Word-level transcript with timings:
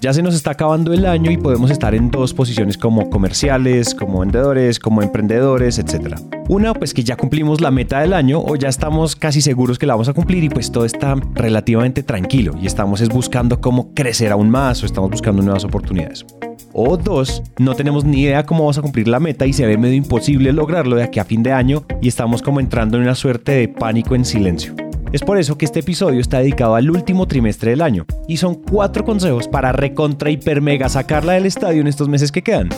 Ya 0.00 0.12
se 0.12 0.22
nos 0.22 0.34
está 0.34 0.50
acabando 0.50 0.92
el 0.92 1.06
año 1.06 1.30
y 1.30 1.38
podemos 1.38 1.70
estar 1.70 1.94
en 1.94 2.10
dos 2.10 2.34
posiciones 2.34 2.76
como 2.76 3.08
comerciales, 3.08 3.94
como 3.94 4.20
vendedores, 4.20 4.78
como 4.78 5.00
emprendedores, 5.00 5.78
etc. 5.78 6.16
Una, 6.48 6.74
pues 6.74 6.92
que 6.92 7.02
ya 7.02 7.16
cumplimos 7.16 7.62
la 7.62 7.70
meta 7.70 8.00
del 8.00 8.12
año 8.12 8.40
o 8.40 8.56
ya 8.56 8.68
estamos 8.68 9.16
casi 9.16 9.40
seguros 9.40 9.78
que 9.78 9.86
la 9.86 9.94
vamos 9.94 10.08
a 10.08 10.12
cumplir 10.12 10.44
y 10.44 10.48
pues 10.50 10.70
todo 10.70 10.84
está 10.84 11.16
relativamente 11.34 12.02
tranquilo 12.02 12.54
y 12.60 12.66
estamos 12.66 13.00
es 13.00 13.08
buscando 13.08 13.60
cómo 13.60 13.94
crecer 13.94 14.32
aún 14.32 14.50
más 14.50 14.82
o 14.82 14.86
estamos 14.86 15.10
buscando 15.10 15.42
nuevas 15.42 15.64
oportunidades. 15.64 16.26
O 16.74 16.98
dos, 16.98 17.42
no 17.58 17.74
tenemos 17.74 18.04
ni 18.04 18.20
idea 18.20 18.44
cómo 18.44 18.64
vamos 18.64 18.76
a 18.76 18.82
cumplir 18.82 19.08
la 19.08 19.18
meta 19.18 19.46
y 19.46 19.54
se 19.54 19.64
ve 19.64 19.78
medio 19.78 19.96
imposible 19.96 20.52
lograrlo 20.52 20.96
de 20.96 21.04
aquí 21.04 21.18
a 21.20 21.24
fin 21.24 21.42
de 21.42 21.52
año 21.52 21.84
y 22.02 22.08
estamos 22.08 22.42
como 22.42 22.60
entrando 22.60 22.98
en 22.98 23.04
una 23.04 23.14
suerte 23.14 23.52
de 23.52 23.68
pánico 23.68 24.14
en 24.14 24.26
silencio. 24.26 24.74
Es 25.16 25.22
por 25.22 25.38
eso 25.38 25.56
que 25.56 25.64
este 25.64 25.80
episodio 25.80 26.20
está 26.20 26.40
dedicado 26.40 26.74
al 26.74 26.90
último 26.90 27.26
trimestre 27.26 27.70
del 27.70 27.80
año 27.80 28.04
y 28.28 28.36
son 28.36 28.54
cuatro 28.54 29.02
consejos 29.02 29.48
para 29.48 29.72
recontra 29.72 30.28
hiper 30.28 30.60
mega 30.60 30.90
sacarla 30.90 31.32
del 31.32 31.46
estadio 31.46 31.80
en 31.80 31.86
estos 31.86 32.06
meses 32.06 32.30
que 32.30 32.42
quedan. 32.42 32.68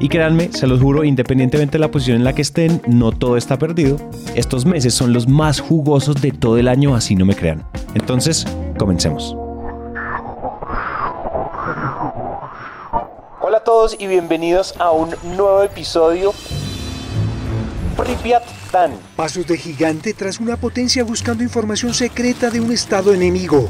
Y 0.00 0.08
créanme, 0.08 0.50
se 0.50 0.66
los 0.66 0.80
juro, 0.80 1.04
independientemente 1.04 1.72
de 1.72 1.80
la 1.80 1.90
posición 1.90 2.16
en 2.16 2.24
la 2.24 2.34
que 2.34 2.40
estén, 2.40 2.80
no 2.86 3.12
todo 3.12 3.36
está 3.36 3.58
perdido. 3.58 3.98
Estos 4.34 4.64
meses 4.64 4.94
son 4.94 5.12
los 5.12 5.28
más 5.28 5.60
jugosos 5.60 6.22
de 6.22 6.30
todo 6.30 6.56
el 6.56 6.68
año, 6.68 6.94
así 6.94 7.14
no 7.14 7.26
me 7.26 7.36
crean. 7.36 7.62
Entonces, 7.92 8.46
comencemos. 8.78 9.36
Hola 13.42 13.58
a 13.58 13.64
todos 13.64 13.94
y 14.00 14.06
bienvenidos 14.06 14.74
a 14.78 14.90
un 14.92 15.10
nuevo 15.36 15.62
episodio 15.62 16.32
Pripyat 17.94 18.57
Pasos 19.16 19.46
de 19.46 19.56
gigante 19.56 20.12
tras 20.14 20.38
una 20.40 20.56
potencia 20.56 21.02
buscando 21.04 21.42
información 21.42 21.94
secreta 21.94 22.50
de 22.50 22.60
un 22.60 22.70
estado 22.72 23.12
enemigo. 23.14 23.68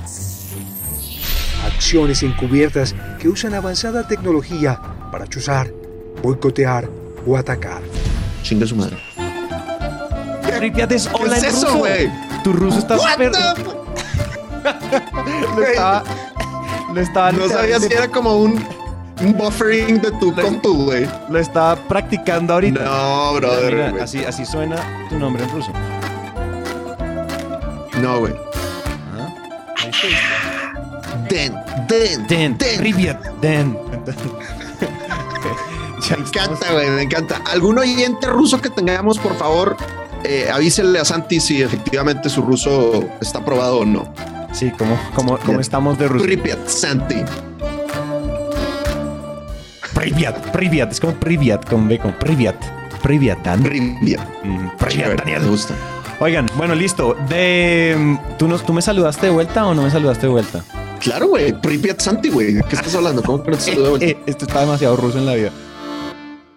Acciones 1.67 2.23
encubiertas 2.23 2.95
que 3.21 3.29
usan 3.29 3.55
avanzada 3.55 4.07
tecnología 4.09 4.81
para 5.13 5.27
chuzar, 5.27 5.71
boicotear 6.23 6.89
o 7.27 7.37
atacar. 7.37 7.83
Chinga 8.43 8.67
su 8.67 8.77
madre. 8.77 8.99
Pripyat 10.59 10.91
es 10.93 11.09
hola 11.13 11.37
es 11.37 11.43
en 11.45 11.49
eso, 11.51 11.67
ruso. 11.67 11.79
güey? 11.79 12.11
Tu 12.43 12.53
ruso 12.53 12.79
está 12.79 12.99
súper... 12.99 13.31
the 13.31 13.63
fu- 13.63 13.71
Lo 15.57 15.63
estaba... 15.65 16.05
Lo 16.95 17.01
estaba 17.01 17.33
No 17.33 17.49
sabía 17.49 17.79
si 17.79 17.93
era 17.93 18.09
como 18.09 18.37
un 18.39 18.59
buffering 19.21 20.01
de 20.01 20.11
tu 20.13 20.33
Le- 20.35 20.43
compu, 20.43 20.85
güey. 20.85 21.09
Lo 21.29 21.39
estaba 21.39 21.77
practicando 21.77 22.55
ahorita. 22.55 22.83
No, 22.85 23.35
brother. 23.35 23.93
Mira, 23.93 24.05
así, 24.05 24.25
así 24.25 24.45
suena 24.47 24.77
tu 25.09 25.19
nombre 25.19 25.43
en 25.45 25.51
ruso. 25.51 25.73
No, 28.01 28.21
güey. 28.21 28.35
Den, 31.29 31.55
den, 31.89 32.27
Den, 32.27 32.59
den. 32.59 32.79
Pripyat, 32.79 33.21
Den. 33.41 33.77
Me 36.11 36.17
encanta, 36.17 36.73
güey, 36.73 36.89
me 36.91 37.03
encanta. 37.03 37.43
¿Algún 37.53 37.77
oyente 37.79 38.29
ruso 38.29 38.63
que 38.63 38.71
tengamos, 38.71 39.19
por 39.19 39.37
favor, 39.37 39.77
eh, 40.25 40.49
avísenle 40.51 41.01
a 41.01 41.05
Santi 41.05 41.39
si 41.39 41.61
efectivamente 41.63 42.31
su 42.31 42.41
ruso 42.41 43.05
está 43.21 43.41
aprobado 43.41 43.81
o 43.81 43.85
no. 43.85 44.11
Sí, 44.53 44.71
como, 44.71 44.99
como, 45.15 45.37
como 45.39 45.61
estamos 45.61 45.99
de 45.99 46.09
ruso. 46.09 46.25
Pripyat, 46.25 46.67
Santi. 46.67 47.17
Pripyat, 49.99 50.53
Pripyat, 50.53 50.93
es 50.93 51.01
como 51.01 51.13
Pripyat 51.15 51.69
con 51.69 51.89
B, 51.89 51.99
como 51.99 52.17
Pripyat. 52.21 52.55
Pripyat, 53.03 53.43
Dan. 53.43 53.65
Pripyat. 53.65 54.45
Mm, 54.45 54.69
Chévere, 54.87 55.17
Daniel. 55.17 55.43
Me 55.43 55.49
gusta. 55.49 55.75
Oigan, 56.21 56.47
bueno, 56.57 56.77
listo. 56.77 57.17
De, 57.29 58.17
¿tú, 58.39 58.47
nos, 58.47 58.65
¿Tú 58.65 58.73
me 58.73 58.81
saludaste 58.81 59.27
de 59.27 59.33
vuelta 59.33 59.67
o 59.67 59.75
no 59.75 59.83
me 59.83 59.91
saludaste 59.91 60.27
de 60.27 60.33
vuelta? 60.33 60.65
Claro, 61.01 61.27
güey. 61.27 61.53
Pripyat 61.53 61.99
Santi, 61.99 62.29
güey. 62.29 62.53
¿De 62.53 62.63
qué 62.63 62.77
estás 62.77 62.95
hablando? 62.95 63.25
¿Cómo 63.25 63.43
que 63.43 63.51
no 63.51 63.57
te 63.57 63.63
saludo 63.65 63.85
de 63.85 63.91
vuelta? 63.91 64.07
Eh, 64.07 64.17
esto 64.27 64.45
está 64.45 64.61
demasiado 64.61 64.95
ruso 64.95 65.19
en 65.19 65.27
la 65.27 65.35
vida. 65.35 65.51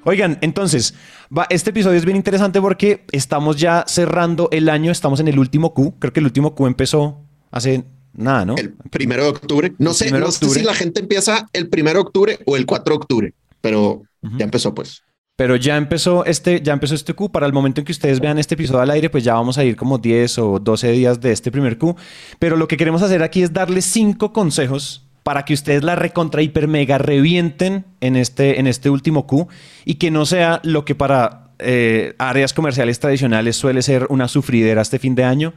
Oigan, 0.04 0.38
entonces, 0.42 0.94
va, 1.36 1.48
este 1.50 1.72
episodio 1.72 1.98
es 1.98 2.06
bien 2.06 2.18
interesante 2.18 2.62
porque 2.62 3.08
estamos 3.12 3.58
ya 3.58 3.86
cerrando 3.88 4.50
el 4.52 4.70
año, 4.70 4.92
estamos 4.92 5.20
en 5.20 5.28
el 5.28 5.40
último 5.40 5.74
Q. 5.74 5.96
Creo 5.98 6.14
que 6.14 6.20
el 6.20 6.28
último 6.28 6.54
Q 6.54 6.68
empezó 6.68 7.26
hace 7.50 7.86
nada, 8.14 8.46
¿no? 8.46 8.56
El 8.58 8.74
primero 8.90 9.24
de 9.24 9.30
octubre. 9.30 9.74
No 9.78 9.94
sé, 9.94 10.12
no 10.12 10.18
de 10.18 10.32
sé 10.32 10.38
octubre. 10.46 10.60
si 10.60 10.66
la 10.66 10.74
gente 10.74 11.00
empieza 11.00 11.48
el 11.54 11.70
primero 11.70 12.00
de 12.00 12.02
octubre 12.02 12.40
o 12.46 12.58
el 12.58 12.66
4 12.66 12.94
de 12.94 12.98
octubre, 12.98 13.34
pero 13.62 14.04
Ujú. 14.22 14.38
ya 14.38 14.46
empezó, 14.46 14.74
pues. 14.74 15.04
Pero 15.38 15.56
ya 15.56 15.78
empezó 15.78 16.24
este, 16.26 16.62
ya 16.62 16.74
empezó 16.74 16.94
este 16.94 17.14
Q. 17.14 17.32
Para 17.32 17.48
el 17.48 17.54
momento 17.54 17.82
en 17.82 17.86
que 17.86 17.92
ustedes 17.92 18.20
vean 18.20 18.38
este 18.38 18.54
episodio 18.54 18.82
al 18.82 18.92
aire, 18.92 19.10
pues 19.10 19.24
ya 19.24 19.34
vamos 19.34 19.58
a 19.58 19.64
ir 19.64 19.76
como 19.76 19.98
10 19.98 20.38
o 20.40 20.60
12 20.60 20.92
días 20.92 21.20
de 21.20 21.32
este 21.32 21.52
primer 21.52 21.78
Q. 21.80 21.96
Pero 22.38 22.58
lo 22.58 22.68
que 22.68 22.78
queremos 22.78 23.02
hacer 23.02 23.24
aquí 23.24 23.42
es 23.42 23.52
darles 23.54 23.86
cinco 23.86 24.34
consejos 24.34 25.08
para 25.24 25.46
que 25.46 25.54
ustedes 25.54 25.84
la 25.84 25.96
recontra 25.96 26.42
hiper 26.42 26.68
mega 26.68 26.98
revienten 26.98 27.86
en 28.02 28.16
este, 28.16 28.60
en 28.60 28.68
este 28.68 28.90
último 28.90 29.26
Q 29.26 29.48
y 29.86 29.96
que 29.96 30.12
no 30.12 30.26
sea 30.26 30.60
lo 30.64 30.84
que 30.86 30.96
para 30.96 31.52
eh, 31.60 32.14
áreas 32.18 32.54
comerciales 32.54 33.00
tradicionales 33.00 33.56
suele 33.56 33.82
ser 33.82 34.08
una 34.10 34.28
sufridera 34.28 34.82
este 34.82 35.00
fin 35.00 35.16
de 35.16 35.24
año. 35.24 35.54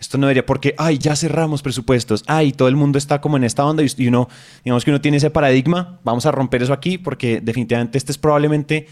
Esto 0.00 0.16
no 0.16 0.26
debería 0.26 0.46
porque, 0.46 0.74
ay, 0.78 0.96
ya 0.98 1.14
cerramos 1.14 1.62
presupuestos, 1.62 2.24
ay, 2.26 2.52
todo 2.52 2.68
el 2.68 2.76
mundo 2.76 2.96
está 2.96 3.20
como 3.20 3.36
en 3.36 3.44
esta 3.44 3.66
onda 3.66 3.82
y 3.82 3.90
y 3.98 4.08
uno, 4.08 4.28
digamos 4.64 4.84
que 4.84 4.90
uno 4.90 5.00
tiene 5.02 5.18
ese 5.18 5.28
paradigma, 5.30 6.00
vamos 6.04 6.24
a 6.24 6.32
romper 6.32 6.62
eso 6.62 6.72
aquí 6.72 6.96
porque 6.96 7.40
definitivamente 7.42 7.98
este 7.98 8.10
es 8.12 8.16
probablemente, 8.18 8.86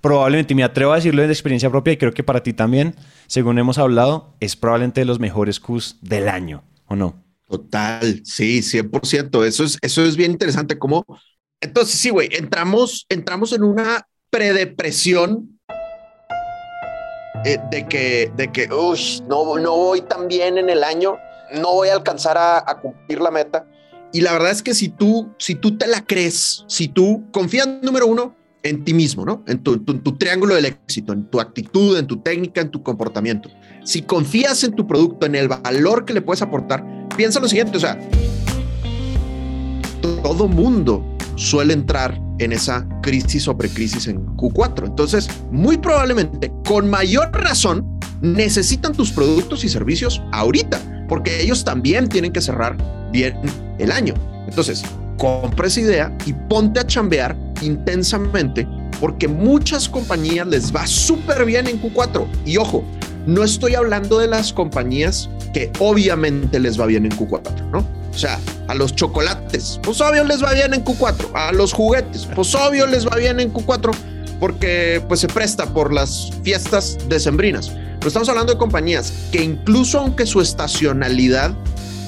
probablemente, 0.00 0.54
me 0.54 0.62
atrevo 0.62 0.92
a 0.92 0.96
decirlo 0.96 1.22
de 1.22 1.28
experiencia 1.28 1.68
propia 1.68 1.94
y 1.94 1.96
creo 1.96 2.14
que 2.14 2.22
para 2.22 2.44
ti 2.44 2.52
también, 2.52 2.94
según 3.26 3.58
hemos 3.58 3.78
hablado, 3.78 4.36
es 4.38 4.54
probablemente 4.54 5.00
de 5.00 5.04
los 5.04 5.18
mejores 5.18 5.58
Qs 5.58 5.96
del 6.00 6.28
año, 6.28 6.62
¿o 6.86 6.94
no? 6.94 7.22
Total, 7.48 8.22
sí, 8.24 8.62
100%. 8.62 9.44
Eso 9.44 9.64
es, 9.64 9.78
eso 9.82 10.04
es 10.04 10.16
bien 10.16 10.30
interesante. 10.30 10.78
Como, 10.78 11.04
entonces, 11.60 11.98
sí, 11.98 12.10
güey, 12.10 12.28
entramos, 12.32 13.04
entramos 13.08 13.52
en 13.52 13.64
una 13.64 14.06
predepresión 14.30 15.51
eh, 17.44 17.58
de 17.70 17.86
que, 17.86 18.32
de 18.36 18.52
que, 18.52 18.68
uy, 18.72 19.22
no, 19.28 19.58
no 19.58 19.76
voy 19.76 20.02
tan 20.02 20.28
bien 20.28 20.58
en 20.58 20.70
el 20.70 20.84
año, 20.84 21.16
no 21.54 21.72
voy 21.74 21.88
a 21.88 21.94
alcanzar 21.94 22.36
a, 22.38 22.64
cumplir 22.80 23.20
la 23.20 23.30
meta. 23.30 23.66
Y 24.12 24.20
la 24.20 24.32
verdad 24.32 24.50
es 24.50 24.62
que 24.62 24.74
si 24.74 24.88
tú, 24.88 25.32
si 25.38 25.54
tú 25.54 25.76
te 25.76 25.86
la 25.86 26.04
crees, 26.04 26.64
si 26.68 26.88
tú 26.88 27.24
confías, 27.32 27.66
número 27.82 28.06
uno, 28.06 28.36
en 28.62 28.84
ti 28.84 28.94
mismo, 28.94 29.24
¿no? 29.24 29.42
En 29.48 29.62
tu, 29.62 29.78
tu- 29.78 29.98
tu 29.98 30.16
triángulo 30.16 30.54
del 30.54 30.66
éxito, 30.66 31.12
en 31.12 31.28
tu 31.28 31.40
actitud, 31.40 31.98
en 31.98 32.06
tu 32.06 32.18
técnica, 32.20 32.60
en 32.60 32.70
tu 32.70 32.82
comportamiento. 32.82 33.50
Si 33.84 34.02
confías 34.02 34.62
en 34.62 34.72
tu 34.74 34.86
producto, 34.86 35.26
en 35.26 35.34
el 35.34 35.48
valor 35.48 36.04
que 36.04 36.12
le 36.14 36.22
puedes 36.22 36.42
aportar, 36.42 36.84
piensa 37.16 37.40
lo 37.40 37.48
siguiente, 37.48 37.76
o 37.76 37.80
sea, 37.80 37.98
todo 40.22 40.46
mundo 40.46 41.04
suele 41.36 41.72
entrar 41.72 42.20
en 42.44 42.52
esa 42.52 42.86
crisis 43.02 43.48
o 43.48 43.56
precrisis 43.56 44.06
en 44.06 44.24
Q4. 44.36 44.86
Entonces, 44.86 45.28
muy 45.50 45.76
probablemente, 45.76 46.52
con 46.66 46.88
mayor 46.88 47.30
razón, 47.32 47.98
necesitan 48.20 48.92
tus 48.92 49.10
productos 49.10 49.64
y 49.64 49.68
servicios 49.68 50.22
ahorita, 50.32 50.80
porque 51.08 51.42
ellos 51.42 51.64
también 51.64 52.08
tienen 52.08 52.32
que 52.32 52.40
cerrar 52.40 52.76
bien 53.12 53.36
el 53.78 53.92
año. 53.92 54.14
Entonces, 54.48 54.82
compra 55.18 55.66
esa 55.66 55.80
idea 55.80 56.18
y 56.26 56.32
ponte 56.32 56.80
a 56.80 56.86
chambear 56.86 57.36
intensamente, 57.60 58.66
porque 59.00 59.28
muchas 59.28 59.88
compañías 59.88 60.46
les 60.46 60.74
va 60.74 60.86
súper 60.86 61.44
bien 61.44 61.66
en 61.66 61.80
Q4. 61.80 62.26
Y 62.44 62.56
ojo, 62.56 62.84
no 63.26 63.44
estoy 63.44 63.74
hablando 63.74 64.18
de 64.18 64.28
las 64.28 64.52
compañías 64.52 65.28
que 65.52 65.70
obviamente 65.78 66.58
les 66.58 66.80
va 66.80 66.86
bien 66.86 67.04
en 67.04 67.12
Q4, 67.12 67.70
¿no? 67.70 68.01
O 68.14 68.18
sea, 68.18 68.38
a 68.68 68.74
los 68.74 68.94
chocolates, 68.94 69.80
pues 69.82 70.00
obvio 70.00 70.24
les 70.24 70.42
va 70.42 70.52
bien 70.52 70.74
en 70.74 70.84
Q4. 70.84 71.30
A 71.34 71.52
los 71.52 71.72
juguetes, 71.72 72.28
pues 72.34 72.54
obvio 72.54 72.86
les 72.86 73.06
va 73.06 73.16
bien 73.16 73.40
en 73.40 73.52
Q4 73.52 73.94
porque 74.38 75.02
pues 75.08 75.20
se 75.20 75.28
presta 75.28 75.72
por 75.72 75.92
las 75.92 76.30
fiestas 76.42 76.98
decembrinas. 77.08 77.70
Pero 77.70 78.08
estamos 78.08 78.28
hablando 78.28 78.52
de 78.52 78.58
compañías 78.58 79.12
que 79.30 79.42
incluso 79.42 80.00
aunque 80.00 80.26
su 80.26 80.40
estacionalidad 80.40 81.54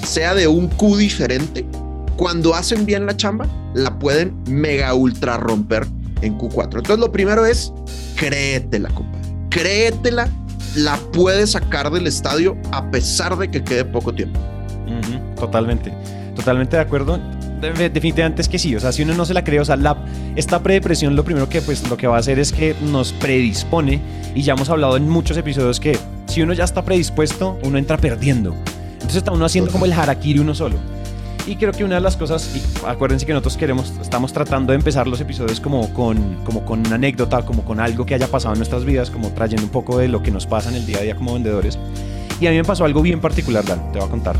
sea 0.05 0.35
de 0.35 0.49
un 0.49 0.69
Q 0.69 0.97
diferente, 0.97 1.65
cuando 2.17 2.55
hacen 2.55 2.85
bien 2.85 3.07
la 3.07 3.17
chamba, 3.17 3.47
la 3.75 3.99
pueden 3.99 4.37
mega 4.49 4.93
ultra 4.95 5.37
romper 5.37 5.87
en 6.23 6.37
Q4. 6.37 6.65
Entonces 6.79 6.99
lo 6.99 7.13
primero 7.13 7.47
es 7.47 7.73
créetela, 8.17 8.89
compadre. 8.91 9.29
Créetela, 9.51 10.29
la 10.75 10.97
puedes 11.13 11.53
sacar 11.53 11.91
del 11.91 12.07
estadio 12.07 12.57
a 12.73 12.91
pesar 12.91 13.39
de 13.39 13.51
que 13.51 13.63
quede 13.63 13.85
poco 13.85 14.13
tiempo. 14.13 14.41
Totalmente, 15.47 15.93
totalmente 16.35 16.77
de 16.77 16.83
acuerdo. 16.83 17.19
De- 17.61 17.89
Definitivamente 17.89 18.43
es 18.43 18.49
que 18.49 18.59
sí, 18.59 18.75
o 18.77 18.81
sea, 18.81 18.93
si 18.93 19.03
uno 19.03 19.15
no 19.15 19.25
se 19.25 19.33
la 19.35 19.43
cree, 19.45 19.61
o 19.61 19.65
sea, 19.65 19.77
la, 19.77 19.97
esta 20.37 20.63
predepresión 20.63 21.17
lo 21.17 21.25
primero 21.25 21.49
que 21.49 21.63
pues 21.63 21.89
lo 21.89 21.97
que 21.97 22.07
va 22.07 22.17
a 22.17 22.19
hacer 22.19 22.39
es 22.39 22.53
que 22.53 22.75
nos 22.91 23.13
predispone 23.13 24.01
y 24.35 24.43
ya 24.43 24.53
hemos 24.55 24.69
hablado 24.69 24.97
en 24.97 25.09
muchos 25.09 25.37
episodios 25.37 25.81
que 25.81 25.99
si 26.27 26.43
uno 26.43 26.53
ya 26.53 26.65
está 26.65 26.83
predispuesto, 26.83 27.59
uno 27.63 27.79
entra 27.79 27.97
perdiendo. 27.97 28.55
Entonces 28.95 29.17
está 29.17 29.33
uno 29.33 29.45
haciendo 29.45 29.71
como 29.71 29.85
el 29.87 29.93
harakiri 29.93 30.39
uno 30.41 30.55
solo. 30.55 30.77
Y 31.47 31.57
creo 31.57 31.73
que 31.73 31.85
una 31.85 31.97
de 31.97 32.01
las 32.01 32.17
cosas, 32.17 32.51
y 32.57 32.87
acuérdense 32.87 33.27
que 33.27 33.33
nosotros 33.33 33.59
queremos, 33.59 33.93
estamos 34.01 34.33
tratando 34.33 34.73
de 34.73 34.79
empezar 34.79 35.07
los 35.07 35.21
episodios 35.21 35.61
como 35.61 35.93
con, 35.93 36.37
como 36.45 36.65
con 36.65 36.81
una 36.81 36.95
anécdota, 36.95 37.45
como 37.45 37.65
con 37.67 37.81
algo 37.81 38.07
que 38.07 38.15
haya 38.15 38.27
pasado 38.29 38.55
en 38.55 38.61
nuestras 38.61 38.85
vidas, 38.87 39.11
como 39.11 39.29
trayendo 39.31 39.63
un 39.65 39.69
poco 39.71 39.99
de 39.99 40.09
lo 40.09 40.23
que 40.23 40.31
nos 40.31 40.47
pasa 40.47 40.71
en 40.71 40.77
el 40.77 40.87
día 40.87 40.99
a 40.99 41.03
día 41.03 41.15
como 41.17 41.35
vendedores. 41.35 41.79
Y 42.41 42.47
a 42.47 42.51
mí 42.51 42.57
me 42.57 42.65
pasó 42.65 42.85
algo 42.87 43.03
bien 43.03 43.21
particular, 43.21 43.63
Dan, 43.65 43.93
te 43.93 43.99
voy 43.99 44.09
a 44.09 44.11
contar. 44.11 44.37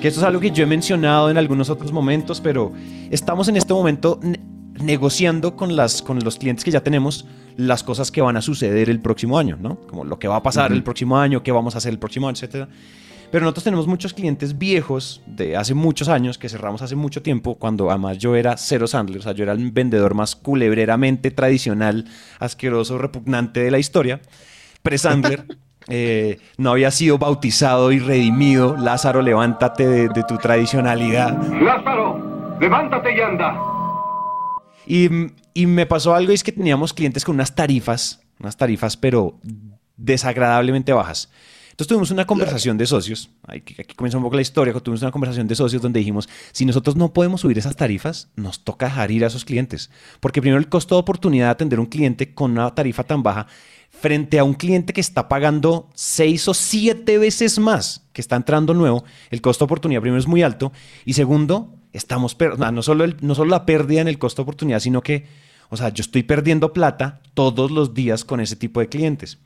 Que 0.00 0.08
esto 0.08 0.20
es 0.20 0.26
algo 0.26 0.40
que 0.40 0.50
yo 0.50 0.64
he 0.64 0.66
mencionado 0.66 1.30
en 1.30 1.38
algunos 1.38 1.70
otros 1.70 1.92
momentos, 1.92 2.40
pero 2.40 2.72
estamos 3.10 3.48
en 3.48 3.56
este 3.56 3.72
momento 3.72 4.20
negociando 4.80 5.56
con, 5.56 5.74
las, 5.74 6.02
con 6.02 6.18
los 6.20 6.36
clientes 6.36 6.64
que 6.64 6.70
ya 6.70 6.82
tenemos 6.82 7.26
las 7.56 7.82
cosas 7.82 8.10
que 8.10 8.20
van 8.20 8.36
a 8.36 8.42
suceder 8.42 8.90
el 8.90 9.00
próximo 9.00 9.38
año, 9.38 9.56
¿no? 9.60 9.80
Como 9.88 10.04
lo 10.04 10.18
que 10.18 10.28
va 10.28 10.36
a 10.36 10.42
pasar 10.42 10.72
el 10.72 10.82
próximo 10.82 11.18
año, 11.18 11.42
qué 11.42 11.52
vamos 11.52 11.74
a 11.74 11.78
hacer 11.78 11.92
el 11.92 11.98
próximo 11.98 12.28
año, 12.28 12.34
etcétera. 12.34 12.68
Pero 13.30 13.44
nosotros 13.44 13.64
tenemos 13.64 13.86
muchos 13.86 14.14
clientes 14.14 14.56
viejos 14.56 15.22
de 15.26 15.56
hace 15.56 15.74
muchos 15.74 16.08
años 16.08 16.38
que 16.38 16.48
cerramos 16.48 16.82
hace 16.82 16.94
mucho 16.94 17.22
tiempo, 17.22 17.56
cuando 17.56 17.90
además 17.90 18.18
yo 18.18 18.36
era 18.36 18.56
cero 18.56 18.86
Sandler, 18.86 19.18
o 19.18 19.22
sea, 19.22 19.32
yo 19.32 19.42
era 19.42 19.52
el 19.52 19.70
vendedor 19.72 20.14
más 20.14 20.36
culebreramente 20.36 21.30
tradicional, 21.30 22.04
asqueroso, 22.38 22.98
repugnante 22.98 23.60
de 23.60 23.70
la 23.70 23.78
historia, 23.78 24.20
pre-Sandler. 24.82 25.46
Eh, 25.88 26.38
no 26.58 26.70
había 26.70 26.90
sido 26.90 27.18
bautizado 27.18 27.92
y 27.92 27.98
redimido. 27.98 28.76
Lázaro, 28.76 29.22
levántate 29.22 29.86
de, 29.86 30.08
de 30.08 30.24
tu 30.24 30.36
tradicionalidad. 30.38 31.36
Lázaro, 31.60 32.56
levántate 32.60 33.16
y 33.16 33.20
anda. 33.20 33.76
Y, 34.86 35.66
me 35.66 35.86
pasó 35.86 36.14
algo 36.14 36.30
y 36.30 36.34
es 36.34 36.44
que 36.44 36.52
teníamos 36.52 36.92
clientes 36.92 37.24
con 37.24 37.34
unas 37.34 37.54
tarifas, 37.54 38.20
unas 38.38 38.56
tarifas 38.56 38.96
pero 38.96 39.38
desagradablemente 39.96 40.92
bajas. 40.92 41.30
Entonces 41.76 41.88
tuvimos 41.88 42.10
una 42.10 42.24
conversación 42.24 42.78
de 42.78 42.86
socios, 42.86 43.28
aquí, 43.46 43.76
aquí 43.78 43.94
comienza 43.94 44.16
un 44.16 44.24
poco 44.24 44.36
la 44.36 44.40
historia, 44.40 44.72
tuvimos 44.72 45.02
una 45.02 45.10
conversación 45.10 45.46
de 45.46 45.54
socios 45.54 45.82
donde 45.82 45.98
dijimos, 45.98 46.26
si 46.52 46.64
nosotros 46.64 46.96
no 46.96 47.12
podemos 47.12 47.42
subir 47.42 47.58
esas 47.58 47.76
tarifas, 47.76 48.30
nos 48.34 48.64
toca 48.64 48.86
dejar 48.86 49.10
ir 49.10 49.24
a 49.24 49.26
esos 49.26 49.44
clientes, 49.44 49.90
porque 50.20 50.40
primero 50.40 50.58
el 50.58 50.70
costo 50.70 50.94
de 50.94 51.00
oportunidad 51.00 51.48
de 51.48 51.50
atender 51.50 51.78
a 51.78 51.82
un 51.82 51.88
cliente 51.88 52.32
con 52.32 52.52
una 52.52 52.74
tarifa 52.74 53.04
tan 53.04 53.22
baja 53.22 53.46
frente 53.90 54.38
a 54.38 54.44
un 54.44 54.54
cliente 54.54 54.94
que 54.94 55.02
está 55.02 55.28
pagando 55.28 55.90
seis 55.94 56.48
o 56.48 56.54
siete 56.54 57.18
veces 57.18 57.58
más, 57.58 58.06
que 58.14 58.22
está 58.22 58.36
entrando 58.36 58.72
nuevo, 58.72 59.04
el 59.28 59.42
costo 59.42 59.66
de 59.66 59.66
oportunidad 59.66 60.00
primero 60.00 60.18
es 60.18 60.26
muy 60.26 60.42
alto. 60.42 60.72
Y 61.04 61.12
segundo, 61.12 61.74
estamos, 61.92 62.38
no, 62.58 62.82
solo 62.82 63.06
no 63.20 63.34
solo 63.34 63.50
la 63.50 63.66
pérdida 63.66 64.00
en 64.00 64.08
el 64.08 64.18
costo 64.18 64.40
de 64.40 64.44
oportunidad, 64.44 64.80
sino 64.80 65.02
que, 65.02 65.26
o 65.68 65.76
sea, 65.76 65.90
yo 65.90 66.00
estoy 66.00 66.22
perdiendo 66.22 66.72
plata 66.72 67.20
todos 67.34 67.70
los 67.70 67.92
días 67.92 68.24
con 68.24 68.40
ese 68.40 68.56
tipo 68.56 68.80
de 68.80 68.88
clientes. 68.88 69.38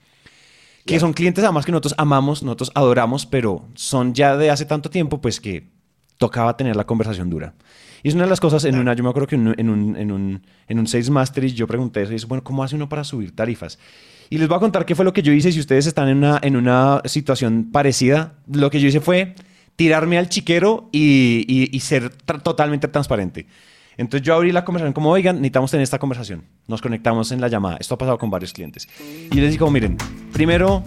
Que 0.86 0.98
son 0.98 1.12
clientes 1.12 1.44
además 1.44 1.66
que 1.66 1.72
nosotros 1.72 1.94
amamos, 1.98 2.42
nosotros 2.42 2.72
adoramos, 2.74 3.26
pero 3.26 3.68
son 3.74 4.14
ya 4.14 4.36
de 4.36 4.50
hace 4.50 4.64
tanto 4.64 4.90
tiempo, 4.90 5.20
pues 5.20 5.40
que 5.40 5.68
tocaba 6.16 6.56
tener 6.56 6.76
la 6.76 6.84
conversación 6.84 7.30
dura. 7.30 7.54
Y 8.02 8.08
es 8.08 8.14
una 8.14 8.24
de 8.24 8.30
las 8.30 8.40
cosas, 8.40 8.64
en 8.64 8.78
una, 8.78 8.94
yo 8.94 9.04
me 9.04 9.10
acuerdo 9.10 9.26
que 9.26 9.34
en 9.34 9.48
un, 9.48 9.54
en 9.58 9.68
un, 9.68 9.96
en 9.96 10.10
un, 10.10 10.42
en 10.68 10.78
un 10.78 10.86
Sales 10.86 11.10
Mastery 11.10 11.52
yo 11.52 11.66
pregunté 11.66 12.02
eso 12.02 12.12
y 12.12 12.14
dije, 12.14 12.26
bueno, 12.26 12.42
¿cómo 12.42 12.64
hace 12.64 12.76
uno 12.76 12.88
para 12.88 13.04
subir 13.04 13.34
tarifas? 13.36 13.78
Y 14.30 14.38
les 14.38 14.48
voy 14.48 14.56
a 14.56 14.60
contar 14.60 14.86
qué 14.86 14.94
fue 14.94 15.04
lo 15.04 15.12
que 15.12 15.22
yo 15.22 15.32
hice. 15.32 15.52
Si 15.52 15.60
ustedes 15.60 15.86
están 15.86 16.08
en 16.08 16.18
una, 16.18 16.38
en 16.42 16.56
una 16.56 17.02
situación 17.04 17.70
parecida, 17.72 18.34
lo 18.50 18.70
que 18.70 18.80
yo 18.80 18.88
hice 18.88 19.00
fue 19.00 19.34
tirarme 19.80 20.18
al 20.18 20.28
chiquero 20.28 20.88
y, 20.92 21.78
ser 21.80 22.10
totalmente 22.10 22.86
transparente. 22.86 23.46
Entonces 24.00 24.26
yo 24.26 24.34
abrí 24.34 24.50
la 24.50 24.64
conversación 24.64 24.94
como, 24.94 25.10
oigan, 25.10 25.36
necesitamos 25.36 25.70
tener 25.70 25.84
esta 25.84 25.98
conversación. 25.98 26.42
Nos 26.66 26.80
conectamos 26.80 27.32
en 27.32 27.40
la 27.42 27.48
llamada. 27.48 27.76
Esto 27.78 27.96
ha 27.96 27.98
pasado 27.98 28.16
con 28.16 28.30
varios 28.30 28.54
clientes. 28.54 28.88
Y 29.30 29.34
les 29.34 29.50
digo, 29.50 29.70
miren, 29.70 29.98
primero 30.32 30.82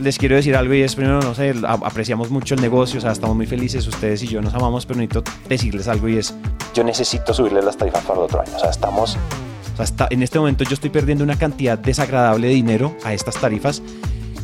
les 0.00 0.18
quiero 0.18 0.34
decir 0.34 0.56
algo 0.56 0.74
y 0.74 0.82
es, 0.82 0.96
primero, 0.96 1.20
no 1.20 1.32
sé, 1.32 1.54
apreciamos 1.64 2.30
mucho 2.30 2.56
el 2.56 2.60
negocio, 2.60 2.98
o 2.98 3.00
sea, 3.02 3.12
estamos 3.12 3.36
muy 3.36 3.46
felices, 3.46 3.86
ustedes 3.86 4.22
y 4.24 4.26
yo 4.26 4.42
nos 4.42 4.52
amamos, 4.54 4.84
pero 4.84 4.98
necesito 4.98 5.22
decirles 5.48 5.86
algo 5.86 6.08
y 6.08 6.16
es, 6.16 6.34
yo 6.74 6.82
necesito 6.82 7.32
subirles 7.32 7.64
las 7.64 7.76
tarifas 7.76 8.02
para 8.02 8.18
el 8.18 8.24
otro 8.24 8.40
año. 8.40 8.50
O 8.56 8.58
sea, 8.58 8.70
estamos, 8.70 9.16
o 9.78 9.86
sea, 9.86 10.08
en 10.10 10.22
este 10.22 10.38
momento 10.40 10.64
yo 10.64 10.74
estoy 10.74 10.90
perdiendo 10.90 11.22
una 11.22 11.36
cantidad 11.36 11.78
desagradable 11.78 12.48
de 12.48 12.54
dinero 12.54 12.96
a 13.04 13.12
estas 13.12 13.36
tarifas 13.36 13.80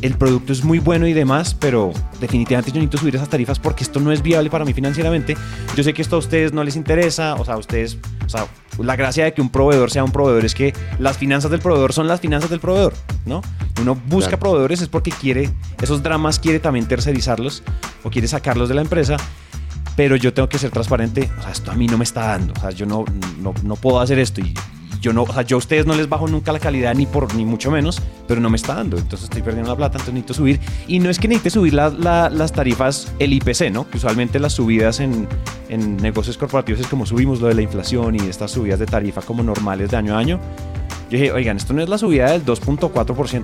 el 0.01 0.15
producto 0.15 0.53
es 0.53 0.63
muy 0.63 0.79
bueno 0.79 1.07
y 1.07 1.13
demás, 1.13 1.53
pero 1.53 1.91
definitivamente 2.19 2.71
yo 2.71 2.75
necesito 2.75 2.97
subir 2.99 3.15
esas 3.15 3.29
tarifas 3.29 3.59
porque 3.59 3.83
esto 3.83 3.99
no 3.99 4.11
es 4.11 4.21
viable 4.21 4.49
para 4.49 4.65
mí 4.65 4.73
financieramente. 4.73 5.35
Yo 5.75 5.83
sé 5.83 5.93
que 5.93 6.01
esto 6.01 6.15
a 6.15 6.19
ustedes 6.19 6.53
no 6.53 6.63
les 6.63 6.75
interesa, 6.75 7.35
o 7.35 7.45
sea, 7.45 7.55
a 7.55 7.57
ustedes, 7.57 7.97
o 8.25 8.29
sea, 8.29 8.47
la 8.77 8.95
gracia 8.95 9.25
de 9.25 9.33
que 9.33 9.41
un 9.41 9.49
proveedor 9.49 9.89
sea 9.91 10.03
un 10.03 10.11
proveedor 10.11 10.45
es 10.45 10.53
que 10.53 10.73
las 10.99 11.17
finanzas 11.17 11.49
del 11.51 11.59
proveedor 11.59 11.93
son 11.93 12.07
las 12.07 12.21
finanzas 12.21 12.49
del 12.49 12.59
proveedor, 12.59 12.93
¿no? 13.25 13.41
Uno 13.81 13.95
busca 14.07 14.37
proveedores 14.37 14.81
es 14.81 14.87
porque 14.87 15.11
quiere, 15.11 15.49
esos 15.81 16.03
dramas 16.03 16.39
quiere 16.39 16.59
también 16.59 16.87
tercerizarlos 16.87 17.63
o 18.03 18.09
quiere 18.09 18.27
sacarlos 18.27 18.69
de 18.69 18.75
la 18.75 18.81
empresa 18.81 19.17
pero 19.95 20.15
yo 20.15 20.31
tengo 20.31 20.47
que 20.47 20.59
ser 20.59 20.69
transparente, 20.69 21.27
o 21.39 21.41
sea, 21.41 21.51
esto 21.51 21.71
a 21.71 21.73
mí 21.73 21.87
no 21.87 21.97
me 21.97 22.03
está 22.03 22.27
dando, 22.27 22.53
o 22.53 22.59
sea, 22.59 22.69
yo 22.69 22.85
no, 22.85 23.03
no, 23.41 23.55
no 23.63 23.75
puedo 23.75 23.99
hacer 23.99 24.19
esto 24.19 24.41
y 24.41 24.53
yo 25.01 25.13
no, 25.13 25.23
o 25.23 25.33
sea, 25.33 25.43
yo 25.43 25.57
a 25.57 25.59
ustedes 25.59 25.85
no 25.85 25.95
les 25.95 26.09
bajo 26.09 26.27
nunca 26.27 26.51
la 26.51 26.59
calidad 26.59 26.95
ni 26.95 27.05
por 27.05 27.33
ni 27.35 27.45
mucho 27.45 27.71
menos, 27.71 28.01
pero 28.27 28.41
no 28.41 28.49
me 28.49 28.57
está 28.57 28.75
dando, 28.75 28.97
entonces 28.97 29.25
estoy 29.25 29.41
perdiendo 29.41 29.71
la 29.71 29.77
plata, 29.77 29.97
entonces 29.97 30.13
necesito 30.13 30.33
subir. 30.33 30.59
Y 30.87 30.99
no 30.99 31.09
es 31.09 31.19
que 31.19 31.27
necesite 31.27 31.51
subir 31.51 31.73
las 31.73 32.51
tarifas, 32.51 33.11
el 33.19 33.33
IPC, 33.33 33.71
¿no? 33.71 33.89
Que 33.89 33.97
usualmente 33.97 34.39
las 34.39 34.53
subidas 34.53 34.99
en, 34.99 35.27
en 35.69 35.97
negocios 35.97 36.37
corporativos 36.37 36.81
es 36.81 36.87
como 36.87 37.05
subimos 37.05 37.39
lo 37.41 37.47
de 37.47 37.55
la 37.55 37.61
inflación 37.61 38.15
y 38.15 38.19
estas 38.19 38.51
subidas 38.51 38.79
de 38.79 38.85
tarifa 38.85 39.21
como 39.21 39.43
normales 39.43 39.91
de 39.91 39.97
año 39.97 40.15
a 40.15 40.19
año. 40.19 40.39
Yo 41.09 41.17
dije, 41.17 41.31
oigan, 41.31 41.57
esto 41.57 41.73
no 41.73 41.81
es 41.81 41.89
la 41.89 41.97
subida 41.97 42.31
del 42.31 42.45
2.4%. 42.45 43.43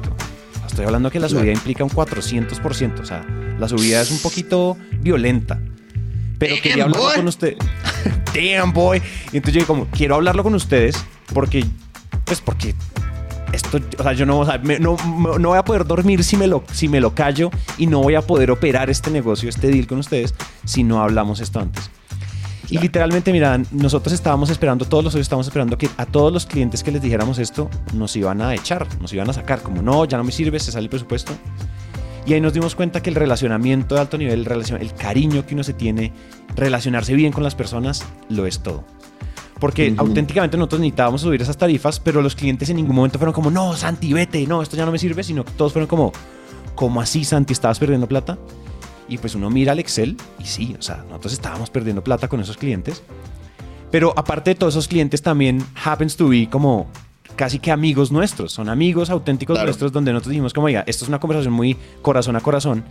Estoy 0.68 0.86
hablando 0.86 1.12
que 1.12 1.20
la 1.20 1.30
subida 1.30 1.52
implica 1.52 1.84
un 1.84 1.92
400%. 1.92 3.00
O 3.00 3.06
sea, 3.06 3.24
la 3.60 3.70
subida 3.70 4.02
es 4.02 4.12
un 4.12 4.18
poquito 4.20 4.76
violenta. 5.02 5.60
Pero 6.40 6.56
quería 6.62 6.86
hablarlo 6.86 7.14
con 7.16 7.28
usted. 7.28 7.56
Damn, 8.34 8.74
boy. 8.74 9.02
Y 9.32 9.38
entonces 9.38 9.54
yo 9.54 9.60
dije, 9.60 9.68
como, 9.68 9.86
quiero 9.86 10.16
hablarlo 10.16 10.44
con 10.44 10.56
ustedes 10.56 10.98
porque, 11.34 11.66
pues 12.26 12.42
porque 12.42 12.76
esto, 13.54 13.80
o 14.00 14.04
sea, 14.04 14.14
yo 14.14 14.26
no, 14.26 14.44
no, 14.80 14.98
no, 15.40 15.50
voy 15.50 15.58
a 15.58 15.64
poder 15.64 15.86
dormir 15.86 16.24
si 16.24 16.38
me, 16.38 16.48
lo, 16.48 16.64
si 16.72 16.88
me 16.88 17.00
lo 17.00 17.14
callo 17.14 17.52
y 17.78 17.86
no 17.86 18.02
voy 18.02 18.16
a 18.16 18.22
poder 18.22 18.50
operar 18.50 18.90
este 18.90 19.12
negocio, 19.12 19.48
este 19.48 19.68
deal 19.68 19.86
con 19.86 20.00
ustedes 20.00 20.34
si 20.66 20.84
no 20.84 21.02
hablamos 21.02 21.40
esto 21.40 21.60
antes. 21.60 21.90
Y 22.70 22.80
literalmente, 22.80 23.32
mira, 23.32 23.62
nosotros 23.72 24.14
estábamos 24.14 24.50
esperando, 24.50 24.86
todos 24.86 25.04
los 25.04 25.16
estábamos 25.16 25.46
esperando 25.46 25.78
que 25.78 25.90
a 25.98 26.08
todos 26.08 26.34
los 26.34 26.48
clientes 26.48 26.82
que 26.82 26.92
les 26.92 27.02
dijéramos 27.02 27.38
esto 27.38 27.70
nos 27.94 28.16
iban 28.16 28.42
a 28.42 28.56
echar, 28.56 28.88
nos 29.00 29.14
iban 29.14 29.30
a 29.30 29.34
sacar, 29.34 29.62
como 29.62 29.84
no, 29.84 30.06
ya 30.06 30.18
no 30.18 30.24
me 30.24 30.32
sirve, 30.32 30.60
se 30.60 30.72
sale 30.72 30.86
el 30.86 30.90
presupuesto. 30.90 31.34
Y 32.26 32.34
ahí 32.34 32.42
nos 32.42 32.54
dimos 32.54 32.74
cuenta 32.74 33.02
que 33.02 33.10
el 33.10 33.16
relacionamiento 33.16 33.96
de 33.96 34.02
alto 34.02 34.18
nivel, 34.18 34.48
el, 34.50 34.82
el 34.82 34.94
cariño 34.94 35.46
que 35.46 35.54
uno 35.54 35.64
se 35.64 35.74
tiene, 35.74 36.14
relacionarse 36.56 37.14
bien 37.14 37.34
con 37.34 37.44
las 37.44 37.54
personas, 37.54 38.06
lo 38.30 38.48
es 38.48 38.64
todo. 38.64 38.86
Porque 39.64 39.94
auténticamente 39.96 40.58
nosotros 40.58 40.82
necesitábamos 40.82 41.22
subir 41.22 41.42
esas 41.42 41.56
tarifas, 41.56 41.98
pero 41.98 42.22
los 42.22 42.36
clientes 42.36 42.70
en 42.70 42.76
ningún 42.76 42.98
momento 42.98 43.18
fueron 43.18 43.32
como, 43.32 43.50
no, 43.50 43.74
Santi, 43.78 44.12
vete, 44.12 44.46
no, 44.46 44.62
esto 44.62 44.76
ya 44.76 44.86
no 44.86 44.92
me 44.92 45.00
sirve, 45.00 45.24
sino 45.24 45.46
que 45.46 45.54
todos 45.54 45.72
fueron 45.72 45.88
como, 45.88 46.12
¿cómo 46.76 47.00
así, 47.00 47.24
Santi, 47.24 47.54
estabas 47.54 47.80
perdiendo 47.80 48.06
plata? 48.06 48.38
Y 49.08 49.20
pues 49.20 49.36
uno 49.36 49.50
mira 49.50 49.72
al 49.72 49.80
Excel 49.80 50.18
y 50.38 50.44
sí, 50.44 50.76
o 50.78 50.82
sea, 50.82 51.06
nosotros 51.08 51.32
estábamos 51.32 51.70
perdiendo 51.70 52.04
plata 52.04 52.28
con 52.28 52.42
esos 52.42 52.58
clientes. 52.58 53.04
Pero 53.90 54.12
aparte 54.18 54.50
de 54.50 54.56
todos 54.56 54.74
esos 54.74 54.90
clientes 54.90 55.22
también 55.22 55.66
happens 55.82 56.18
to 56.18 56.28
be 56.28 56.50
como 56.50 56.88
casi 57.38 57.60
que 57.60 57.72
amigos 57.72 58.12
nuestros, 58.12 58.52
son 58.52 58.68
amigos 58.68 59.10
auténticos 59.10 59.64
nuestros 59.64 59.94
donde 59.94 60.12
nosotros 60.12 60.32
dijimos 60.32 60.54
como, 60.54 60.66
oiga, 60.66 60.84
esto 60.88 61.06
es 61.06 61.08
una 61.08 61.22
conversación 61.22 61.54
muy 61.54 61.78
corazón 62.02 62.36
a 62.36 62.42
corazón, 62.42 62.84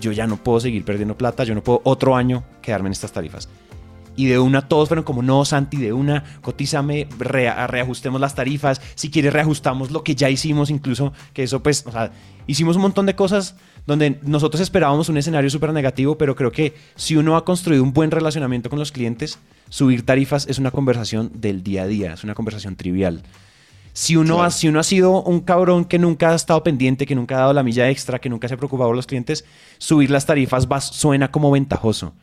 yo 0.00 0.10
ya 0.10 0.26
no 0.26 0.36
puedo 0.36 0.58
seguir 0.58 0.84
perdiendo 0.84 1.16
plata, 1.16 1.44
yo 1.44 1.54
no 1.54 1.62
puedo 1.62 1.80
otro 1.84 2.16
año 2.16 2.42
quedarme 2.60 2.88
en 2.88 2.94
estas 2.94 3.12
tarifas 3.12 3.48
y 4.18 4.26
de 4.26 4.40
una 4.40 4.62
todos 4.62 4.88
fueron 4.88 5.04
como, 5.04 5.22
no, 5.22 5.44
Santi, 5.44 5.76
de 5.76 5.92
una, 5.92 6.24
cotízame, 6.40 7.06
reajustemos 7.20 8.20
las 8.20 8.34
tarifas, 8.34 8.80
si 8.96 9.12
quieres 9.12 9.32
reajustamos 9.32 9.92
lo 9.92 10.02
que 10.02 10.16
ya 10.16 10.28
hicimos, 10.28 10.70
incluso 10.70 11.12
que 11.32 11.44
eso 11.44 11.62
pues, 11.62 11.84
o 11.86 11.92
sea, 11.92 12.10
hicimos 12.48 12.74
un 12.74 12.82
montón 12.82 13.06
de 13.06 13.14
cosas 13.14 13.54
donde 13.86 14.18
nosotros 14.22 14.60
esperábamos 14.60 15.08
un 15.08 15.18
escenario 15.18 15.48
súper 15.50 15.72
negativo, 15.72 16.18
pero 16.18 16.34
creo 16.34 16.50
que 16.50 16.74
si 16.96 17.14
uno 17.14 17.36
ha 17.36 17.44
construido 17.44 17.84
un 17.84 17.92
buen 17.92 18.10
relacionamiento 18.10 18.68
con 18.68 18.80
los 18.80 18.90
clientes, 18.90 19.38
subir 19.68 20.04
tarifas 20.04 20.48
es 20.48 20.58
una 20.58 20.72
conversación 20.72 21.30
del 21.34 21.62
día 21.62 21.84
a 21.84 21.86
día, 21.86 22.14
es 22.14 22.24
una 22.24 22.34
conversación 22.34 22.74
trivial. 22.74 23.22
Si 23.92 24.16
uno, 24.16 24.42
ha, 24.42 24.50
si 24.50 24.66
uno 24.66 24.80
ha 24.80 24.84
sido 24.84 25.22
un 25.22 25.42
cabrón 25.42 25.84
que 25.84 26.00
nunca 26.00 26.30
ha 26.30 26.34
estado 26.34 26.64
pendiente, 26.64 27.06
que 27.06 27.14
nunca 27.14 27.36
ha 27.36 27.40
dado 27.40 27.52
la 27.52 27.62
milla 27.62 27.88
extra, 27.88 28.18
que 28.18 28.28
nunca 28.28 28.48
se 28.48 28.54
ha 28.54 28.56
preocupado 28.56 28.90
por 28.90 28.96
los 28.96 29.06
clientes, 29.06 29.44
subir 29.78 30.10
las 30.10 30.26
tarifas 30.26 30.66
suena 30.90 31.30
como 31.30 31.52
ventajoso. 31.52 32.14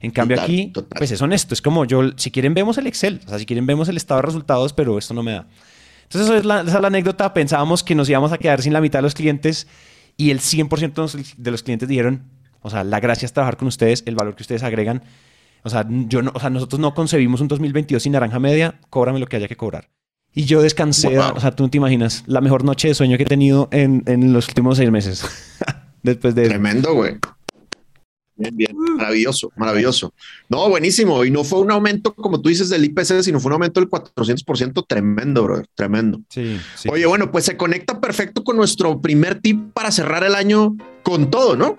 En 0.00 0.10
cambio 0.10 0.40
aquí, 0.40 0.72
pues 0.96 1.10
es 1.10 1.20
honesto, 1.20 1.54
es 1.54 1.62
como 1.62 1.84
yo, 1.84 2.02
si 2.16 2.30
quieren 2.30 2.54
vemos 2.54 2.78
el 2.78 2.86
Excel, 2.86 3.20
o 3.26 3.28
sea, 3.28 3.38
si 3.38 3.46
quieren 3.46 3.66
vemos 3.66 3.88
el 3.88 3.96
estado 3.96 4.20
de 4.20 4.26
resultados, 4.26 4.72
pero 4.72 4.96
esto 4.96 5.12
no 5.12 5.22
me 5.22 5.32
da. 5.32 5.46
Entonces 6.04 6.30
esa 6.30 6.38
es 6.38 6.44
la, 6.44 6.60
esa 6.60 6.76
es 6.76 6.80
la 6.80 6.86
anécdota, 6.86 7.34
pensábamos 7.34 7.82
que 7.82 7.94
nos 7.94 8.08
íbamos 8.08 8.32
a 8.32 8.38
quedar 8.38 8.62
sin 8.62 8.72
la 8.72 8.80
mitad 8.80 9.00
de 9.00 9.02
los 9.02 9.14
clientes 9.14 9.66
y 10.16 10.30
el 10.30 10.40
100% 10.40 11.36
de 11.36 11.50
los 11.50 11.62
clientes 11.62 11.88
dijeron, 11.88 12.22
o 12.60 12.70
sea, 12.70 12.84
la 12.84 13.00
gracia 13.00 13.26
es 13.26 13.32
trabajar 13.32 13.56
con 13.56 13.68
ustedes, 13.68 14.02
el 14.06 14.14
valor 14.14 14.34
que 14.34 14.42
ustedes 14.42 14.62
agregan. 14.62 15.02
O 15.64 15.70
sea, 15.70 15.86
yo 15.88 16.22
no, 16.22 16.32
o 16.34 16.40
sea, 16.40 16.50
nosotros 16.50 16.80
no 16.80 16.94
concebimos 16.94 17.40
un 17.40 17.48
2022 17.48 18.02
sin 18.02 18.12
naranja 18.12 18.38
media, 18.38 18.80
cóbrame 18.90 19.18
lo 19.18 19.26
que 19.26 19.36
haya 19.36 19.48
que 19.48 19.56
cobrar. 19.56 19.90
Y 20.32 20.44
yo 20.44 20.62
descansé, 20.62 21.18
o 21.18 21.40
sea, 21.40 21.50
tú 21.52 21.64
no 21.64 21.70
te 21.70 21.78
imaginas, 21.78 22.22
la 22.26 22.40
mejor 22.40 22.64
noche 22.64 22.88
de 22.88 22.94
sueño 22.94 23.16
que 23.16 23.24
he 23.24 23.26
tenido 23.26 23.68
en, 23.72 24.02
en 24.06 24.32
los 24.32 24.48
últimos 24.48 24.76
seis 24.76 24.90
meses. 24.90 25.24
Después 26.02 26.34
de 26.34 26.48
Tremendo, 26.48 26.94
güey. 26.94 27.16
Bien, 28.38 28.56
bien, 28.56 28.76
maravilloso, 28.96 29.52
maravilloso. 29.56 30.14
No, 30.48 30.68
buenísimo. 30.68 31.24
Y 31.24 31.30
no 31.30 31.42
fue 31.42 31.58
un 31.58 31.72
aumento, 31.72 32.14
como 32.14 32.40
tú 32.40 32.48
dices, 32.48 32.68
del 32.68 32.84
IPC, 32.84 33.22
sino 33.22 33.40
fue 33.40 33.48
un 33.48 33.54
aumento 33.54 33.80
del 33.80 33.90
400%. 33.90 34.84
Tremendo, 34.86 35.42
brother, 35.42 35.66
tremendo. 35.74 36.20
Sí, 36.28 36.56
sí. 36.76 36.88
Oye, 36.90 37.04
bueno, 37.06 37.32
pues 37.32 37.44
se 37.44 37.56
conecta 37.56 38.00
perfecto 38.00 38.44
con 38.44 38.56
nuestro 38.56 39.00
primer 39.00 39.40
tip 39.40 39.72
para 39.72 39.90
cerrar 39.90 40.22
el 40.22 40.36
año 40.36 40.76
con 41.02 41.30
todo, 41.30 41.56
¿no? 41.56 41.76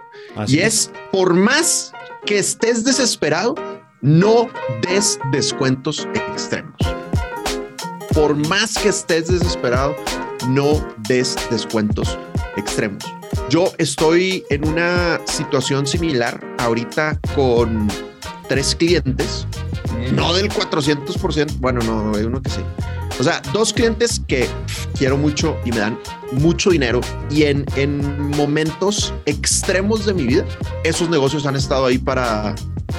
y 0.48 0.60
es, 0.60 0.92
por 1.12 1.34
más 1.34 1.94
que 2.26 2.40
estés 2.40 2.84
desesperado, 2.84 3.56
no 4.02 4.50
des 4.88 5.20
descuentos 5.32 6.08
extremos. 6.14 6.76
Por 8.14 8.36
más 8.48 8.76
que 8.76 8.90
estés 8.90 9.28
desesperado, 9.28 9.96
no 10.50 10.86
des 11.08 11.36
descuentos 11.50 12.18
extremos. 12.58 13.19
Yo 13.50 13.74
estoy 13.80 14.44
en 14.52 14.68
una 14.68 15.20
situación 15.26 15.88
similar 15.88 16.40
ahorita 16.60 17.20
con 17.34 17.88
tres 18.48 18.76
clientes, 18.76 19.48
no 20.14 20.36
del 20.36 20.50
400%, 20.52 21.58
bueno, 21.58 21.82
no, 21.82 22.16
hay 22.16 22.26
uno 22.26 22.44
que 22.44 22.52
sí. 22.52 22.62
O 23.20 23.24
sea, 23.24 23.42
dos 23.52 23.74
clientes 23.74 24.22
que 24.28 24.48
quiero 24.96 25.18
mucho 25.18 25.58
y 25.66 25.72
me 25.72 25.80
dan 25.80 26.00
mucho 26.34 26.70
dinero 26.70 27.02
y 27.32 27.44
en, 27.44 27.66
en 27.76 28.30
momentos 28.38 29.16
extremos 29.26 30.06
de 30.06 30.14
mi 30.14 30.28
vida, 30.28 30.46
esos 30.84 31.10
negocios 31.10 31.48
han 31.48 31.56
estado 31.56 31.88
ahí 31.88 31.98
para, 31.98 32.54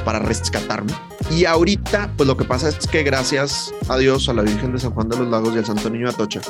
para 0.04 0.19
rescatarme. 0.19 0.92
Y 1.30 1.45
ahorita, 1.45 2.12
pues 2.16 2.26
lo 2.26 2.37
que 2.37 2.45
pasa 2.45 2.71
es 2.71 2.88
que 2.88 3.04
gracias 3.04 3.73
a 3.88 3.97
Dios, 3.99 4.28
a 4.28 4.35
la 4.35 4.42
Virgen 4.42 4.73
de 4.73 4.80
San 4.80 4.90
Juan 4.90 5.09
de 5.09 5.16
los 5.16 5.28
Lagos 5.28 5.54
y 5.54 5.59
al 5.59 5.64
Santo 5.64 5.88
Niño 5.88 6.09
Atocha, 6.09 6.40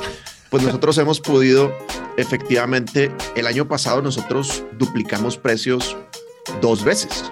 pues 0.51 0.63
nosotros 0.63 0.97
hemos 0.97 1.21
podido, 1.21 1.73
efectivamente, 2.17 3.09
el 3.37 3.47
año 3.47 3.69
pasado 3.69 4.01
nosotros 4.01 4.65
duplicamos 4.77 5.37
precios 5.37 5.95
dos 6.61 6.83
veces. 6.83 7.31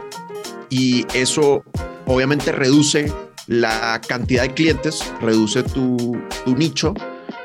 Y 0.69 1.05
eso 1.13 1.63
obviamente 2.07 2.53
reduce 2.53 3.11
la 3.45 3.99
cantidad 4.07 4.43
de 4.43 4.53
clientes, 4.53 5.03
reduce 5.19 5.63
tu, 5.63 6.17
nicho, 6.45 6.93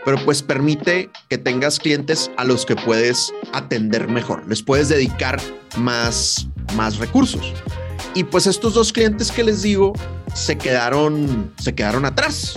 pero 0.04 0.16
pues 0.25 0.43
permite 0.43 1.11
que 1.28 1.38
tengas 1.38 1.81
clientes 1.81 2.31
a 2.37 2.45
los 2.45 2.64
que 2.64 2.76
puedes 2.76 3.33
atender 3.52 4.07
mejor, 4.07 4.47
les 4.47 4.62
puedes 4.62 4.88
dedicar 4.88 5.40
más, 5.76 6.47
más 6.76 6.99
recursos. 6.99 7.52
Y 8.14 8.23
pues 8.23 8.47
estos 8.47 8.75
dos 8.75 8.93
clientes 8.93 9.33
que 9.33 9.43
les 9.43 9.62
digo 9.62 9.93
se 10.35 10.57
quedaron, 10.57 11.52
se 11.59 11.75
quedaron 11.75 12.04
atrás 12.04 12.54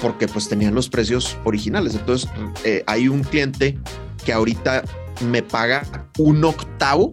porque 0.00 0.28
pues 0.28 0.48
tenían 0.48 0.74
los 0.74 0.88
precios 0.88 1.36
originales. 1.44 1.94
Entonces 1.94 2.28
eh, 2.64 2.84
hay 2.86 3.08
un 3.08 3.22
cliente 3.22 3.78
que 4.24 4.32
ahorita 4.32 4.84
me 5.26 5.42
paga 5.42 5.84
un 6.18 6.44
octavo, 6.44 7.10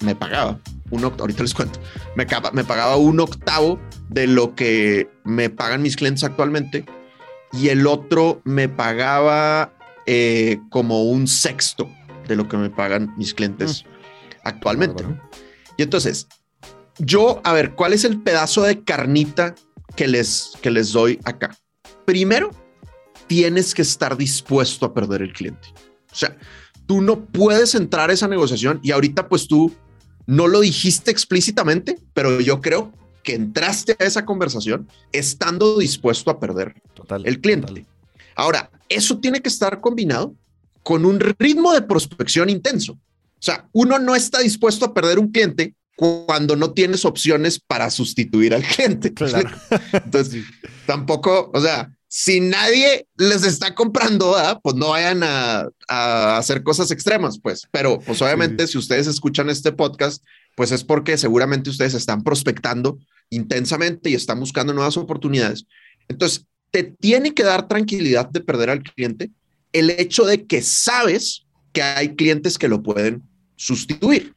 me 0.00 0.14
pagaba 0.14 0.58
un 0.90 1.04
octavo, 1.04 1.22
ahorita 1.22 1.42
les 1.42 1.54
cuento, 1.54 1.80
me, 2.16 2.26
me 2.52 2.64
pagaba 2.64 2.96
un 2.96 3.20
octavo 3.20 3.78
de 4.08 4.26
lo 4.26 4.54
que 4.54 5.08
me 5.24 5.50
pagan 5.50 5.82
mis 5.82 5.96
clientes 5.96 6.24
actualmente 6.24 6.84
y 7.52 7.68
el 7.68 7.86
otro 7.86 8.40
me 8.44 8.68
pagaba 8.68 9.72
eh, 10.06 10.58
como 10.70 11.04
un 11.04 11.26
sexto 11.26 11.90
de 12.26 12.36
lo 12.36 12.48
que 12.48 12.56
me 12.56 12.70
pagan 12.70 13.14
mis 13.16 13.34
clientes 13.34 13.84
mm. 13.84 14.38
actualmente. 14.44 15.04
Y 15.76 15.82
entonces, 15.82 16.28
yo, 16.98 17.40
a 17.44 17.52
ver, 17.52 17.74
¿cuál 17.74 17.92
es 17.92 18.04
el 18.04 18.20
pedazo 18.20 18.62
de 18.62 18.82
carnita 18.82 19.54
que 19.96 20.08
les, 20.08 20.52
que 20.60 20.70
les 20.70 20.92
doy 20.92 21.18
acá? 21.24 21.56
Primero, 22.08 22.50
tienes 23.26 23.74
que 23.74 23.82
estar 23.82 24.16
dispuesto 24.16 24.86
a 24.86 24.94
perder 24.94 25.20
el 25.20 25.34
cliente. 25.34 25.68
O 26.10 26.14
sea, 26.14 26.34
tú 26.86 27.02
no 27.02 27.26
puedes 27.26 27.74
entrar 27.74 28.08
a 28.08 28.14
esa 28.14 28.26
negociación 28.26 28.80
y 28.82 28.92
ahorita 28.92 29.28
pues 29.28 29.46
tú 29.46 29.74
no 30.24 30.46
lo 30.46 30.60
dijiste 30.60 31.10
explícitamente, 31.10 31.98
pero 32.14 32.40
yo 32.40 32.62
creo 32.62 32.94
que 33.22 33.34
entraste 33.34 33.94
a 34.00 34.04
esa 34.04 34.24
conversación 34.24 34.88
estando 35.12 35.76
dispuesto 35.76 36.30
a 36.30 36.40
perder 36.40 36.80
el 37.24 37.42
cliente. 37.42 37.84
Ahora, 38.34 38.70
eso 38.88 39.18
tiene 39.18 39.42
que 39.42 39.50
estar 39.50 39.82
combinado 39.82 40.34
con 40.82 41.04
un 41.04 41.20
ritmo 41.20 41.74
de 41.74 41.82
prospección 41.82 42.48
intenso. 42.48 42.94
O 42.94 43.42
sea, 43.42 43.68
uno 43.72 43.98
no 43.98 44.16
está 44.16 44.40
dispuesto 44.40 44.86
a 44.86 44.94
perder 44.94 45.18
un 45.18 45.30
cliente 45.30 45.74
cuando 45.94 46.56
no 46.56 46.72
tienes 46.72 47.04
opciones 47.04 47.60
para 47.60 47.90
sustituir 47.90 48.54
al 48.54 48.62
cliente. 48.62 49.12
Claro. 49.12 49.50
Entonces, 49.92 50.44
tampoco, 50.86 51.50
o 51.52 51.60
sea, 51.60 51.92
si 52.08 52.40
nadie 52.40 53.06
les 53.16 53.44
está 53.44 53.74
comprando, 53.74 54.34
pues 54.62 54.74
no 54.76 54.88
vayan 54.88 55.22
a, 55.22 55.68
hacer 56.38 56.62
cosas 56.62 56.90
extremas, 56.90 57.38
pues. 57.38 57.68
Pero, 57.70 58.00
pues 58.00 58.20
obviamente, 58.22 58.66
si 58.66 58.78
ustedes 58.78 59.06
escuchan 59.06 59.50
este 59.50 59.72
podcast, 59.72 60.24
pues 60.56 60.72
es 60.72 60.84
porque 60.84 61.18
seguramente 61.18 61.70
ustedes 61.70 61.94
están 61.94 62.24
prospectando 62.24 62.98
intensamente 63.30 64.10
y 64.10 64.14
están 64.14 64.40
buscando 64.40 64.72
nuevas 64.72 64.96
oportunidades. 64.96 65.66
Entonces, 66.08 66.46
te 66.70 66.82
tiene 66.82 67.34
que 67.34 67.42
dar 67.42 67.68
tranquilidad 67.68 68.28
de 68.28 68.40
perder 68.40 68.70
al 68.70 68.82
cliente 68.82 69.30
el 69.72 69.90
hecho 69.90 70.24
de 70.24 70.46
que 70.46 70.62
sabes 70.62 71.46
que 71.72 71.82
hay 71.82 72.14
clientes 72.16 72.56
que 72.56 72.68
lo 72.68 72.82
pueden 72.82 73.22
sustituir. 73.56 74.34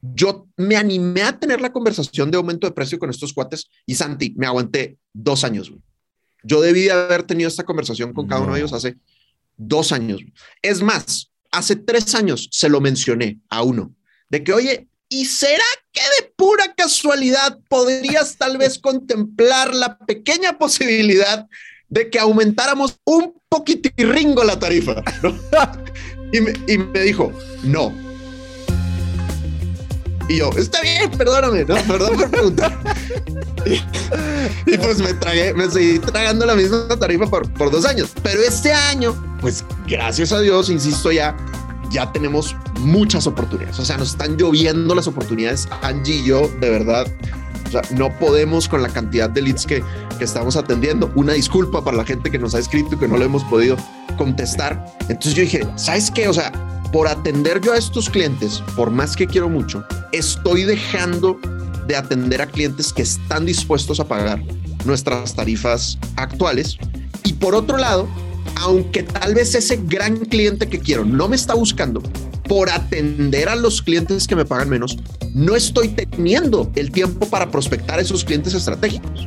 Yo 0.00 0.46
me 0.56 0.76
animé 0.76 1.22
a 1.22 1.38
tener 1.38 1.60
la 1.60 1.72
conversación 1.72 2.30
de 2.30 2.36
aumento 2.36 2.66
de 2.66 2.72
precio 2.72 2.98
con 2.98 3.10
estos 3.10 3.32
cuates 3.32 3.68
y 3.86 3.94
Santi, 3.94 4.34
me 4.36 4.46
aguanté 4.46 4.98
dos 5.12 5.44
años. 5.44 5.72
Yo 6.42 6.60
debí 6.60 6.88
haber 6.88 7.22
tenido 7.22 7.48
esta 7.48 7.64
conversación 7.64 8.12
con 8.12 8.26
cada 8.26 8.40
uno 8.40 8.54
de 8.54 8.60
ellos 8.60 8.72
hace 8.72 8.96
dos 9.56 9.92
años. 9.92 10.20
Es 10.60 10.82
más, 10.82 11.30
hace 11.50 11.76
tres 11.76 12.14
años 12.14 12.48
se 12.50 12.68
lo 12.68 12.80
mencioné 12.80 13.40
a 13.48 13.62
uno, 13.62 13.94
de 14.28 14.42
que, 14.42 14.52
oye, 14.52 14.88
¿y 15.08 15.26
será 15.26 15.64
que 15.92 16.00
de 16.00 16.32
pura 16.36 16.74
casualidad 16.74 17.58
podrías 17.68 18.36
tal 18.36 18.58
vez 18.58 18.78
contemplar 18.78 19.74
la 19.74 19.98
pequeña 19.98 20.58
posibilidad 20.58 21.46
de 21.88 22.08
que 22.08 22.18
aumentáramos 22.18 22.98
un 23.04 23.34
poquitirringo 23.48 24.42
la 24.42 24.58
tarifa? 24.58 25.02
y, 26.32 26.40
me, 26.40 26.52
y 26.66 26.78
me 26.78 27.00
dijo, 27.00 27.32
no, 27.62 27.92
y 30.32 30.38
yo, 30.38 30.50
está 30.56 30.80
bien, 30.80 31.10
perdóname, 31.10 31.64
¿no? 31.64 31.74
Perdón 31.86 32.16
por 32.16 32.30
preguntar. 32.30 32.78
y, 34.66 34.78
pues 34.78 34.98
me 34.98 35.14
tragué, 35.14 35.54
me 35.54 35.70
seguí 35.70 35.98
tragando 35.98 36.46
la 36.46 36.54
misma 36.54 36.88
tarifa 36.98 37.26
por, 37.26 37.50
por 37.52 37.70
dos 37.70 37.84
años. 37.84 38.12
Pero 38.22 38.40
este 38.42 38.72
año, 38.72 39.14
pues 39.40 39.64
gracias 39.86 40.32
a 40.32 40.40
Dios, 40.40 40.70
insisto 40.70 41.12
ya, 41.12 41.36
ya 41.90 42.10
tenemos 42.12 42.56
muchas 42.80 43.26
oportunidades. 43.26 43.78
O 43.78 43.84
sea, 43.84 43.96
nos 43.96 44.10
están 44.10 44.36
lloviendo 44.36 44.94
las 44.94 45.06
oportunidades. 45.06 45.68
Angie 45.82 46.16
y 46.16 46.24
yo, 46.24 46.48
de 46.60 46.70
verdad, 46.70 47.06
o 47.66 47.70
sea, 47.70 47.82
no 47.96 48.10
podemos 48.18 48.68
con 48.68 48.82
la 48.82 48.88
cantidad 48.88 49.30
de 49.30 49.42
leads 49.42 49.66
que, 49.66 49.84
que 50.18 50.24
estamos 50.24 50.56
atendiendo. 50.56 51.12
Una 51.14 51.34
disculpa 51.34 51.84
para 51.84 51.96
la 51.96 52.04
gente 52.04 52.30
que 52.30 52.38
nos 52.38 52.54
ha 52.54 52.58
escrito 52.58 52.94
y 52.94 52.98
que 52.98 53.08
no 53.08 53.16
le 53.16 53.26
hemos 53.26 53.44
podido 53.44 53.76
contestar. 54.16 54.84
Entonces 55.02 55.34
yo 55.34 55.42
dije, 55.42 55.66
¿sabes 55.76 56.10
qué? 56.10 56.28
O 56.28 56.34
sea, 56.34 56.52
por 56.92 57.08
atender 57.08 57.60
yo 57.60 57.72
a 57.72 57.78
estos 57.78 58.10
clientes, 58.10 58.62
por 58.76 58.90
más 58.90 59.16
que 59.16 59.26
quiero 59.26 59.48
mucho, 59.48 59.84
estoy 60.12 60.64
dejando 60.64 61.40
de 61.86 61.96
atender 61.96 62.42
a 62.42 62.46
clientes 62.46 62.92
que 62.92 63.02
están 63.02 63.46
dispuestos 63.46 63.98
a 63.98 64.06
pagar 64.06 64.42
nuestras 64.84 65.34
tarifas 65.34 65.98
actuales. 66.16 66.76
Y 67.24 67.32
por 67.32 67.54
otro 67.54 67.78
lado, 67.78 68.06
aunque 68.56 69.02
tal 69.02 69.34
vez 69.34 69.54
ese 69.54 69.80
gran 69.84 70.18
cliente 70.18 70.68
que 70.68 70.78
quiero 70.78 71.04
no 71.04 71.28
me 71.28 71.36
está 71.36 71.54
buscando, 71.54 72.02
por 72.46 72.68
atender 72.68 73.48
a 73.48 73.56
los 73.56 73.80
clientes 73.80 74.26
que 74.26 74.36
me 74.36 74.44
pagan 74.44 74.68
menos, 74.68 74.98
no 75.32 75.56
estoy 75.56 75.88
teniendo 75.88 76.70
el 76.74 76.90
tiempo 76.90 77.26
para 77.26 77.50
prospectar 77.50 77.98
a 77.98 78.02
esos 78.02 78.24
clientes 78.24 78.52
estratégicos. 78.52 79.26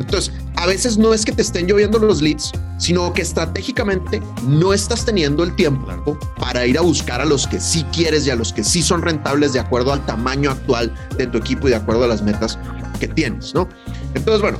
Entonces, 0.00 0.32
a 0.56 0.66
veces 0.66 0.98
no 0.98 1.14
es 1.14 1.24
que 1.24 1.32
te 1.32 1.42
estén 1.42 1.66
lloviendo 1.66 1.98
los 1.98 2.20
leads, 2.20 2.50
sino 2.78 3.12
que 3.12 3.22
estratégicamente 3.22 4.20
no 4.46 4.72
estás 4.72 5.04
teniendo 5.04 5.44
el 5.44 5.54
tiempo 5.54 6.18
para 6.38 6.66
ir 6.66 6.78
a 6.78 6.80
buscar 6.80 7.20
a 7.20 7.26
los 7.26 7.46
que 7.46 7.60
sí 7.60 7.84
quieres 7.92 8.26
y 8.26 8.30
a 8.30 8.36
los 8.36 8.52
que 8.52 8.64
sí 8.64 8.82
son 8.82 9.02
rentables 9.02 9.52
de 9.52 9.60
acuerdo 9.60 9.92
al 9.92 10.04
tamaño 10.06 10.50
actual 10.50 10.92
de 11.16 11.26
tu 11.26 11.38
equipo 11.38 11.68
y 11.68 11.70
de 11.70 11.76
acuerdo 11.76 12.04
a 12.04 12.08
las 12.08 12.22
metas 12.22 12.58
que 12.98 13.08
tienes, 13.08 13.54
¿no? 13.54 13.68
Entonces, 14.14 14.40
bueno, 14.40 14.58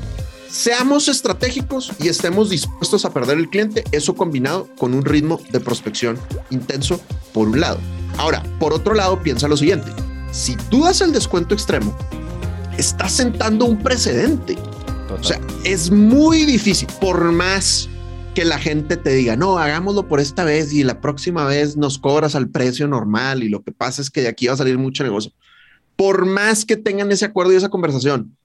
seamos 0.48 1.08
estratégicos 1.08 1.90
y 1.98 2.08
estemos 2.08 2.50
dispuestos 2.50 3.04
a 3.06 3.12
perder 3.12 3.38
el 3.38 3.48
cliente, 3.48 3.84
eso 3.92 4.14
combinado 4.14 4.68
con 4.78 4.92
un 4.92 5.04
ritmo 5.04 5.40
de 5.50 5.60
prospección 5.60 6.18
intenso 6.50 7.00
por 7.32 7.48
un 7.48 7.60
lado. 7.60 7.78
Ahora, 8.18 8.42
por 8.58 8.74
otro 8.74 8.94
lado, 8.94 9.22
piensa 9.22 9.48
lo 9.48 9.56
siguiente, 9.56 9.90
si 10.32 10.56
tú 10.68 10.84
das 10.84 11.00
el 11.00 11.12
descuento 11.12 11.54
extremo, 11.54 11.96
estás 12.76 13.12
sentando 13.12 13.64
un 13.64 13.82
precedente 13.82 14.56
o 15.18 15.24
sea, 15.24 15.40
es 15.64 15.90
muy 15.90 16.44
difícil, 16.44 16.88
por 17.00 17.32
más 17.32 17.88
que 18.34 18.44
la 18.44 18.58
gente 18.58 18.96
te 18.96 19.10
diga, 19.10 19.36
no, 19.36 19.58
hagámoslo 19.58 20.06
por 20.06 20.20
esta 20.20 20.44
vez 20.44 20.72
y 20.72 20.84
la 20.84 21.00
próxima 21.00 21.44
vez 21.44 21.76
nos 21.76 21.98
cobras 21.98 22.34
al 22.34 22.48
precio 22.48 22.86
normal 22.86 23.42
y 23.42 23.48
lo 23.48 23.62
que 23.62 23.72
pasa 23.72 24.02
es 24.02 24.10
que 24.10 24.22
de 24.22 24.28
aquí 24.28 24.46
va 24.46 24.54
a 24.54 24.58
salir 24.58 24.78
mucho 24.78 25.02
negocio. 25.02 25.32
Por 25.96 26.26
más 26.26 26.64
que 26.64 26.76
tengan 26.76 27.10
ese 27.10 27.24
acuerdo 27.24 27.52
y 27.52 27.56
esa 27.56 27.68
conversación, 27.68 28.36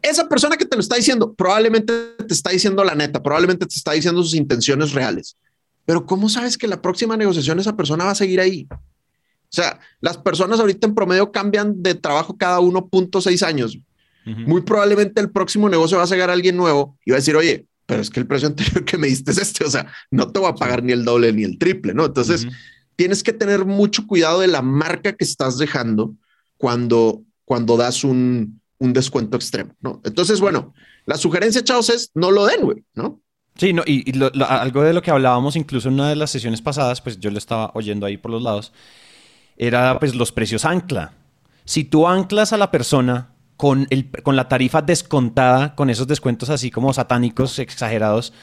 esa 0.00 0.28
persona 0.28 0.56
que 0.56 0.64
te 0.64 0.76
lo 0.76 0.80
está 0.80 0.96
diciendo 0.96 1.34
probablemente 1.34 1.92
te 2.26 2.34
está 2.34 2.50
diciendo 2.50 2.82
la 2.84 2.94
neta, 2.94 3.22
probablemente 3.22 3.66
te 3.66 3.74
está 3.74 3.92
diciendo 3.92 4.22
sus 4.22 4.34
intenciones 4.34 4.92
reales. 4.92 5.36
Pero 5.84 6.06
¿cómo 6.06 6.28
sabes 6.28 6.56
que 6.56 6.66
la 6.66 6.80
próxima 6.80 7.16
negociación 7.16 7.60
esa 7.60 7.76
persona 7.76 8.04
va 8.04 8.12
a 8.12 8.16
seguir 8.16 8.40
ahí? 8.40 8.66
O 8.70 9.56
sea, 9.56 9.78
las 10.00 10.16
personas 10.18 10.58
ahorita 10.58 10.86
en 10.86 10.94
promedio 10.94 11.30
cambian 11.30 11.82
de 11.82 11.94
trabajo 11.94 12.36
cada 12.36 12.60
1.6 12.60 13.46
años. 13.46 13.78
Muy 14.24 14.62
probablemente 14.62 15.20
el 15.20 15.30
próximo 15.30 15.68
negocio 15.68 15.98
va 15.98 16.04
a 16.04 16.06
llegar 16.06 16.30
alguien 16.30 16.56
nuevo 16.56 16.98
y 17.04 17.10
va 17.10 17.16
a 17.16 17.20
decir, 17.20 17.36
oye, 17.36 17.66
pero 17.86 18.00
es 18.00 18.08
que 18.08 18.20
el 18.20 18.26
precio 18.26 18.48
anterior 18.48 18.84
que 18.84 18.96
me 18.96 19.08
diste 19.08 19.32
es 19.32 19.38
este, 19.38 19.64
o 19.64 19.70
sea, 19.70 19.86
no 20.10 20.32
te 20.32 20.40
voy 20.40 20.48
a 20.48 20.54
pagar 20.54 20.82
ni 20.82 20.92
el 20.92 21.04
doble 21.04 21.32
ni 21.32 21.44
el 21.44 21.58
triple, 21.58 21.92
¿no? 21.92 22.06
Entonces, 22.06 22.46
tienes 22.96 23.22
que 23.22 23.32
tener 23.32 23.64
mucho 23.64 24.06
cuidado 24.06 24.40
de 24.40 24.46
la 24.46 24.62
marca 24.62 25.12
que 25.12 25.24
estás 25.24 25.58
dejando 25.58 26.14
cuando 26.56 27.22
cuando 27.44 27.76
das 27.76 28.04
un, 28.04 28.60
un 28.78 28.92
descuento 28.92 29.36
extremo, 29.36 29.74
¿no? 29.80 30.00
Entonces, 30.04 30.40
bueno, 30.40 30.72
la 31.06 31.16
sugerencia, 31.16 31.62
chavos, 31.62 31.90
es 31.90 32.10
no 32.14 32.30
lo 32.30 32.46
den, 32.46 32.62
güey, 32.62 32.84
¿no? 32.94 33.20
Sí, 33.56 33.72
no, 33.72 33.82
y, 33.86 34.04
algo 34.42 34.82
de 34.82 34.92
lo 34.92 35.02
que 35.02 35.10
hablábamos 35.10 35.54
incluso 35.54 35.88
en 35.88 35.94
una 35.94 36.08
de 36.08 36.16
las 36.16 36.30
sesiones 36.30 36.60
pasadas, 36.60 37.00
pues 37.00 37.20
yo 37.20 37.30
lo 37.30 37.38
estaba 37.38 37.70
oyendo 37.74 38.06
ahí 38.06 38.16
por 38.16 38.30
los 38.30 38.42
lados, 38.42 38.72
era 39.56 39.98
pues 40.00 40.14
los 40.14 40.32
precios 40.32 40.64
ancla. 40.64 41.12
Si 41.64 41.84
tú 41.84 42.08
anclas 42.08 42.52
a 42.52 42.56
la 42.56 42.70
persona 42.70 43.33
con, 43.64 43.86
el, 43.88 44.10
con 44.22 44.36
la 44.36 44.46
tarifa 44.46 44.82
descontada, 44.82 45.74
con 45.74 45.88
esos 45.88 46.06
descuentos 46.06 46.50
así 46.50 46.70
como 46.70 46.92
satánicos, 46.92 47.58
exagerados, 47.58 48.34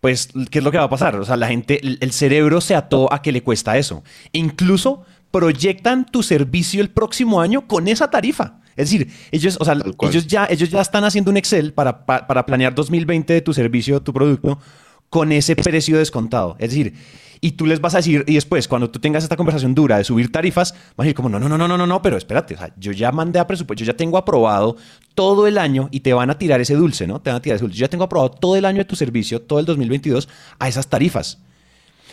pues, 0.00 0.30
¿qué 0.50 0.58
es 0.58 0.64
lo 0.64 0.72
que 0.72 0.78
va 0.78 0.82
a 0.82 0.90
pasar? 0.90 1.14
O 1.14 1.24
sea, 1.24 1.36
la 1.36 1.46
gente, 1.46 1.80
el, 1.80 2.10
cerebro 2.10 2.60
se 2.60 2.74
ató 2.74 3.12
a 3.12 3.22
que 3.22 3.30
le 3.30 3.44
cuesta 3.44 3.78
eso. 3.78 4.02
Incluso 4.32 5.04
proyectan 5.30 6.06
tu 6.06 6.24
servicio 6.24 6.82
el 6.82 6.90
próximo 6.90 7.40
año 7.40 7.68
con 7.68 7.86
esa 7.86 8.10
tarifa. 8.10 8.58
Es 8.74 8.90
decir, 8.90 9.12
ellos, 9.30 9.58
o 9.60 9.64
sea, 9.64 9.76
ellos 10.02 10.26
ya, 10.26 10.46
ellos 10.50 10.70
ya 10.70 10.80
están 10.80 11.04
haciendo 11.04 11.30
un 11.30 11.36
Excel 11.36 11.72
para, 11.72 12.04
para, 12.04 12.44
planear 12.44 12.74
2020 12.74 13.34
de 13.34 13.40
tu 13.42 13.54
servicio, 13.54 14.02
tu 14.02 14.12
producto, 14.12 14.58
con 15.10 15.32
ese 15.32 15.56
precio 15.56 15.98
descontado. 15.98 16.56
Es 16.58 16.70
decir, 16.70 16.94
y 17.40 17.52
tú 17.52 17.66
les 17.66 17.80
vas 17.80 17.94
a 17.94 17.98
decir, 17.98 18.24
y 18.26 18.34
después, 18.34 18.66
cuando 18.66 18.90
tú 18.90 18.98
tengas 18.98 19.22
esta 19.22 19.36
conversación 19.36 19.74
dura 19.74 19.98
de 19.98 20.04
subir 20.04 20.32
tarifas, 20.32 20.72
vas 20.72 20.98
a 20.98 21.02
decir 21.04 21.14
como, 21.14 21.28
no, 21.28 21.38
no, 21.38 21.48
no, 21.48 21.56
no, 21.56 21.68
no, 21.68 21.86
no, 21.86 22.02
pero 22.02 22.16
espérate, 22.16 22.54
o 22.54 22.58
sea, 22.58 22.74
yo 22.76 22.92
ya 22.92 23.12
mandé 23.12 23.38
a 23.38 23.46
presupuesto, 23.46 23.84
yo 23.84 23.92
ya 23.92 23.96
tengo 23.96 24.18
aprobado 24.18 24.76
todo 25.14 25.46
el 25.46 25.58
año 25.58 25.88
y 25.90 26.00
te 26.00 26.12
van 26.12 26.30
a 26.30 26.38
tirar 26.38 26.60
ese 26.60 26.74
dulce, 26.74 27.06
¿no? 27.06 27.20
Te 27.20 27.30
van 27.30 27.38
a 27.38 27.42
tirar 27.42 27.56
ese 27.56 27.64
dulce. 27.64 27.78
Yo 27.78 27.84
ya 27.84 27.90
tengo 27.90 28.04
aprobado 28.04 28.30
todo 28.30 28.56
el 28.56 28.64
año 28.64 28.78
de 28.78 28.84
tu 28.84 28.96
servicio, 28.96 29.40
todo 29.42 29.60
el 29.60 29.66
2022, 29.66 30.28
a 30.58 30.68
esas 30.68 30.88
tarifas. 30.88 31.38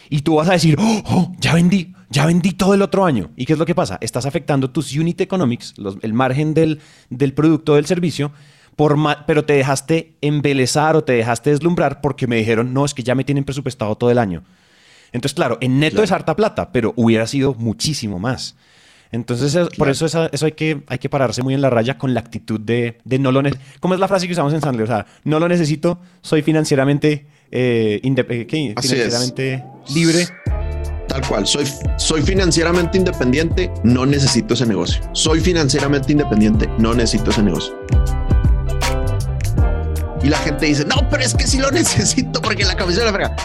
Y 0.09 0.21
tú 0.21 0.35
vas 0.35 0.49
a 0.49 0.53
decir, 0.53 0.77
oh, 0.79 1.03
oh, 1.07 1.35
ya 1.39 1.55
vendí, 1.55 1.93
ya 2.09 2.27
vendí 2.27 2.51
todo 2.51 2.75
el 2.75 2.81
otro 2.81 3.05
año. 3.05 3.31
¿Y 3.35 3.45
qué 3.45 3.53
es 3.53 3.59
lo 3.59 3.65
que 3.65 3.73
pasa? 3.73 3.97
Estás 4.01 4.25
afectando 4.25 4.69
tus 4.69 4.95
unit 4.95 5.19
economics, 5.21 5.73
el 6.01 6.13
margen 6.13 6.53
del, 6.53 6.79
del 7.09 7.33
producto 7.33 7.75
del 7.75 7.87
servicio, 7.87 8.31
por 8.75 8.97
pero 9.25 9.45
te 9.45 9.53
dejaste 9.53 10.13
embelezar 10.21 10.95
o 10.95 11.03
te 11.03 11.13
dejaste 11.13 11.51
deslumbrar 11.51 12.01
porque 12.01 12.27
me 12.27 12.37
dijeron, 12.37 12.73
no, 12.73 12.85
es 12.85 12.93
que 12.93 13.03
ya 13.03 13.15
me 13.15 13.23
tienen 13.23 13.43
presupuestado 13.43 13.95
todo 13.95 14.11
el 14.11 14.17
año. 14.17 14.43
Entonces, 15.11 15.35
claro, 15.35 15.57
en 15.61 15.79
neto 15.79 16.03
es 16.03 16.11
harta 16.11 16.35
plata, 16.35 16.71
pero 16.71 16.93
hubiera 16.97 17.25
sido 17.25 17.53
muchísimo 17.53 18.19
más. 18.19 18.55
Entonces, 19.11 19.57
por 19.77 19.87
eso 19.87 20.05
eso, 20.05 20.45
hay, 20.45 20.51
que, 20.51 20.83
hay 20.87 20.97
que 20.97 21.09
pararse 21.09 21.41
muy 21.41 21.53
en 21.53 21.61
la 21.61 21.69
raya 21.69 21.97
con 21.97 22.13
la 22.13 22.19
actitud 22.19 22.59
de, 22.59 22.97
de 23.05 23.17
no 23.17 23.31
lo 23.31 23.41
necesito. 23.41 23.65
¿Cómo 23.79 23.93
es 23.93 23.99
la 23.99 24.09
frase 24.09 24.27
que 24.27 24.33
usamos 24.33 24.53
en 24.53 24.59
Sandler? 24.59 24.83
O 24.83 24.87
sea, 24.87 25.05
no 25.23 25.39
lo 25.39 25.47
necesito, 25.47 25.99
soy 26.21 26.41
financieramente 26.41 27.27
eh, 27.51 28.01
eh 28.03 28.45
financieramente 28.49 29.63
libre. 29.93 30.27
Tal 31.07 31.25
cual, 31.25 31.47
soy, 31.47 31.65
soy 31.97 32.23
financieramente 32.23 32.97
independiente, 32.97 33.71
no 33.83 34.05
necesito 34.05 34.53
ese 34.53 34.65
negocio. 34.65 35.01
Soy 35.13 35.39
financieramente 35.39 36.11
independiente, 36.11 36.67
no 36.77 36.93
necesito 36.93 37.29
ese 37.29 37.43
negocio. 37.43 37.73
Y 40.23 40.29
la 40.29 40.37
gente 40.39 40.65
dice, 40.65 40.85
no, 40.85 41.07
pero 41.09 41.23
es 41.23 41.33
que 41.33 41.47
sí 41.47 41.57
lo 41.57 41.71
necesito 41.71 42.41
porque 42.41 42.63
la 42.63 42.75
camisa 42.75 42.99
de 42.99 43.05
la 43.05 43.13
frega. 43.13 43.35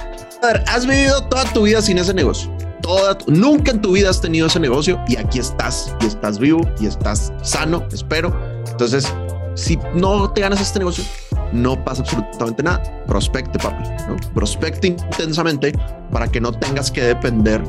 A 0.42 0.46
ver, 0.46 0.64
has 0.68 0.86
vivido 0.86 1.22
toda 1.24 1.44
tu 1.52 1.62
vida 1.62 1.82
sin 1.82 1.98
ese 1.98 2.14
negocio. 2.14 2.50
Toda, 2.80 3.18
nunca 3.26 3.72
en 3.72 3.82
tu 3.82 3.92
vida 3.92 4.08
has 4.08 4.20
tenido 4.20 4.46
ese 4.46 4.58
negocio 4.58 4.98
y 5.06 5.16
aquí 5.16 5.38
estás 5.38 5.94
y 6.00 6.06
estás 6.06 6.38
vivo 6.38 6.62
y 6.80 6.86
estás 6.86 7.32
sano, 7.42 7.86
espero. 7.92 8.34
Entonces, 8.70 9.12
si 9.54 9.78
no 9.94 10.30
te 10.32 10.40
ganas 10.40 10.60
este 10.60 10.78
negocio, 10.78 11.04
no 11.52 11.82
pasa 11.84 12.02
absolutamente 12.02 12.62
nada. 12.62 12.82
Prospecte, 13.06 13.58
papi. 13.58 13.84
¿no? 14.08 14.16
Prospecte 14.32 14.88
intensamente 14.88 15.72
para 16.10 16.26
que 16.28 16.40
no 16.40 16.52
tengas 16.52 16.90
que 16.90 17.02
depender 17.02 17.62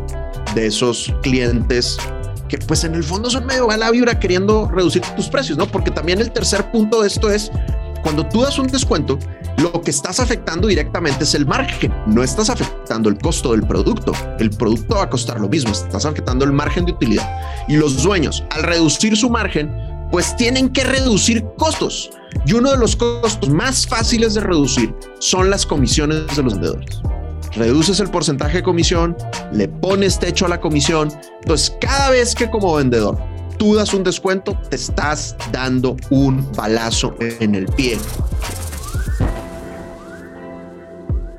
de 0.55 0.67
esos 0.67 1.13
clientes 1.21 1.97
que 2.47 2.57
pues 2.57 2.83
en 2.83 2.95
el 2.95 3.03
fondo 3.03 3.29
son 3.29 3.45
medio 3.45 3.71
a 3.71 3.77
la 3.77 3.89
vibra 3.91 4.19
queriendo 4.19 4.67
reducir 4.67 5.01
tus 5.15 5.29
precios, 5.29 5.57
¿no? 5.57 5.67
Porque 5.67 5.89
también 5.89 6.19
el 6.19 6.31
tercer 6.31 6.69
punto 6.69 7.01
de 7.01 7.07
esto 7.07 7.31
es 7.31 7.49
cuando 8.01 8.25
tú 8.27 8.41
das 8.41 8.57
un 8.57 8.67
descuento, 8.67 9.17
lo 9.57 9.81
que 9.81 9.91
estás 9.91 10.19
afectando 10.19 10.67
directamente 10.67 11.23
es 11.23 11.35
el 11.35 11.45
margen, 11.45 11.93
no 12.07 12.23
estás 12.23 12.49
afectando 12.49 13.09
el 13.09 13.17
costo 13.17 13.51
del 13.51 13.61
producto. 13.63 14.13
El 14.39 14.49
producto 14.49 14.95
va 14.95 15.03
a 15.03 15.09
costar 15.09 15.39
lo 15.39 15.47
mismo, 15.47 15.71
estás 15.71 16.05
afectando 16.05 16.45
el 16.45 16.51
margen 16.51 16.85
de 16.85 16.93
utilidad. 16.93 17.29
Y 17.67 17.77
los 17.77 18.01
dueños, 18.01 18.43
al 18.49 18.63
reducir 18.63 19.15
su 19.15 19.29
margen, 19.29 19.71
pues 20.11 20.35
tienen 20.35 20.69
que 20.69 20.83
reducir 20.83 21.45
costos. 21.57 22.09
Y 22.45 22.53
uno 22.53 22.71
de 22.71 22.77
los 22.77 22.95
costos 22.95 23.49
más 23.49 23.85
fáciles 23.85 24.33
de 24.33 24.41
reducir 24.41 24.93
son 25.19 25.49
las 25.49 25.65
comisiones 25.65 26.35
de 26.35 26.43
los 26.43 26.53
vendedores. 26.53 27.01
Reduces 27.55 27.99
el 27.99 28.09
porcentaje 28.09 28.57
de 28.57 28.63
comisión, 28.63 29.15
le 29.51 29.67
pones 29.67 30.17
techo 30.17 30.45
a 30.45 30.49
la 30.49 30.61
comisión. 30.61 31.11
Entonces, 31.41 31.75
cada 31.81 32.09
vez 32.09 32.33
que 32.33 32.49
como 32.49 32.75
vendedor 32.75 33.30
tú 33.61 33.75
das 33.75 33.93
un 33.93 34.03
descuento, 34.03 34.57
te 34.71 34.75
estás 34.75 35.35
dando 35.51 35.95
un 36.09 36.51
balazo 36.53 37.13
en 37.19 37.53
el 37.53 37.67
pie. 37.67 37.95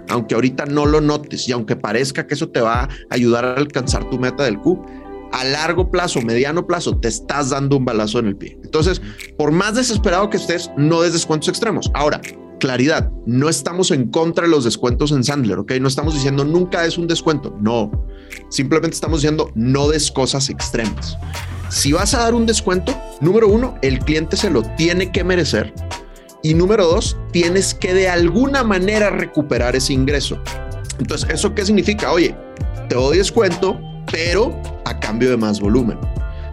Aunque 0.08 0.36
ahorita 0.36 0.66
no 0.66 0.86
lo 0.86 1.00
notes 1.00 1.48
y 1.48 1.52
aunque 1.52 1.74
parezca 1.74 2.28
que 2.28 2.34
eso 2.34 2.48
te 2.48 2.60
va 2.60 2.82
a 2.82 2.88
ayudar 3.10 3.44
a 3.44 3.54
alcanzar 3.54 4.08
tu 4.08 4.20
meta 4.20 4.44
del 4.44 4.56
Q, 4.60 4.86
a 5.32 5.42
largo 5.42 5.90
plazo, 5.90 6.22
mediano 6.22 6.64
plazo, 6.64 6.96
te 6.96 7.08
estás 7.08 7.50
dando 7.50 7.78
un 7.78 7.84
balazo 7.84 8.20
en 8.20 8.28
el 8.28 8.36
pie. 8.36 8.56
Entonces, 8.62 9.02
por 9.36 9.50
más 9.50 9.74
desesperado 9.74 10.30
que 10.30 10.36
estés, 10.36 10.70
no 10.76 11.02
des 11.02 11.14
descuentos 11.14 11.48
extremos. 11.48 11.90
Ahora, 11.92 12.20
claridad, 12.60 13.10
no 13.26 13.48
estamos 13.48 13.90
en 13.90 14.12
contra 14.12 14.44
de 14.44 14.50
los 14.52 14.62
descuentos 14.62 15.10
en 15.10 15.24
Sandler, 15.24 15.58
¿ok? 15.58 15.72
No 15.80 15.88
estamos 15.88 16.14
diciendo 16.14 16.44
nunca 16.44 16.86
es 16.86 16.98
un 16.98 17.08
descuento, 17.08 17.52
no. 17.60 17.90
Simplemente 18.48 18.94
estamos 18.94 19.22
diciendo 19.22 19.50
no 19.56 19.88
des 19.88 20.12
cosas 20.12 20.50
extremas. 20.50 21.18
Si 21.72 21.90
vas 21.90 22.12
a 22.12 22.18
dar 22.18 22.34
un 22.34 22.44
descuento, 22.44 22.94
número 23.22 23.48
uno, 23.48 23.78
el 23.80 23.98
cliente 24.00 24.36
se 24.36 24.50
lo 24.50 24.62
tiene 24.76 25.10
que 25.10 25.24
merecer. 25.24 25.72
Y 26.42 26.52
número 26.52 26.86
dos, 26.86 27.16
tienes 27.32 27.72
que 27.72 27.94
de 27.94 28.10
alguna 28.10 28.62
manera 28.62 29.08
recuperar 29.08 29.74
ese 29.74 29.94
ingreso. 29.94 30.38
Entonces, 30.98 31.30
¿eso 31.30 31.54
qué 31.54 31.64
significa? 31.64 32.12
Oye, 32.12 32.36
te 32.90 32.94
doy 32.94 33.16
descuento, 33.16 33.80
pero 34.12 34.54
a 34.84 35.00
cambio 35.00 35.30
de 35.30 35.38
más 35.38 35.60
volumen. 35.60 35.98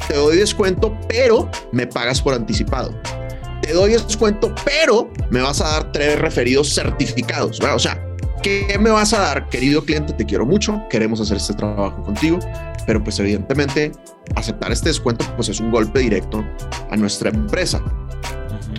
Te 0.08 0.16
doy 0.16 0.38
descuento, 0.38 0.98
pero 1.10 1.52
me 1.74 1.86
pagas 1.86 2.22
por 2.22 2.34
anticipado. 2.34 2.98
Te 3.62 3.74
doy 3.74 3.92
descuento, 3.92 4.56
pero 4.64 5.12
me 5.30 5.42
vas 5.42 5.60
a 5.60 5.68
dar 5.68 5.92
tres 5.92 6.18
referidos 6.18 6.74
certificados. 6.74 7.60
O 7.60 7.78
sea, 7.78 8.02
¿qué 8.42 8.78
me 8.80 8.90
vas 8.90 9.12
a 9.12 9.20
dar, 9.20 9.50
querido 9.50 9.84
cliente? 9.84 10.14
Te 10.14 10.26
quiero 10.26 10.46
mucho, 10.46 10.82
queremos 10.90 11.20
hacer 11.20 11.36
este 11.36 11.54
trabajo 11.56 12.02
contigo, 12.04 12.40
pero 12.90 13.04
pues 13.04 13.20
evidentemente 13.20 13.92
aceptar 14.36 14.72
este 14.72 14.90
descuento 14.90 15.24
pues 15.36 15.48
es 15.48 15.60
un 15.60 15.70
golpe 15.70 16.00
directo 16.00 16.44
a 16.90 16.98
nuestra 16.98 17.30
empresa. 17.30 17.80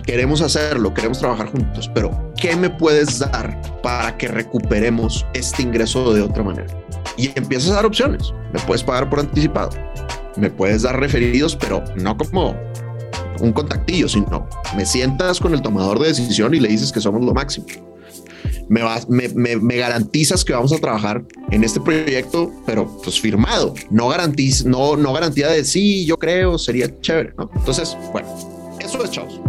Queremos 0.03 0.41
hacerlo, 0.41 0.93
queremos 0.93 1.19
trabajar 1.19 1.47
juntos, 1.47 1.89
pero 1.95 2.33
¿qué 2.35 2.57
me 2.57 2.69
puedes 2.69 3.19
dar 3.19 3.61
para 3.81 4.17
que 4.17 4.27
recuperemos 4.27 5.25
este 5.33 5.61
ingreso 5.61 6.13
de 6.13 6.23
otra 6.23 6.43
manera? 6.43 6.67
y 7.15 7.31
empiezas 7.35 7.71
a 7.71 7.75
dar 7.75 7.85
opciones. 7.85 8.33
Me 8.51 8.59
puedes 8.59 8.83
pagar 8.83 9.09
por 9.09 9.21
anticipado, 9.21 9.69
me 10.35 10.49
puedes 10.49 10.81
dar 10.81 10.99
referidos, 10.99 11.55
pero 11.55 11.81
no 11.95 12.17
como 12.17 12.53
un 13.39 13.53
contactillo, 13.53 14.09
sino 14.09 14.45
me 14.75 14.85
sientas 14.85 15.39
con 15.39 15.53
el 15.53 15.61
tomador 15.61 15.99
de 15.99 16.09
decisión 16.09 16.53
y 16.53 16.59
le 16.59 16.67
dices 16.67 16.91
que 16.91 16.99
somos 16.99 17.23
lo 17.23 17.33
máximo. 17.33 17.65
Me, 18.71 19.75
garantizas 19.75 20.45
que 20.45 20.53
vamos 20.53 20.71
a 20.71 20.77
trabajar 20.77 21.25
en 21.51 21.65
este 21.65 21.81
proyecto, 21.81 22.53
pero 22.65 23.01
pues 23.03 23.19
firmado, 23.19 23.73
no, 23.89 24.07
garantiz, 24.07 24.63
no, 24.63 24.95
no 24.95 25.11
garantía 25.11 25.49
de 25.49 25.65
sí, 25.65 26.05
yo 26.05 26.17
creo, 26.17 26.57
sería 26.57 26.87
chévere. 27.01 27.33
¿no? 27.37 27.51
Entonces, 27.53 27.97
bueno, 28.13 28.29
eso 28.79 29.03
es 29.03 29.11
chavos. 29.11 29.41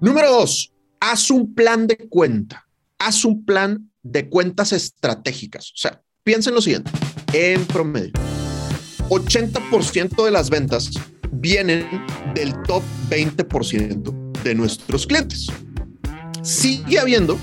Número 0.00 0.32
dos, 0.32 0.72
haz 0.98 1.30
un 1.30 1.54
plan 1.54 1.86
de 1.86 1.96
cuenta. 1.96 2.66
Haz 2.98 3.24
un 3.24 3.44
plan 3.44 3.88
de 4.02 4.28
cuentas 4.28 4.72
estratégicas. 4.72 5.70
O 5.70 5.76
sea, 5.76 6.02
piensa 6.24 6.50
en 6.50 6.56
lo 6.56 6.60
siguiente. 6.60 6.90
En 7.32 7.64
promedio, 7.66 8.12
80% 9.08 10.24
de 10.24 10.30
las 10.30 10.50
ventas 10.50 10.90
vienen 11.32 11.86
del 12.34 12.52
top 12.62 12.82
20% 13.10 14.32
de 14.42 14.54
nuestros 14.54 15.06
clientes. 15.06 15.46
Sigue 16.42 16.98
habiendo 16.98 17.38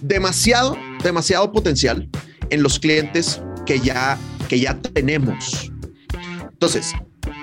demasiado, 0.00 0.76
demasiado 1.02 1.52
potencial 1.52 2.08
en 2.50 2.62
los 2.62 2.78
clientes 2.78 3.40
que 3.64 3.80
ya, 3.80 4.18
que 4.48 4.60
ya 4.60 4.78
tenemos. 4.80 5.72
Entonces, 6.50 6.92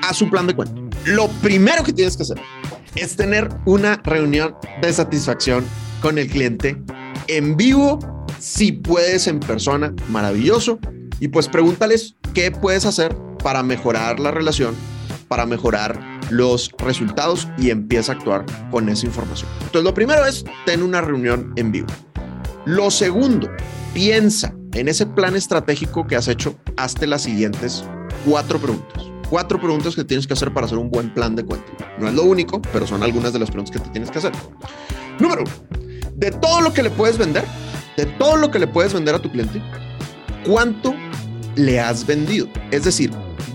haz 0.03 0.21
un 0.21 0.29
plan 0.29 0.47
de 0.47 0.55
cuenta. 0.55 0.75
Lo 1.05 1.27
primero 1.41 1.83
que 1.83 1.93
tienes 1.93 2.17
que 2.17 2.23
hacer 2.23 2.41
es 2.95 3.15
tener 3.15 3.49
una 3.65 3.97
reunión 4.03 4.55
de 4.81 4.93
satisfacción 4.93 5.65
con 6.01 6.17
el 6.17 6.27
cliente 6.27 6.81
en 7.27 7.55
vivo, 7.55 7.99
si 8.39 8.71
puedes 8.71 9.27
en 9.27 9.39
persona, 9.39 9.93
maravilloso. 10.09 10.79
Y 11.19 11.29
pues 11.29 11.47
pregúntales 11.47 12.15
qué 12.33 12.51
puedes 12.51 12.85
hacer 12.85 13.15
para 13.43 13.61
mejorar 13.61 14.19
la 14.19 14.31
relación, 14.31 14.75
para 15.27 15.45
mejorar 15.45 15.99
los 16.29 16.71
resultados 16.79 17.47
y 17.57 17.69
empieza 17.69 18.13
a 18.13 18.15
actuar 18.15 18.45
con 18.71 18.89
esa 18.89 19.05
información. 19.05 19.49
Entonces, 19.59 19.83
lo 19.83 19.93
primero 19.93 20.25
es 20.25 20.45
tener 20.65 20.83
una 20.83 21.01
reunión 21.01 21.53
en 21.57 21.71
vivo. 21.71 21.87
Lo 22.65 22.89
segundo, 22.89 23.51
piensa 23.93 24.53
en 24.73 24.87
ese 24.87 25.05
plan 25.05 25.35
estratégico 25.35 26.07
que 26.07 26.15
has 26.15 26.27
hecho, 26.27 26.55
hazte 26.77 27.05
las 27.05 27.23
siguientes 27.23 27.83
cuatro 28.25 28.59
preguntas. 28.59 29.03
Cuatro 29.29 29.59
preguntas 29.59 29.95
que 29.95 30.03
tienes 30.03 30.27
que 30.27 30.33
hacer 30.33 30.53
para 30.53 30.65
hacer 30.65 30.77
un 30.77 30.89
buen 30.89 31.13
plan 31.13 31.35
de 31.35 31.43
cuenta. 31.43 31.65
No 31.99 32.07
es 32.07 32.13
lo 32.13 32.23
único, 32.23 32.61
pero 32.71 32.87
son 32.87 33.03
algunas 33.03 33.33
de 33.33 33.39
las 33.39 33.49
preguntas 33.49 33.75
que 33.75 33.83
te 33.83 33.89
tienes 33.89 34.11
que 34.11 34.19
hacer. 34.19 34.31
Número 35.19 35.43
uno, 35.43 35.51
de 36.15 36.31
todo 36.31 36.61
lo 36.61 36.73
que 36.73 36.83
le 36.83 36.89
puedes 36.89 37.17
vender, 37.17 37.43
de 37.97 38.05
todo 38.05 38.37
lo 38.37 38.51
que 38.51 38.59
le 38.59 38.67
puedes 38.67 38.93
vender 38.93 39.15
a 39.15 39.19
tu 39.19 39.31
cliente, 39.31 39.61
¿cuánto 40.45 40.93
le 41.55 41.79
has 41.79 42.05
vendido? 42.05 42.47
Es 42.71 42.83
decir, 42.83 43.11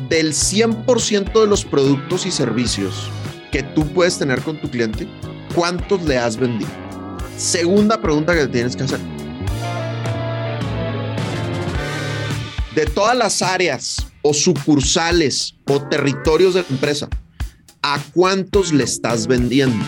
del 0.08 0.32
100% 0.32 1.40
de 1.40 1.46
los 1.46 1.64
productos 1.64 2.26
y 2.26 2.30
servicios 2.30 3.10
que 3.52 3.62
tú 3.62 3.86
puedes 3.88 4.18
tener 4.18 4.42
con 4.42 4.60
tu 4.60 4.70
cliente, 4.70 5.06
¿cuántos 5.54 6.02
le 6.02 6.18
has 6.18 6.36
vendido? 6.36 6.70
Segunda 7.36 8.00
pregunta 8.00 8.34
que 8.34 8.46
tienes 8.46 8.76
que 8.76 8.84
hacer. 8.84 9.00
De 12.74 12.86
todas 12.86 13.16
las 13.16 13.42
áreas 13.42 14.06
o 14.22 14.32
sucursales 14.32 15.54
o 15.66 15.80
territorios 15.82 16.54
de 16.54 16.62
la 16.62 16.68
empresa, 16.68 17.08
¿a 17.82 17.98
cuántos 18.14 18.72
le 18.72 18.84
estás 18.84 19.26
vendiendo? 19.26 19.84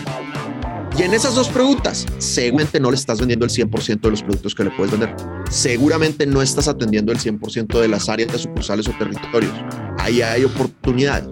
Y 0.97 1.03
en 1.03 1.13
esas 1.13 1.35
dos 1.35 1.47
preguntas, 1.47 2.05
seguramente 2.17 2.79
no 2.79 2.91
le 2.91 2.97
estás 2.97 3.19
vendiendo 3.19 3.45
el 3.45 3.51
100% 3.51 4.01
de 4.01 4.09
los 4.11 4.23
productos 4.23 4.53
que 4.53 4.65
le 4.65 4.71
puedes 4.71 4.91
vender. 4.91 5.15
Seguramente 5.49 6.25
no 6.25 6.41
estás 6.41 6.67
atendiendo 6.67 7.11
el 7.11 7.19
100% 7.19 7.79
de 7.79 7.87
las 7.87 8.09
áreas 8.09 8.31
de 8.31 8.39
sucursales 8.39 8.87
o 8.87 8.91
territorios. 8.97 9.53
Ahí 9.99 10.21
hay 10.21 10.43
oportunidades. 10.43 11.27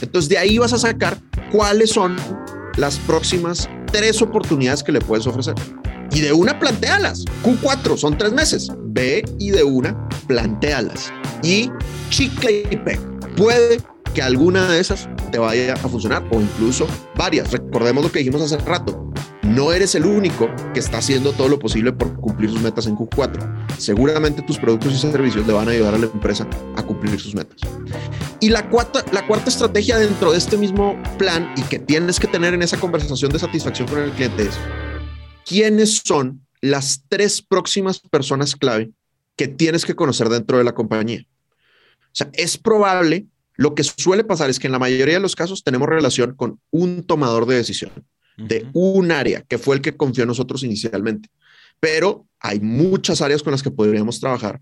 Entonces, 0.00 0.28
de 0.28 0.38
ahí 0.38 0.58
vas 0.58 0.72
a 0.72 0.78
sacar 0.78 1.18
cuáles 1.52 1.90
son 1.90 2.16
las 2.76 2.98
próximas 2.98 3.68
tres 3.92 4.20
oportunidades 4.20 4.82
que 4.82 4.90
le 4.90 5.00
puedes 5.00 5.26
ofrecer. 5.26 5.54
Y 6.12 6.20
de 6.20 6.32
una, 6.32 6.58
plantealas. 6.58 7.24
Q4 7.44 7.96
son 7.96 8.18
tres 8.18 8.32
meses. 8.32 8.68
Ve 8.86 9.24
y 9.38 9.50
de 9.50 9.62
una, 9.62 10.08
plantealas. 10.26 11.12
Y 11.42 11.70
chicle 12.10 12.66
y 12.70 12.76
pega. 12.76 13.00
Puede 13.36 13.80
que 14.14 14.22
alguna 14.22 14.68
de 14.68 14.80
esas 14.80 15.08
te 15.30 15.38
vaya 15.38 15.74
a 15.74 15.76
funcionar 15.76 16.24
o 16.30 16.40
incluso 16.40 16.86
varias. 17.16 17.50
Recordemos 17.50 18.04
lo 18.04 18.12
que 18.12 18.20
dijimos 18.20 18.42
hace 18.42 18.58
rato. 18.58 19.03
No 19.54 19.72
eres 19.72 19.94
el 19.94 20.04
único 20.04 20.50
que 20.72 20.80
está 20.80 20.98
haciendo 20.98 21.30
todo 21.32 21.46
lo 21.48 21.60
posible 21.60 21.92
por 21.92 22.12
cumplir 22.16 22.50
sus 22.50 22.60
metas 22.60 22.88
en 22.88 22.96
Q4. 22.96 23.78
Seguramente 23.78 24.42
tus 24.42 24.58
productos 24.58 24.92
y 24.94 24.98
servicios 24.98 25.46
le 25.46 25.52
van 25.52 25.68
a 25.68 25.70
ayudar 25.70 25.94
a 25.94 25.98
la 25.98 26.06
empresa 26.06 26.44
a 26.74 26.82
cumplir 26.82 27.20
sus 27.20 27.36
metas. 27.36 27.60
Y 28.40 28.48
la 28.48 28.68
cuarta, 28.68 29.04
estrategia 29.46 29.96
dentro 29.96 30.32
de 30.32 30.38
este 30.38 30.56
mismo 30.56 31.00
plan 31.18 31.54
y 31.56 31.62
que 31.62 31.78
tienes 31.78 32.18
que 32.18 32.26
tener 32.26 32.52
en 32.52 32.62
esa 32.62 32.80
conversación 32.80 33.30
de 33.30 33.38
satisfacción 33.38 33.86
con 33.86 34.00
el 34.00 34.10
cliente 34.10 34.42
es 34.42 34.58
quiénes 35.46 36.02
son 36.04 36.44
las 36.60 37.04
tres 37.08 37.40
próximas 37.40 38.00
personas 38.00 38.56
clave 38.56 38.90
que 39.36 39.46
tienes 39.46 39.84
que 39.84 39.94
conocer 39.94 40.30
dentro 40.30 40.58
de 40.58 40.64
la 40.64 40.74
compañía. 40.74 41.24
O 42.06 42.10
sea, 42.10 42.28
es 42.32 42.58
probable 42.58 43.26
lo 43.54 43.76
que 43.76 43.84
suele 43.84 44.24
pasar 44.24 44.50
es 44.50 44.58
que 44.58 44.66
en 44.66 44.72
la 44.72 44.80
mayoría 44.80 45.14
de 45.14 45.20
los 45.20 45.36
casos 45.36 45.62
tenemos 45.62 45.88
relación 45.88 46.34
con 46.34 46.58
un 46.72 47.04
tomador 47.04 47.46
de 47.46 47.54
decisión 47.54 47.92
de 48.36 48.66
un 48.72 49.12
área 49.12 49.42
que 49.42 49.58
fue 49.58 49.76
el 49.76 49.82
que 49.82 49.96
confió 49.96 50.24
en 50.24 50.28
nosotros 50.28 50.62
inicialmente. 50.62 51.28
Pero 51.80 52.26
hay 52.40 52.60
muchas 52.60 53.20
áreas 53.20 53.42
con 53.42 53.52
las 53.52 53.62
que 53.62 53.70
podríamos 53.70 54.20
trabajar, 54.20 54.60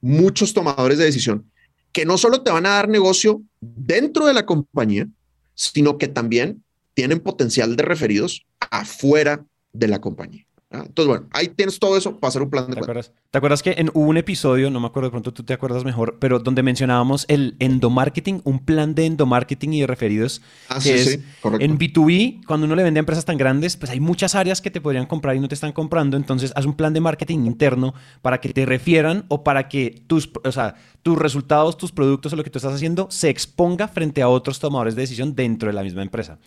muchos 0.00 0.52
tomadores 0.52 0.98
de 0.98 1.04
decisión 1.04 1.46
que 1.92 2.06
no 2.06 2.18
solo 2.18 2.42
te 2.42 2.50
van 2.50 2.66
a 2.66 2.70
dar 2.70 2.88
negocio 2.88 3.42
dentro 3.60 4.26
de 4.26 4.34
la 4.34 4.46
compañía, 4.46 5.06
sino 5.54 5.98
que 5.98 6.08
también 6.08 6.64
tienen 6.94 7.20
potencial 7.20 7.76
de 7.76 7.82
referidos 7.82 8.46
afuera 8.70 9.44
de 9.72 9.88
la 9.88 10.00
compañía. 10.00 10.46
Entonces, 10.72 11.06
bueno, 11.06 11.26
ahí 11.32 11.48
tienes 11.48 11.78
todo 11.78 11.96
eso 11.96 12.18
para 12.18 12.30
hacer 12.30 12.42
un 12.42 12.50
plan 12.50 12.66
de 12.66 12.74
¿Te 12.74 12.80
acuerdas? 12.80 13.12
¿Te 13.30 13.38
acuerdas 13.38 13.62
que 13.62 13.74
en, 13.76 13.90
hubo 13.92 14.08
un 14.08 14.16
episodio, 14.16 14.70
no 14.70 14.80
me 14.80 14.86
acuerdo, 14.86 15.08
de 15.08 15.10
pronto 15.10 15.32
tú 15.32 15.42
te 15.42 15.52
acuerdas 15.52 15.84
mejor, 15.84 16.16
pero 16.18 16.38
donde 16.38 16.62
mencionábamos 16.62 17.26
el 17.28 17.56
endomarketing, 17.58 18.40
un 18.44 18.64
plan 18.64 18.94
de 18.94 19.06
endomarketing 19.06 19.74
y 19.74 19.80
de 19.82 19.86
referidos? 19.86 20.40
Ah, 20.68 20.80
sí, 20.80 20.96
sí, 20.98 21.22
correcto. 21.40 21.64
En 21.64 21.78
B2B, 21.78 22.44
cuando 22.46 22.66
uno 22.66 22.74
le 22.74 22.82
vende 22.82 22.98
a 22.98 23.02
empresas 23.02 23.24
tan 23.24 23.36
grandes, 23.36 23.76
pues 23.76 23.90
hay 23.90 24.00
muchas 24.00 24.34
áreas 24.34 24.60
que 24.60 24.70
te 24.70 24.80
podrían 24.80 25.06
comprar 25.06 25.36
y 25.36 25.40
no 25.40 25.48
te 25.48 25.54
están 25.54 25.72
comprando, 25.72 26.16
entonces 26.16 26.52
haz 26.56 26.64
un 26.64 26.74
plan 26.74 26.94
de 26.94 27.00
marketing 27.00 27.40
interno 27.44 27.94
para 28.22 28.40
que 28.40 28.52
te 28.52 28.64
refieran 28.64 29.26
o 29.28 29.44
para 29.44 29.68
que 29.68 30.02
tus, 30.06 30.30
o 30.42 30.52
sea, 30.52 30.74
tus 31.02 31.18
resultados, 31.18 31.76
tus 31.76 31.92
productos 31.92 32.32
o 32.32 32.36
lo 32.36 32.44
que 32.44 32.50
tú 32.50 32.58
estás 32.58 32.74
haciendo 32.74 33.08
se 33.10 33.28
exponga 33.28 33.88
frente 33.88 34.22
a 34.22 34.28
otros 34.28 34.58
tomadores 34.58 34.94
de 34.94 35.02
decisión 35.02 35.34
dentro 35.34 35.68
de 35.68 35.74
la 35.74 35.82
misma 35.82 36.02
empresa. 36.02 36.38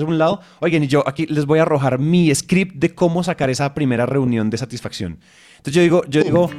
Es 0.00 0.08
un 0.08 0.18
lado. 0.18 0.40
Oigan, 0.60 0.82
y 0.82 0.86
yo 0.86 1.06
aquí 1.06 1.26
les 1.26 1.44
voy 1.44 1.58
a 1.58 1.62
arrojar 1.62 1.98
mi 1.98 2.34
script 2.34 2.76
de 2.76 2.94
cómo 2.94 3.22
sacar 3.22 3.50
esa 3.50 3.74
primera 3.74 4.06
reunión 4.06 4.48
de 4.48 4.56
satisfacción. 4.56 5.18
Entonces 5.58 5.74
yo 5.74 5.82
digo, 5.82 6.02
yo 6.08 6.22
digo, 6.22 6.50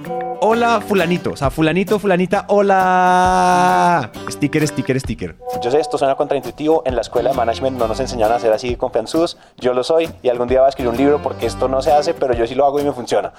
hola 0.41 0.80
fulanito, 0.80 1.32
o 1.32 1.36
sea, 1.36 1.49
fulanito, 1.49 1.97
fulanita, 1.97 2.45
hola. 2.49 4.12
Sticker, 4.30 4.67
sticker, 4.67 4.99
sticker. 4.99 5.36
Yo 5.63 5.71
sé, 5.71 5.80
esto 5.80 5.97
suena 5.97 6.13
contraintuitivo, 6.13 6.84
en 6.86 6.95
la 6.95 7.01
escuela 7.01 7.32
de 7.32 7.36
management 7.36 7.80
no 7.80 7.88
nos 7.88 7.99
enseñaron 7.99 8.36
a 8.36 8.39
ser 8.39 8.54
así 8.54 8.75
confianzudos, 8.75 9.39
yo 9.58 9.73
lo 9.73 9.84
soy 9.84 10.08
y 10.21 10.30
algún 10.30 10.47
día 10.47 10.60
voy 10.60 10.67
a 10.67 10.69
escribir 10.69 10.91
un 10.91 10.97
libro 10.97 11.19
porque 11.19 11.47
esto 11.47 11.67
no 11.67 11.82
se 11.82 11.91
hace, 11.91 12.13
pero 12.13 12.36
yo 12.36 12.45
sí 12.45 12.54
lo 12.54 12.63
hago 12.63 12.80
y 12.80 12.84
me 12.84 12.91
funciona. 12.91 13.34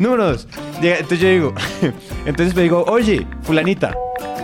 Número 0.00 0.32
dos, 0.32 0.48
entonces 0.82 1.20
yo 1.20 1.28
digo, 1.28 1.54
entonces 2.26 2.56
me 2.56 2.62
digo, 2.62 2.84
oye, 2.88 3.24
fulanita, 3.42 3.94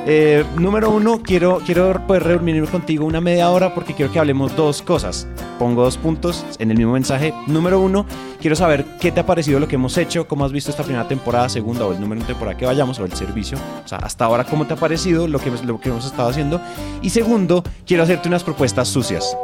eh, 0.06 0.44
número 0.56 0.90
uno, 0.90 1.20
quiero, 1.22 1.60
quiero 1.64 2.06
poder 2.06 2.22
reunirme 2.22 2.66
contigo 2.66 3.04
una 3.04 3.20
media 3.20 3.50
hora 3.50 3.74
porque 3.74 3.94
quiero 3.94 4.10
que 4.10 4.18
hablemos 4.18 4.56
dos 4.56 4.82
cosas. 4.82 5.28
Pongo 5.58 5.82
dos 5.82 5.98
puntos 5.98 6.46
en 6.58 6.70
el 6.70 6.78
mismo 6.78 6.94
mensaje. 6.94 7.34
Número 7.46 7.80
uno, 7.80 8.06
quiero 8.40 8.56
saber 8.56 8.84
qué 8.98 9.12
te 9.12 9.20
ha 9.20 9.26
parecido 9.26 9.60
lo 9.60 9.68
que 9.68 9.74
hemos 9.74 9.98
hecho, 9.98 10.26
cómo 10.26 10.44
has 10.44 10.52
visto 10.52 10.70
esta 10.70 10.84
primera 10.84 11.06
temporada, 11.06 11.48
segunda 11.48 11.84
o 11.84 11.92
el 11.92 12.00
número 12.00 12.22
de 12.22 12.26
temporada 12.28 12.56
que 12.56 12.64
vayamos 12.64 12.98
o 12.98 13.04
el 13.04 13.12
servicio. 13.12 13.58
O 13.84 13.88
sea, 13.88 13.98
hasta 13.98 14.24
ahora, 14.24 14.44
cómo 14.44 14.66
te 14.66 14.74
ha 14.74 14.76
parecido 14.76 15.28
lo 15.28 15.38
que, 15.38 15.50
lo 15.50 15.78
que 15.78 15.90
hemos 15.90 16.06
estado 16.06 16.30
haciendo. 16.30 16.60
Y 17.02 17.10
segundo, 17.10 17.62
quiero 17.86 18.02
hacerte 18.02 18.28
unas 18.28 18.42
propuestas 18.42 18.88
sucias. 18.88 19.36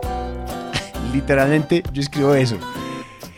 Literalmente, 1.12 1.82
yo 1.92 2.00
escribo 2.00 2.34
eso. 2.34 2.56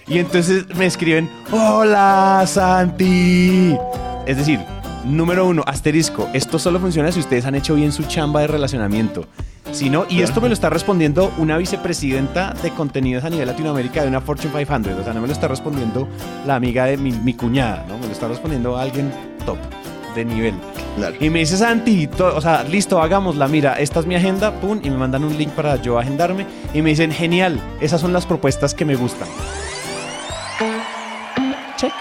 Y 0.06 0.18
entonces 0.18 0.66
me 0.76 0.86
escriben, 0.86 1.28
hola 1.50 2.44
Santi. 2.46 3.76
Es 4.24 4.36
decir, 4.36 4.60
Número 5.08 5.46
uno, 5.46 5.62
asterisco. 5.66 6.28
Esto 6.34 6.58
solo 6.58 6.78
funciona 6.78 7.10
si 7.10 7.20
ustedes 7.20 7.46
han 7.46 7.54
hecho 7.54 7.74
bien 7.74 7.92
su 7.92 8.02
chamba 8.02 8.42
de 8.42 8.46
relacionamiento. 8.46 9.26
Si 9.72 9.88
no, 9.88 10.04
y 10.06 10.20
esto 10.20 10.42
me 10.42 10.48
lo 10.48 10.54
está 10.54 10.68
respondiendo 10.68 11.32
una 11.38 11.56
vicepresidenta 11.56 12.52
de 12.62 12.70
contenidos 12.70 13.24
a 13.24 13.30
nivel 13.30 13.46
Latinoamérica 13.46 14.02
de 14.02 14.08
una 14.08 14.20
Fortune 14.20 14.52
500. 14.52 15.00
O 15.00 15.04
sea, 15.04 15.14
no 15.14 15.22
me 15.22 15.26
lo 15.26 15.32
está 15.32 15.48
respondiendo 15.48 16.06
la 16.46 16.56
amiga 16.56 16.84
de 16.84 16.98
mi, 16.98 17.32
cuñada, 17.32 17.86
¿no? 17.88 17.96
Me 17.98 18.06
lo 18.06 18.12
está 18.12 18.28
respondiendo 18.28 18.76
alguien 18.76 19.10
top, 19.46 19.56
de 20.14 20.26
nivel. 20.26 20.54
Y 21.20 21.30
me 21.30 21.38
dice 21.38 21.56
Santi, 21.56 22.06
o 22.18 22.40
sea, 22.42 22.62
listo, 22.64 23.00
hagámosla. 23.00 23.48
Mira, 23.48 23.74
esta 23.74 24.00
es 24.00 24.06
mi 24.06 24.14
agenda, 24.14 24.60
pum, 24.60 24.78
y 24.82 24.90
me 24.90 24.98
mandan 24.98 25.24
un 25.24 25.38
link 25.38 25.52
para 25.52 25.80
yo 25.80 25.98
agendarme. 25.98 26.44
Y 26.74 26.82
me 26.82 26.90
dicen, 26.90 27.12
genial, 27.12 27.58
esas 27.80 28.02
son 28.02 28.12
las 28.12 28.26
propuestas 28.26 28.74
que 28.74 28.84
me 28.84 28.94
gustan. 28.94 29.28
Check. 31.78 31.92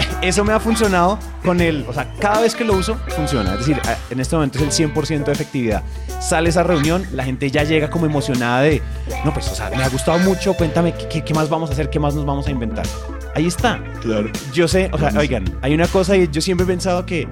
Eso 0.22 0.44
me 0.44 0.52
ha 0.52 0.60
funcionado 0.60 1.18
con 1.44 1.60
el, 1.60 1.84
o 1.88 1.92
sea, 1.92 2.12
cada 2.18 2.40
vez 2.40 2.54
que 2.54 2.64
lo 2.64 2.74
uso, 2.74 2.96
funciona. 3.14 3.52
Es 3.52 3.60
decir, 3.60 3.80
en 4.10 4.18
este 4.18 4.34
momento 4.34 4.58
es 4.58 4.80
el 4.80 4.90
100% 4.92 5.24
de 5.24 5.32
efectividad. 5.32 5.82
Sale 6.20 6.48
esa 6.48 6.62
reunión, 6.62 7.06
la 7.12 7.24
gente 7.24 7.50
ya 7.50 7.62
llega 7.64 7.90
como 7.90 8.06
emocionada 8.06 8.62
de, 8.62 8.82
no, 9.24 9.32
pues, 9.32 9.48
o 9.48 9.54
sea, 9.54 9.70
me 9.70 9.84
ha 9.84 9.88
gustado 9.88 10.18
mucho, 10.18 10.54
cuéntame 10.54 10.94
qué, 10.94 11.22
qué 11.22 11.34
más 11.34 11.48
vamos 11.48 11.70
a 11.70 11.74
hacer, 11.74 11.90
qué 11.90 12.00
más 12.00 12.14
nos 12.14 12.24
vamos 12.24 12.46
a 12.46 12.50
inventar. 12.50 12.86
Ahí 13.34 13.46
está. 13.46 13.78
Claro. 14.00 14.30
Yo 14.52 14.66
sé, 14.66 14.88
o 14.92 14.98
sea, 14.98 15.12
oigan, 15.18 15.44
hay 15.60 15.74
una 15.74 15.86
cosa 15.86 16.16
y 16.16 16.26
yo 16.28 16.40
siempre 16.40 16.64
he 16.64 16.66
pensado 16.66 17.04
que 17.04 17.28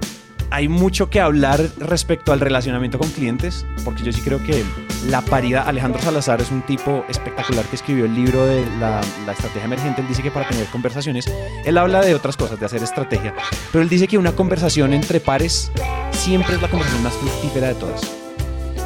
hay 0.55 0.69
mucho 0.69 1.11
que 1.11 1.21
hablar 1.21 1.61
respecto 1.79 2.33
al 2.33 2.39
relacionamiento 2.39 2.97
con 2.97 3.11
clientes, 3.11 3.67
porque 3.85 4.05
yo 4.05 4.13
sí 4.13 4.21
creo 4.21 4.41
que 4.41 4.63
la 5.09 5.21
paridad, 5.21 5.67
Alejandro 5.67 6.01
Salazar 6.01 6.41
es 6.41 6.53
un 6.53 6.63
tipo 6.63 7.05
espectacular 7.09 7.65
que 7.65 7.75
escribió 7.75 8.05
el 8.05 8.15
libro 8.15 8.47
de 8.47 8.65
la, 8.79 9.01
estrategia 9.33 9.65
emergente, 9.65 10.01
él 10.01 10.07
dice 10.07 10.23
que 10.23 10.31
para 10.31 10.49
tener 10.49 10.67
conversaciones, 10.67 11.29
él 11.65 11.77
habla 11.77 12.03
de 12.03 12.15
otras 12.15 12.37
cosas, 12.37 12.61
de 12.61 12.67
hacer 12.67 12.85
estrategia, 12.85 13.35
pero 13.73 13.83
él 13.83 13.89
dice 13.89 14.07
que 14.07 14.17
una 14.17 14.31
conversación 14.31 14.93
entre 14.93 15.19
pares 15.19 15.73
siempre 16.13 16.55
es 16.55 16.63
la 16.63 16.69
conversación 16.69 17.03
más 17.03 17.15
fructífera 17.15 17.69
de 17.69 17.75
todas. 17.75 18.24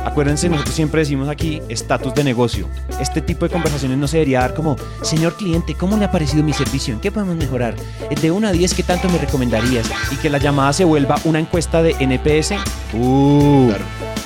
Acuérdense, 0.09 0.49
nosotros 0.49 0.75
siempre 0.75 1.01
decimos 1.01 1.29
aquí 1.29 1.61
estatus 1.69 2.15
de 2.15 2.25
negocio. 2.25 2.67
Este 2.99 3.21
tipo 3.21 3.45
de 3.45 3.53
conversaciones 3.53 3.99
no 3.99 4.09
se 4.09 4.17
debería 4.17 4.41
dar 4.41 4.55
como, 4.55 4.75
señor 5.03 5.37
cliente, 5.37 5.75
¿cómo 5.75 5.99
le 5.99 6.07
ha 6.07 6.11
parecido 6.11 6.43
mi 6.43 6.55
servicio? 6.55 6.95
¿En 6.95 7.01
qué 7.01 7.13
podemos 7.13 7.37
mejorar? 7.37 7.75
De 8.21 8.31
1 8.31 8.49
a 8.49 8.53
10, 8.53 8.73
¿qué 8.73 8.83
tanto 8.83 9.07
me 9.11 9.19
recomendarías? 9.19 9.87
Y 10.11 10.17
que 10.17 10.31
la 10.31 10.39
llamada 10.39 10.73
se 10.73 10.87
vuelva 10.87 11.17
una 11.25 11.41
encuesta 11.41 11.83
de 11.83 11.95
NPS. 12.01 12.53
Uh, 12.95 13.71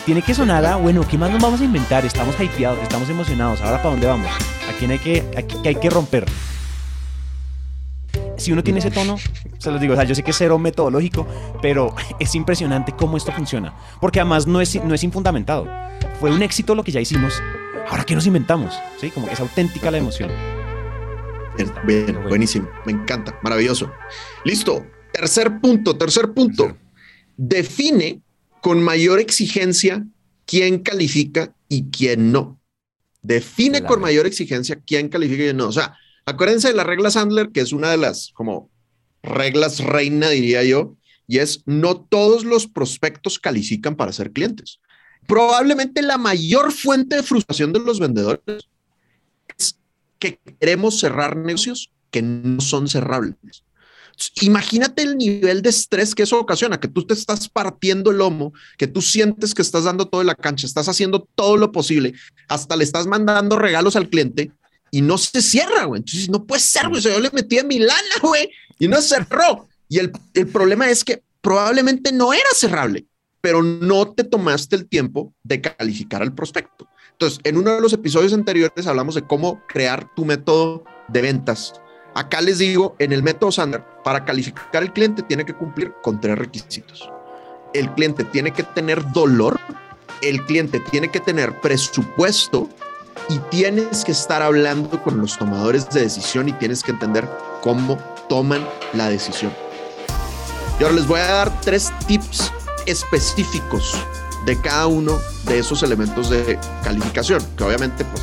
Tiene 0.06 0.22
que 0.22 0.34
sonar 0.34 0.64
a, 0.64 0.76
bueno, 0.76 1.04
¿qué 1.08 1.18
más 1.18 1.32
nos 1.32 1.42
vamos 1.42 1.60
a 1.60 1.64
inventar? 1.64 2.06
Estamos 2.06 2.36
hypeados, 2.40 2.78
estamos 2.80 3.10
emocionados. 3.10 3.60
¿Ahora 3.60 3.78
para 3.78 3.90
dónde 3.90 4.06
vamos? 4.06 4.28
¿A 4.28 4.78
quién 4.78 4.92
hay 4.92 5.00
que, 5.00 5.24
hay 5.64 5.74
que 5.74 5.90
romper? 5.90 6.26
Si 8.42 8.52
uno 8.52 8.62
tiene 8.62 8.80
ese 8.80 8.90
tono, 8.90 9.16
se 9.58 9.70
los 9.70 9.80
digo, 9.80 9.94
o 9.94 9.96
sea, 9.96 10.04
yo 10.04 10.14
sé 10.14 10.22
que 10.22 10.32
es 10.32 10.36
cero 10.36 10.58
metodológico, 10.58 11.26
pero 11.62 11.94
es 12.18 12.34
impresionante 12.34 12.92
cómo 12.92 13.16
esto 13.16 13.32
funciona. 13.32 13.74
Porque 14.00 14.20
además 14.20 14.46
no 14.46 14.60
es, 14.60 14.82
no 14.84 14.94
es 14.94 15.04
infundamentado. 15.04 15.66
Fue 16.20 16.30
un 16.30 16.42
éxito 16.42 16.74
lo 16.74 16.84
que 16.84 16.92
ya 16.92 17.00
hicimos. 17.00 17.40
Ahora, 17.88 18.04
¿qué 18.04 18.14
nos 18.14 18.26
inventamos? 18.26 18.74
Sí, 19.00 19.10
como 19.10 19.26
que 19.26 19.34
es 19.34 19.40
auténtica 19.40 19.90
la 19.90 19.98
emoción. 19.98 20.30
Bien, 21.56 21.72
bien 21.84 22.18
buenísimo. 22.28 22.68
Me 22.84 22.92
encanta. 22.92 23.38
Maravilloso. 23.42 23.90
Listo. 24.44 24.86
Tercer 25.12 25.60
punto, 25.60 25.96
tercer 25.96 26.32
punto. 26.32 26.76
Define 27.36 28.22
con 28.62 28.82
mayor 28.82 29.20
exigencia 29.20 30.06
quién 30.46 30.78
califica 30.78 31.54
y 31.68 31.90
quién 31.90 32.32
no. 32.32 32.58
Define 33.20 33.82
con 33.82 34.00
mayor 34.00 34.26
exigencia 34.26 34.80
quién 34.84 35.08
califica 35.08 35.42
y 35.42 35.46
quién 35.46 35.56
no. 35.56 35.68
O 35.68 35.72
sea, 35.72 35.96
acuérdense 36.26 36.68
de 36.68 36.74
la 36.74 36.84
regla 36.84 37.10
Sandler, 37.10 37.50
que 37.50 37.60
es 37.60 37.72
una 37.72 37.90
de 37.90 37.96
las 37.96 38.30
como 38.34 38.70
reglas 39.22 39.80
reina, 39.80 40.28
diría 40.28 40.64
yo, 40.64 40.96
y 41.26 41.38
es 41.38 41.62
no 41.66 41.96
todos 41.96 42.44
los 42.44 42.66
prospectos 42.66 43.38
califican 43.38 43.96
para 43.96 44.12
ser 44.12 44.32
clientes. 44.32 44.80
Probablemente 45.26 46.02
la 46.02 46.18
mayor 46.18 46.72
fuente 46.72 47.16
de 47.16 47.22
frustración 47.22 47.72
de 47.72 47.78
los 47.78 48.00
vendedores 48.00 48.68
es 49.56 49.78
que 50.18 50.38
queremos 50.58 50.98
cerrar 50.98 51.36
negocios 51.36 51.90
que 52.10 52.22
no 52.22 52.60
son 52.60 52.88
cerrables. 52.88 53.64
Imagínate 54.42 55.02
el 55.02 55.16
nivel 55.16 55.62
de 55.62 55.70
estrés 55.70 56.14
que 56.14 56.24
eso 56.24 56.38
ocasiona, 56.38 56.78
que 56.78 56.88
tú 56.88 57.06
te 57.06 57.14
estás 57.14 57.48
partiendo 57.48 58.10
el 58.10 58.18
lomo, 58.18 58.52
que 58.76 58.86
tú 58.86 59.00
sientes 59.00 59.54
que 59.54 59.62
estás 59.62 59.84
dando 59.84 60.06
todo 60.06 60.20
en 60.20 60.26
la 60.26 60.34
cancha, 60.34 60.66
estás 60.66 60.88
haciendo 60.88 61.26
todo 61.34 61.56
lo 61.56 61.72
posible, 61.72 62.12
hasta 62.48 62.76
le 62.76 62.84
estás 62.84 63.06
mandando 63.06 63.58
regalos 63.58 63.96
al 63.96 64.10
cliente 64.10 64.52
y 64.92 65.02
no 65.02 65.18
se 65.18 65.42
cierra, 65.42 65.86
güey. 65.86 65.98
Entonces, 65.98 66.30
no 66.30 66.44
puede 66.44 66.60
ser, 66.60 66.88
güey. 66.88 67.00
Yo 67.00 67.18
le 67.18 67.30
metí 67.32 67.58
en 67.58 67.66
mi 67.66 67.80
lana, 67.80 68.00
güey, 68.22 68.48
y 68.78 68.86
no 68.86 69.02
cerró. 69.02 69.68
Y 69.88 69.98
el, 69.98 70.12
el 70.34 70.46
problema 70.46 70.88
es 70.88 71.02
que 71.02 71.24
probablemente 71.40 72.12
no 72.12 72.32
era 72.32 72.48
cerrable, 72.54 73.06
pero 73.40 73.60
no 73.60 74.12
te 74.12 74.22
tomaste 74.22 74.76
el 74.76 74.86
tiempo 74.86 75.34
de 75.42 75.60
calificar 75.60 76.22
al 76.22 76.32
prospecto. 76.32 76.86
Entonces, 77.10 77.40
en 77.42 77.56
uno 77.56 77.74
de 77.74 77.80
los 77.80 77.92
episodios 77.92 78.32
anteriores 78.32 78.86
hablamos 78.86 79.16
de 79.16 79.26
cómo 79.26 79.60
crear 79.66 80.14
tu 80.14 80.24
método 80.24 80.84
de 81.08 81.20
ventas 81.20 81.74
Acá 82.14 82.42
les 82.42 82.58
digo, 82.58 82.94
en 82.98 83.12
el 83.12 83.22
método 83.22 83.50
Sander, 83.50 83.82
para 84.04 84.24
calificar 84.24 84.82
el 84.82 84.92
cliente 84.92 85.22
tiene 85.22 85.46
que 85.46 85.54
cumplir 85.54 85.92
con 86.02 86.20
tres 86.20 86.38
requisitos. 86.38 87.10
El 87.72 87.90
cliente 87.94 88.24
tiene 88.24 88.52
que 88.52 88.64
tener 88.64 89.02
dolor, 89.12 89.58
el 90.20 90.44
cliente 90.44 90.78
tiene 90.78 91.10
que 91.10 91.20
tener 91.20 91.58
presupuesto 91.60 92.68
y 93.28 93.38
tienes 93.50 94.04
que 94.04 94.12
estar 94.12 94.42
hablando 94.42 95.02
con 95.02 95.18
los 95.18 95.38
tomadores 95.38 95.88
de 95.90 96.02
decisión 96.02 96.48
y 96.48 96.52
tienes 96.52 96.82
que 96.82 96.90
entender 96.90 97.28
cómo 97.62 97.98
toman 98.28 98.66
la 98.92 99.08
decisión. 99.08 99.52
Y 100.78 100.84
ahora 100.84 100.96
les 100.96 101.06
voy 101.06 101.20
a 101.20 101.26
dar 101.26 101.60
tres 101.60 101.92
tips 102.06 102.50
específicos 102.86 103.94
de 104.46 104.60
cada 104.60 104.86
uno 104.86 105.18
de 105.44 105.58
esos 105.58 105.82
elementos 105.82 106.30
de 106.30 106.58
calificación, 106.82 107.42
que 107.56 107.64
obviamente 107.64 108.04
pues 108.04 108.22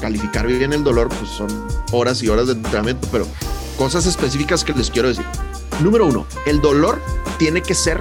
calificar 0.00 0.46
bien 0.46 0.72
el 0.72 0.84
dolor, 0.84 1.08
pues 1.08 1.30
son 1.30 1.48
horas 1.92 2.22
y 2.22 2.28
horas 2.28 2.46
de 2.46 2.52
entrenamiento, 2.52 3.08
pero 3.10 3.26
cosas 3.76 4.06
específicas 4.06 4.64
que 4.64 4.72
les 4.72 4.90
quiero 4.90 5.08
decir. 5.08 5.24
Número 5.80 6.06
uno, 6.06 6.26
el 6.46 6.60
dolor 6.60 7.00
tiene 7.38 7.62
que 7.62 7.74
ser 7.74 8.00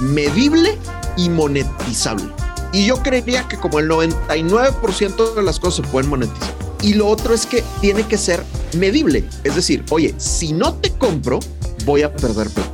medible 0.00 0.78
y 1.16 1.28
monetizable. 1.28 2.32
Y 2.72 2.86
yo 2.86 2.96
creería 3.02 3.48
que 3.48 3.56
como 3.56 3.78
el 3.78 3.88
99% 3.88 5.34
de 5.34 5.42
las 5.42 5.58
cosas 5.58 5.84
se 5.84 5.92
pueden 5.92 6.08
monetizar. 6.10 6.54
Y 6.82 6.94
lo 6.94 7.08
otro 7.08 7.34
es 7.34 7.46
que 7.46 7.62
tiene 7.80 8.06
que 8.06 8.16
ser 8.16 8.44
medible. 8.76 9.24
Es 9.44 9.54
decir, 9.54 9.84
oye, 9.90 10.14
si 10.18 10.52
no 10.52 10.74
te 10.74 10.90
compro, 10.92 11.40
voy 11.84 12.02
a 12.02 12.14
perder 12.14 12.48
plata. 12.50 12.70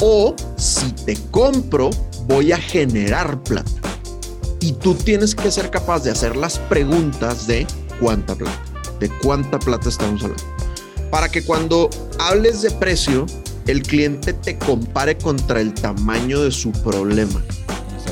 O 0.00 0.34
si 0.56 0.90
te 0.92 1.16
compro, 1.30 1.90
voy 2.26 2.52
a 2.52 2.58
generar 2.58 3.42
plata. 3.42 3.70
Y 4.60 4.72
tú 4.72 4.94
tienes 4.94 5.34
que 5.34 5.50
ser 5.50 5.70
capaz 5.70 6.02
de 6.02 6.10
hacer 6.10 6.36
las 6.36 6.58
preguntas 6.58 7.46
de 7.46 7.66
cuánta 8.00 8.34
plata, 8.34 8.62
de 8.98 9.08
cuánta 9.22 9.58
plata 9.58 9.88
estamos 9.88 10.22
hablando. 10.22 10.44
Para 11.10 11.28
que 11.28 11.44
cuando 11.44 11.88
hables 12.18 12.62
de 12.62 12.70
precio, 12.72 13.26
el 13.66 13.82
cliente 13.82 14.32
te 14.32 14.58
compare 14.58 15.16
contra 15.18 15.60
el 15.60 15.72
tamaño 15.72 16.40
de 16.40 16.50
su 16.50 16.72
problema. 16.72 17.42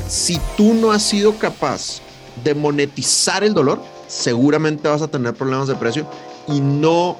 Si 0.07 0.39
tú 0.55 0.73
no 0.73 0.91
has 0.91 1.03
sido 1.03 1.37
capaz 1.37 2.01
de 2.43 2.53
monetizar 2.53 3.43
el 3.43 3.53
dolor, 3.53 3.81
seguramente 4.07 4.87
vas 4.87 5.01
a 5.01 5.07
tener 5.07 5.33
problemas 5.33 5.67
de 5.67 5.75
precio 5.75 6.07
y 6.47 6.59
no, 6.59 7.17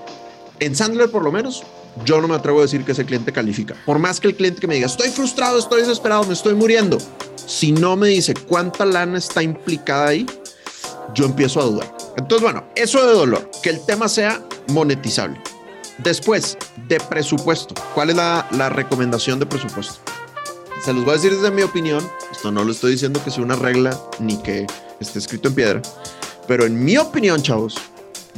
en 0.59 0.75
Sandler 0.75 1.09
por 1.09 1.23
lo 1.23 1.31
menos, 1.31 1.63
yo 2.03 2.21
no 2.21 2.27
me 2.27 2.35
atrevo 2.35 2.59
a 2.59 2.63
decir 2.63 2.83
que 2.83 2.91
ese 2.91 3.05
cliente 3.05 3.31
califica. 3.31 3.75
Por 3.85 3.99
más 3.99 4.19
que 4.19 4.27
el 4.27 4.35
cliente 4.35 4.61
que 4.61 4.67
me 4.67 4.75
diga, 4.75 4.87
estoy 4.87 5.09
frustrado, 5.09 5.57
estoy 5.57 5.81
desesperado, 5.81 6.25
me 6.25 6.33
estoy 6.33 6.53
muriendo, 6.53 6.97
si 7.45 7.71
no 7.71 7.95
me 7.95 8.09
dice 8.09 8.33
cuánta 8.33 8.85
lana 8.85 9.17
está 9.17 9.41
implicada 9.41 10.09
ahí, 10.09 10.25
yo 11.13 11.25
empiezo 11.25 11.61
a 11.61 11.65
dudar. 11.65 11.97
Entonces, 12.17 12.41
bueno, 12.43 12.65
eso 12.75 13.05
de 13.05 13.13
dolor, 13.13 13.49
que 13.63 13.69
el 13.69 13.85
tema 13.85 14.09
sea 14.09 14.43
monetizable. 14.67 15.39
Después, 15.99 16.57
de 16.87 16.99
presupuesto. 16.99 17.73
¿Cuál 17.93 18.09
es 18.09 18.15
la, 18.17 18.47
la 18.51 18.69
recomendación 18.69 19.39
de 19.39 19.45
presupuesto? 19.45 20.14
Se 20.83 20.93
los 20.93 21.03
voy 21.03 21.13
a 21.13 21.15
decir 21.15 21.33
desde 21.35 21.51
mi 21.51 21.61
opinión. 21.61 22.07
Esto 22.31 22.51
no 22.51 22.63
lo 22.63 22.71
estoy 22.71 22.91
diciendo 22.91 23.21
que 23.23 23.31
sea 23.31 23.43
una 23.43 23.55
regla 23.55 23.99
ni 24.19 24.37
que 24.41 24.67
esté 24.99 25.19
escrito 25.19 25.47
en 25.47 25.55
piedra. 25.55 25.81
Pero 26.47 26.65
en 26.65 26.83
mi 26.83 26.97
opinión, 26.97 27.41
chavos, 27.41 27.75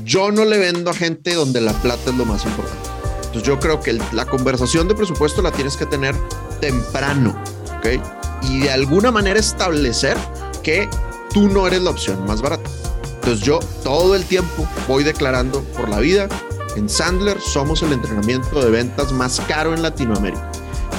yo 0.04 0.32
no 0.32 0.46
le 0.46 0.58
vendo 0.58 0.92
a 0.92 0.94
gente 0.94 1.34
donde 1.34 1.60
la 1.62 1.74
plata 1.74 2.12
es 2.12 2.16
lo 2.16 2.26
más 2.26 2.46
importante. 2.46 2.90
Entonces 3.18 3.44
yo 3.44 3.60
creo 3.60 3.82
que 3.82 4.00
la 4.14 4.26
conversación 4.26 4.88
de 4.88 4.96
presupuesto 4.96 5.42
la 5.42 5.52
tienes 5.52 5.76
que 5.76 5.86
tener 5.86 6.16
temprano, 6.62 7.38
¿ok? 7.78 8.02
Y 8.44 8.62
de 8.62 8.72
alguna 8.72 9.12
manera 9.12 9.40
establecer 9.40 10.18
que 10.64 10.90
tú 11.34 11.50
no 11.50 11.68
eres 11.68 11.82
la 11.82 11.90
opción 11.90 12.26
más 12.26 12.42
barata. 12.42 12.70
Entonces 13.16 13.46
yo 13.46 13.60
todo 13.84 14.16
el 14.16 14.24
tiempo 14.24 14.68
voy 14.88 15.04
declarando 15.04 15.62
por 15.76 15.90
la 15.90 16.00
vida, 16.00 16.30
en 16.78 16.88
Sandler 16.88 17.42
somos 17.42 17.82
el 17.82 17.92
entrenamiento 17.92 18.64
de 18.64 18.70
ventas 18.70 19.12
más 19.12 19.42
caro 19.48 19.74
en 19.74 19.82
Latinoamérica. 19.82 20.52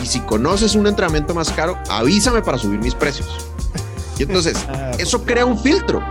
Y 0.02 0.06
si 0.06 0.20
conoces 0.20 0.74
un 0.74 0.86
entrenamiento 0.86 1.34
más 1.34 1.50
caro, 1.52 1.78
avísame 1.88 2.42
para 2.42 2.58
subir 2.58 2.78
mis 2.78 2.94
precios. 2.94 3.28
Y 4.18 4.24
entonces, 4.24 4.56
ah, 4.68 4.92
eso 4.98 5.24
crea 5.24 5.44
un 5.44 5.58
filtro. 5.58 6.02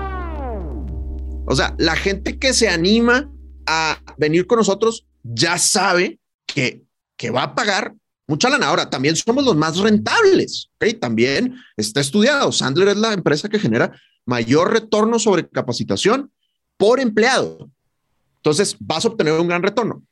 O 1.46 1.56
sea, 1.56 1.76
la 1.78 1.96
gente 1.96 2.38
que 2.38 2.54
se 2.54 2.68
anima 2.68 3.32
a 3.66 4.00
venir 4.18 4.48
con 4.48 4.58
nosotros 4.58 5.06
ya 5.24 5.58
sabe 5.58 6.20
que, 6.46 6.84
que 7.16 7.30
va 7.30 7.44
a 7.44 7.56
pagar 7.56 7.94
mucha 8.28 8.50
lana. 8.50 8.68
Ahora, 8.68 8.90
también 8.90 9.16
somos 9.16 9.44
los 9.46 9.56
más 9.56 9.78
rentables. 9.78 10.70
¿ok? 10.76 11.00
También 11.00 11.56
está 11.78 12.02
estudiado. 12.02 12.52
Sandler 12.52 12.90
es 12.90 12.98
la 12.98 13.14
empresa 13.14 13.50
que 13.50 13.60
genera 13.60 13.92
mayor 14.26 14.74
retorno 14.74 15.20
sobre 15.20 15.48
capacitación 15.48 16.32
por 16.78 17.00
empleado. 17.00 17.70
Entonces 18.38 18.76
vas 18.80 19.04
a 19.06 19.10
obtener 19.10 19.34
un 19.34 19.48
gran 19.48 19.64
retorno, 19.64 20.04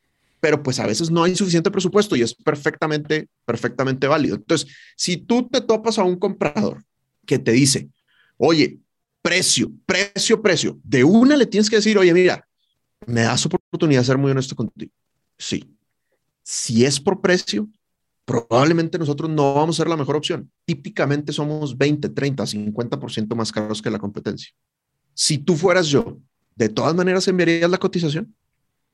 pero 0.46 0.62
pues 0.62 0.78
a 0.78 0.86
veces 0.86 1.10
no 1.10 1.24
hay 1.24 1.34
suficiente 1.34 1.72
presupuesto 1.72 2.14
y 2.14 2.22
es 2.22 2.32
perfectamente, 2.32 3.28
perfectamente 3.44 4.06
válido. 4.06 4.36
Entonces, 4.36 4.72
si 4.94 5.16
tú 5.16 5.48
te 5.48 5.60
topas 5.60 5.98
a 5.98 6.04
un 6.04 6.14
comprador 6.14 6.84
que 7.26 7.40
te 7.40 7.50
dice, 7.50 7.90
oye, 8.36 8.78
precio, 9.22 9.72
precio, 9.84 10.40
precio, 10.40 10.78
de 10.84 11.02
una 11.02 11.36
le 11.36 11.46
tienes 11.46 11.68
que 11.68 11.74
decir, 11.74 11.98
oye, 11.98 12.14
mira, 12.14 12.46
me 13.06 13.22
das 13.22 13.44
oportunidad 13.44 14.02
de 14.02 14.06
ser 14.06 14.18
muy 14.18 14.30
honesto 14.30 14.54
contigo. 14.54 14.92
Sí. 15.36 15.68
Si 16.44 16.84
es 16.84 17.00
por 17.00 17.20
precio, 17.20 17.68
probablemente 18.24 18.96
nosotros 18.96 19.28
no 19.28 19.52
vamos 19.52 19.74
a 19.74 19.82
ser 19.82 19.88
la 19.88 19.96
mejor 19.96 20.14
opción. 20.14 20.48
Típicamente 20.64 21.32
somos 21.32 21.76
20, 21.76 22.08
30, 22.10 22.44
50% 22.44 23.34
más 23.34 23.50
caros 23.50 23.82
que 23.82 23.90
la 23.90 23.98
competencia. 23.98 24.52
Si 25.12 25.38
tú 25.38 25.56
fueras 25.56 25.88
yo, 25.88 26.18
de 26.54 26.68
todas 26.68 26.94
maneras 26.94 27.26
enviarías 27.26 27.68
la 27.68 27.78
cotización. 27.78 28.32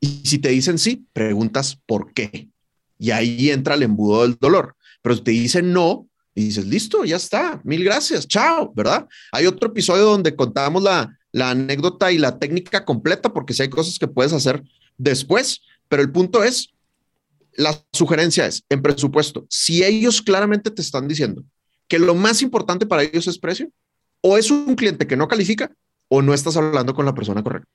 Y 0.03 0.23
si 0.25 0.39
te 0.39 0.49
dicen 0.49 0.79
sí, 0.79 1.07
preguntas 1.13 1.79
por 1.87 2.13
qué. 2.13 2.49
Y 2.99 3.13
ahí 3.13 3.51
entra 3.51 3.77
el 3.77 3.85
embudo 3.85 4.23
del 4.23 4.37
dolor. 4.37 4.75
Pero 5.01 5.15
si 5.15 5.23
te 5.23 5.31
dicen 5.31 5.73
no, 5.73 6.09
dices, 6.35 6.67
listo, 6.67 7.05
ya 7.05 7.17
está, 7.17 7.61
mil 7.63 7.85
gracias, 7.85 8.27
chao, 8.27 8.73
¿verdad? 8.75 9.07
Hay 9.31 9.47
otro 9.47 9.69
episodio 9.69 10.05
donde 10.05 10.35
contamos 10.35 10.83
la, 10.83 11.17
la 11.31 11.51
anécdota 11.51 12.11
y 12.11 12.19
la 12.19 12.39
técnica 12.41 12.85
completa, 12.85 13.33
porque 13.33 13.55
si 13.55 13.63
hay 13.63 13.69
cosas 13.69 13.97
que 13.97 14.09
puedes 14.09 14.33
hacer 14.33 14.65
después, 14.99 15.63
pero 15.89 16.03
el 16.03 16.11
punto 16.11 16.43
es, 16.43 16.71
la 17.55 17.79
sugerencia 17.93 18.47
es, 18.47 18.65
en 18.71 18.83
presupuesto, 18.83 19.47
si 19.49 19.85
ellos 19.85 20.21
claramente 20.21 20.73
te 20.73 20.83
están 20.83 21.07
diciendo 21.07 21.45
que 21.87 22.01
lo 22.01 22.17
más 22.17 22.43
importante 22.43 22.87
para 22.87 23.05
ellos 23.05 23.29
es 23.29 23.39
precio, 23.39 23.71
o 24.21 24.37
es 24.37 24.51
un 24.51 24.75
cliente 24.75 25.07
que 25.07 25.17
no 25.17 25.29
califica, 25.29 25.71
o 26.09 26.23
no 26.23 26.35
estás 26.35 26.57
hablando 26.57 26.93
con 26.93 27.05
la 27.05 27.15
persona 27.15 27.43
correcta. 27.43 27.71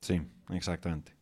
Sí, 0.00 0.20
exactamente. 0.50 1.21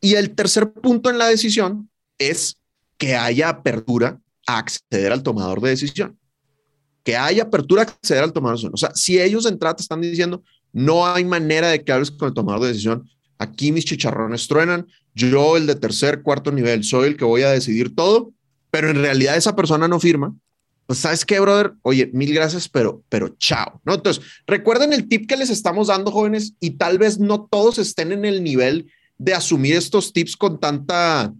Y 0.00 0.14
el 0.14 0.34
tercer 0.34 0.72
punto 0.72 1.10
en 1.10 1.18
la 1.18 1.26
decisión 1.26 1.90
es 2.18 2.56
que 2.96 3.16
haya 3.16 3.48
apertura 3.48 4.20
a 4.46 4.58
acceder 4.58 5.12
al 5.12 5.22
tomador 5.22 5.60
de 5.60 5.70
decisión. 5.70 6.18
Que 7.02 7.16
haya 7.16 7.44
apertura 7.44 7.82
a 7.82 7.84
acceder 7.84 8.24
al 8.24 8.32
tomador 8.32 8.58
de 8.58 8.62
decisión. 8.62 8.74
O 8.74 8.76
sea, 8.76 8.94
si 8.94 9.20
ellos 9.20 9.46
en 9.46 9.58
trato 9.58 9.82
están 9.82 10.00
diciendo, 10.00 10.42
no 10.72 11.06
hay 11.06 11.24
manera 11.24 11.68
de 11.68 11.82
que 11.84 11.92
hables 11.92 12.10
con 12.10 12.28
el 12.28 12.34
tomador 12.34 12.62
de 12.62 12.68
decisión, 12.68 13.08
aquí 13.38 13.72
mis 13.72 13.84
chicharrones 13.84 14.46
truenan, 14.46 14.86
yo 15.14 15.56
el 15.56 15.66
de 15.66 15.74
tercer, 15.74 16.22
cuarto 16.22 16.52
nivel, 16.52 16.84
soy 16.84 17.08
el 17.08 17.16
que 17.16 17.24
voy 17.24 17.42
a 17.42 17.50
decidir 17.50 17.94
todo, 17.94 18.32
pero 18.70 18.90
en 18.90 18.96
realidad 18.96 19.36
esa 19.36 19.56
persona 19.56 19.88
no 19.88 19.98
firma, 19.98 20.34
pues 20.86 20.98
sabes 20.98 21.24
qué, 21.24 21.38
brother, 21.40 21.74
oye, 21.82 22.10
mil 22.12 22.34
gracias, 22.34 22.68
pero, 22.68 23.02
pero 23.08 23.28
chao, 23.38 23.80
¿no? 23.84 23.94
Entonces, 23.94 24.24
recuerden 24.46 24.92
el 24.92 25.08
tip 25.08 25.28
que 25.28 25.36
les 25.36 25.50
estamos 25.50 25.86
dando, 25.86 26.10
jóvenes, 26.10 26.54
y 26.60 26.72
tal 26.72 26.98
vez 26.98 27.18
no 27.18 27.48
todos 27.50 27.78
estén 27.78 28.12
en 28.12 28.24
el 28.24 28.42
nivel 28.42 28.90
de 29.20 29.34
asumir 29.34 29.76
estos 29.76 30.14
tips 30.14 30.34
con 30.34 30.58
tanta 30.58 31.30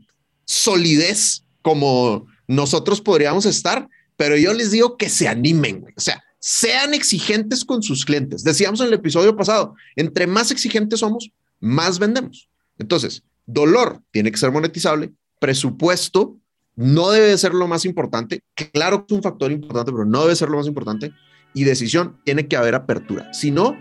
solidez 0.45 1.43
como 1.63 2.27
nosotros 2.47 3.01
podríamos 3.01 3.47
estar, 3.47 3.89
pero 4.19 4.37
yo 4.37 4.53
les 4.53 4.71
digo 4.71 4.99
que 4.99 5.09
se 5.09 5.29
animen, 5.29 5.87
o 5.97 6.01
sea, 6.01 6.23
sean 6.39 6.93
exigentes 6.93 7.65
con 7.65 7.83
sus 7.83 8.05
clientes. 8.05 8.45
Decíamos 8.45 8.81
en 8.81 8.89
el 8.89 8.93
episodio 8.95 9.35
pasado, 9.35 9.75
entre 9.97 10.27
más 10.27 10.51
exigentes 10.51 11.01
somos, 11.01 11.31
más 11.59 11.99
vendemos. 11.99 12.51
Entonces, 12.79 13.23
dolor 13.47 14.03
tiene 14.11 14.31
que 14.31 14.39
ser 14.39 14.53
monetizable, 14.53 15.13
presupuesto 15.39 16.37
no 16.77 17.11
debe 17.11 17.37
ser 17.39 17.55
lo 17.55 17.67
más 17.67 17.87
importante. 17.87 18.43
Claro 18.73 19.07
que 19.07 19.15
es 19.15 19.17
un 19.17 19.23
factor 19.23 19.51
importante, 19.51 19.91
pero 19.91 20.05
no 20.05 20.23
debe 20.23 20.37
ser 20.37 20.51
lo 20.51 20.59
más 20.59 20.67
importante. 20.67 21.13
Y 21.55 21.65
decisión, 21.65 22.19
tiene 22.25 22.47
que 22.47 22.57
haber 22.57 22.75
apertura. 22.75 23.33
Si 23.33 23.51
no, 23.51 23.75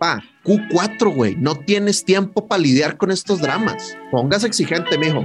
papá, 0.00 0.24
Q4, 0.44 1.14
güey, 1.14 1.36
no 1.36 1.54
tienes 1.54 2.04
tiempo 2.04 2.48
para 2.48 2.62
lidiar 2.62 2.96
con 2.96 3.10
estos 3.10 3.40
dramas. 3.40 3.96
Póngase 4.10 4.46
exigente, 4.46 4.96
mijo. 4.98 5.24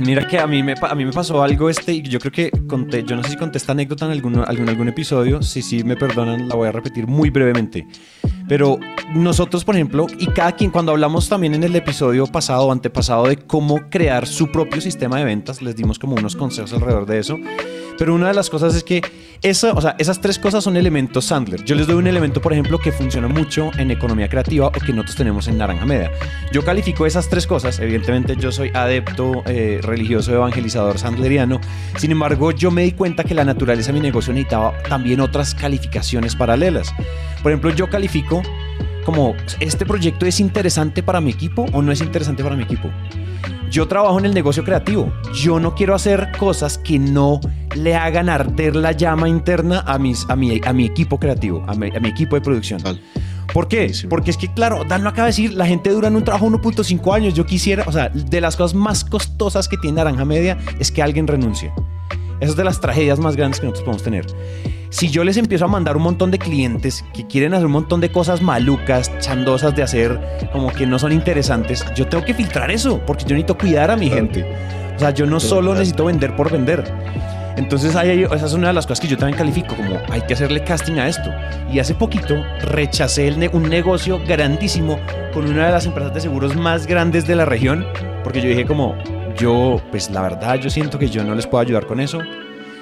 Mira 0.00 0.26
que 0.26 0.38
a 0.38 0.46
mí 0.46 0.62
me, 0.62 0.74
a 0.80 0.94
mí 0.94 1.04
me 1.04 1.12
pasó 1.12 1.42
algo 1.42 1.70
este, 1.70 1.92
y 1.92 2.02
yo 2.02 2.18
creo 2.18 2.32
que 2.32 2.50
conté, 2.66 3.02
yo 3.04 3.16
no 3.16 3.22
sé 3.22 3.30
si 3.30 3.36
conté 3.36 3.58
esta 3.58 3.72
anécdota 3.72 4.06
en 4.06 4.12
algún, 4.12 4.38
algún, 4.38 4.68
algún 4.68 4.88
episodio, 4.88 5.42
si 5.42 5.62
sí 5.62 5.84
me 5.84 5.96
perdonan, 5.96 6.48
la 6.48 6.54
voy 6.54 6.68
a 6.68 6.72
repetir 6.72 7.06
muy 7.06 7.30
brevemente. 7.30 7.86
Pero 8.48 8.78
nosotros, 9.14 9.64
por 9.64 9.74
ejemplo, 9.74 10.06
y 10.18 10.26
cada 10.26 10.52
quien, 10.52 10.70
cuando 10.70 10.92
hablamos 10.92 11.28
también 11.28 11.54
en 11.54 11.64
el 11.64 11.74
episodio 11.76 12.26
pasado 12.26 12.66
o 12.66 12.72
antepasado 12.72 13.26
de 13.26 13.36
cómo 13.36 13.88
crear 13.90 14.26
su 14.26 14.50
propio 14.50 14.80
sistema 14.80 15.18
de 15.18 15.24
ventas, 15.24 15.62
les 15.62 15.76
dimos 15.76 15.98
como 15.98 16.14
unos 16.16 16.36
consejos 16.36 16.72
alrededor 16.72 17.06
de 17.06 17.18
eso. 17.18 17.36
Pero 17.98 18.14
una 18.14 18.28
de 18.28 18.34
las 18.34 18.50
cosas 18.50 18.74
es 18.74 18.84
que 18.84 19.02
esa, 19.42 19.72
o 19.72 19.80
sea, 19.80 19.96
esas 19.98 20.20
tres 20.20 20.38
cosas 20.38 20.64
son 20.64 20.76
elementos 20.76 21.26
Sandler. 21.26 21.64
Yo 21.64 21.74
les 21.74 21.86
doy 21.86 21.96
un 21.96 22.06
elemento, 22.06 22.40
por 22.40 22.52
ejemplo, 22.52 22.78
que 22.78 22.92
funciona 22.92 23.28
mucho 23.28 23.70
en 23.78 23.90
economía 23.90 24.28
creativa 24.28 24.66
o 24.66 24.70
que 24.70 24.92
nosotros 24.92 25.16
tenemos 25.16 25.48
en 25.48 25.58
Naranja 25.58 25.86
Media. 25.86 26.10
Yo 26.52 26.64
califico 26.64 27.06
esas 27.06 27.28
tres 27.28 27.46
cosas. 27.46 27.78
Evidentemente, 27.78 28.36
yo 28.36 28.52
soy 28.52 28.70
adepto 28.74 29.42
eh, 29.46 29.80
religioso 29.82 30.32
evangelizador 30.32 30.98
sandleriano. 30.98 31.60
Sin 31.96 32.12
embargo, 32.12 32.50
yo 32.50 32.70
me 32.70 32.82
di 32.82 32.92
cuenta 32.92 33.24
que 33.24 33.34
la 33.34 33.44
naturaleza 33.44 33.92
de 33.92 33.94
mi 33.94 34.00
negocio 34.00 34.32
necesitaba 34.32 34.76
también 34.88 35.20
otras 35.20 35.54
calificaciones 35.54 36.36
paralelas. 36.36 36.92
Por 37.42 37.52
ejemplo, 37.52 37.70
yo 37.70 37.88
califico 37.88 38.35
como, 39.04 39.34
¿este 39.60 39.86
proyecto 39.86 40.26
es 40.26 40.40
interesante 40.40 41.02
para 41.02 41.20
mi 41.20 41.30
equipo 41.30 41.66
o 41.72 41.80
no 41.80 41.92
es 41.92 42.00
interesante 42.00 42.42
para 42.42 42.56
mi 42.56 42.64
equipo? 42.64 42.90
Yo 43.70 43.86
trabajo 43.88 44.18
en 44.18 44.26
el 44.26 44.34
negocio 44.34 44.64
creativo. 44.64 45.12
Yo 45.34 45.60
no 45.60 45.74
quiero 45.74 45.94
hacer 45.94 46.32
cosas 46.38 46.78
que 46.78 46.98
no 46.98 47.40
le 47.74 47.94
hagan 47.94 48.28
arder 48.28 48.76
la 48.76 48.92
llama 48.92 49.28
interna 49.28 49.84
a, 49.86 49.98
mis, 49.98 50.24
a, 50.28 50.36
mi, 50.36 50.60
a 50.64 50.72
mi 50.72 50.86
equipo 50.86 51.18
creativo, 51.18 51.64
a 51.66 51.74
mi, 51.74 51.88
equipo 52.08 52.36
de 52.36 52.42
producción. 52.42 52.80
¿Por 53.52 53.68
qué? 53.68 53.92
Porque 54.08 54.30
es 54.30 54.36
que, 54.36 54.52
claro, 54.52 54.84
Dan 54.84 55.02
lo 55.02 55.10
acaba 55.10 55.26
de 55.26 55.30
decir, 55.30 55.52
la 55.52 55.66
gente 55.66 55.90
dura 55.90 56.08
en 56.08 56.16
un 56.16 56.24
trabajo 56.24 56.46
1.5 56.46 57.14
años. 57.14 57.34
Yo 57.34 57.46
quisiera, 57.46 57.84
o 57.86 57.92
sea, 57.92 58.08
de 58.08 58.40
las 58.40 58.56
cosas 58.56 58.74
más 58.74 59.04
costosas 59.04 59.68
que 59.68 59.76
tiene 59.76 59.96
Naranja 59.96 60.24
Media 60.24 60.58
es 60.78 60.90
que 60.90 61.02
alguien 61.02 61.26
renuncie. 61.26 61.72
Esa 62.40 62.50
es 62.50 62.56
de 62.56 62.64
las 62.64 62.80
tragedias 62.80 63.18
más 63.18 63.36
grandes 63.36 63.60
que 63.60 63.66
nosotros 63.66 63.84
podemos 63.84 64.02
tener. 64.02 64.26
Si 64.90 65.08
yo 65.08 65.24
les 65.24 65.36
empiezo 65.36 65.64
a 65.64 65.68
mandar 65.68 65.96
un 65.96 66.02
montón 66.02 66.30
de 66.30 66.38
clientes 66.38 67.04
que 67.12 67.26
quieren 67.26 67.54
hacer 67.54 67.66
un 67.66 67.72
montón 67.72 68.00
de 68.00 68.10
cosas 68.10 68.40
malucas, 68.40 69.10
chandosas 69.18 69.74
de 69.74 69.82
hacer, 69.82 70.20
como 70.52 70.72
que 70.72 70.86
no 70.86 70.98
son 70.98 71.12
interesantes, 71.12 71.84
yo 71.94 72.06
tengo 72.06 72.24
que 72.24 72.34
filtrar 72.34 72.70
eso, 72.70 73.00
porque 73.06 73.24
yo 73.24 73.30
necesito 73.30 73.58
cuidar 73.58 73.90
a 73.90 73.96
mi 73.96 74.08
gente. 74.08 74.46
O 74.96 74.98
sea, 74.98 75.10
yo 75.10 75.26
no 75.26 75.40
solo 75.40 75.72
necesito 75.74 76.06
vender 76.06 76.34
por 76.36 76.50
vender. 76.50 76.84
Entonces, 77.56 77.96
ahí, 77.96 78.22
esa 78.22 78.46
es 78.46 78.52
una 78.52 78.68
de 78.68 78.74
las 78.74 78.86
cosas 78.86 79.00
que 79.00 79.08
yo 79.08 79.16
también 79.16 79.38
califico, 79.38 79.74
como 79.74 79.98
hay 80.10 80.20
que 80.22 80.34
hacerle 80.34 80.62
casting 80.62 80.98
a 80.98 81.08
esto. 81.08 81.30
Y 81.72 81.78
hace 81.78 81.94
poquito 81.94 82.42
rechacé 82.60 83.34
un 83.52 83.62
negocio 83.64 84.20
grandísimo 84.26 84.98
con 85.32 85.46
una 85.46 85.66
de 85.66 85.72
las 85.72 85.86
empresas 85.86 86.14
de 86.14 86.20
seguros 86.20 86.54
más 86.54 86.86
grandes 86.86 87.26
de 87.26 87.34
la 87.34 87.46
región, 87.46 87.86
porque 88.22 88.40
yo 88.40 88.48
dije 88.48 88.66
como, 88.66 88.94
yo, 89.38 89.82
pues 89.90 90.10
la 90.10 90.22
verdad, 90.22 90.56
yo 90.56 90.70
siento 90.70 90.98
que 90.98 91.08
yo 91.08 91.24
no 91.24 91.34
les 91.34 91.46
puedo 91.46 91.62
ayudar 91.62 91.86
con 91.86 92.00
eso 92.00 92.20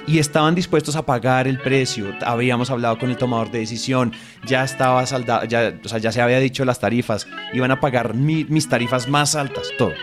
y 0.07 0.19
estaban 0.19 0.55
dispuestos 0.55 0.95
a 0.95 1.05
pagar 1.05 1.47
el 1.47 1.59
precio. 1.59 2.13
Habíamos 2.25 2.69
hablado 2.69 2.97
con 2.97 3.09
el 3.09 3.17
tomador 3.17 3.51
de 3.51 3.59
decisión, 3.59 4.13
ya 4.45 4.63
estaba 4.63 5.05
saldado, 5.05 5.45
ya, 5.45 5.73
o 5.83 5.87
sea, 5.87 5.99
ya 5.99 6.11
se 6.11 6.21
había 6.21 6.39
dicho 6.39 6.63
las 6.65 6.79
tarifas, 6.79 7.27
iban 7.53 7.71
a 7.71 7.79
pagar 7.79 8.13
mis 8.13 8.69
tarifas 8.69 9.07
más 9.07 9.35
altas, 9.35 9.69
todo. 9.77 9.93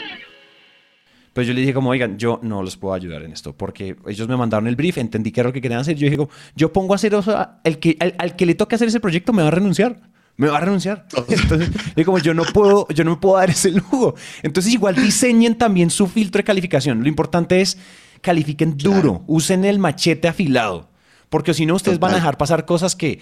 Pues 1.33 1.47
yo 1.47 1.55
le 1.55 1.61
dije 1.61 1.73
como, 1.73 1.91
oigan, 1.91 2.19
yo 2.19 2.41
no 2.43 2.63
los 2.63 2.77
puedo 2.77 2.93
ayudar 2.93 3.23
en 3.23 3.33
esto, 3.33 3.57
porque 3.57 3.97
ellos 4.07 4.29
me 4.29 4.37
mandaron 4.37 4.67
el 4.67 4.77
brief, 4.77 4.99
entendí 4.99 5.33
qué 5.33 5.41
era 5.41 5.49
lo 5.49 5.53
que 5.55 5.63
querían 5.63 5.81
hacer. 5.81 5.97
Yo 5.97 6.11
dije, 6.11 6.23
yo 6.55 6.73
pongo 6.75 6.93
a 6.93 6.97
hacer, 6.97 7.15
o 7.15 7.23
sea, 7.23 7.61
el 7.65 7.79
que, 7.79 7.97
al, 8.19 8.37
que 8.37 8.45
le 8.45 8.55
toque 8.55 8.75
hacer 8.75 8.89
ese 8.89 9.01
proyecto 9.01 9.33
me 9.33 9.41
va 9.41 9.49
a 9.49 9.53
renunciar 9.53 10.12
me 10.43 10.49
va 10.49 10.59
a 10.59 10.61
renunciar. 10.61 11.07
Entonces, 11.29 11.71
yo 11.97 12.05
como 12.05 12.19
yo 12.19 12.35
no 12.35 12.43
puedo, 12.45 12.87
yo 12.89 13.05
no 13.05 13.13
me 13.13 13.17
puedo 13.17 13.37
dar 13.37 13.51
ese 13.51 13.71
lujo. 13.71 14.15
Entonces, 14.43 14.73
igual 14.73 14.97
diseñen 14.97 15.57
también 15.57 15.89
su 15.89 16.09
filtro 16.09 16.41
de 16.41 16.45
calificación. 16.45 17.01
Lo 17.01 17.09
importante 17.09 17.61
es 17.61 17.79
califiquen 18.21 18.77
duro, 18.77 19.25
usen 19.27 19.65
el 19.65 19.79
machete 19.79 20.29
afilado, 20.29 20.91
porque 21.29 21.55
si 21.55 21.67
no 21.67 21.75
ustedes 21.75 21.99
van 21.99 22.13
a 22.13 22.17
dejar 22.17 22.39
pasar 22.39 22.65
cosas 22.65 22.95
que, 22.95 23.21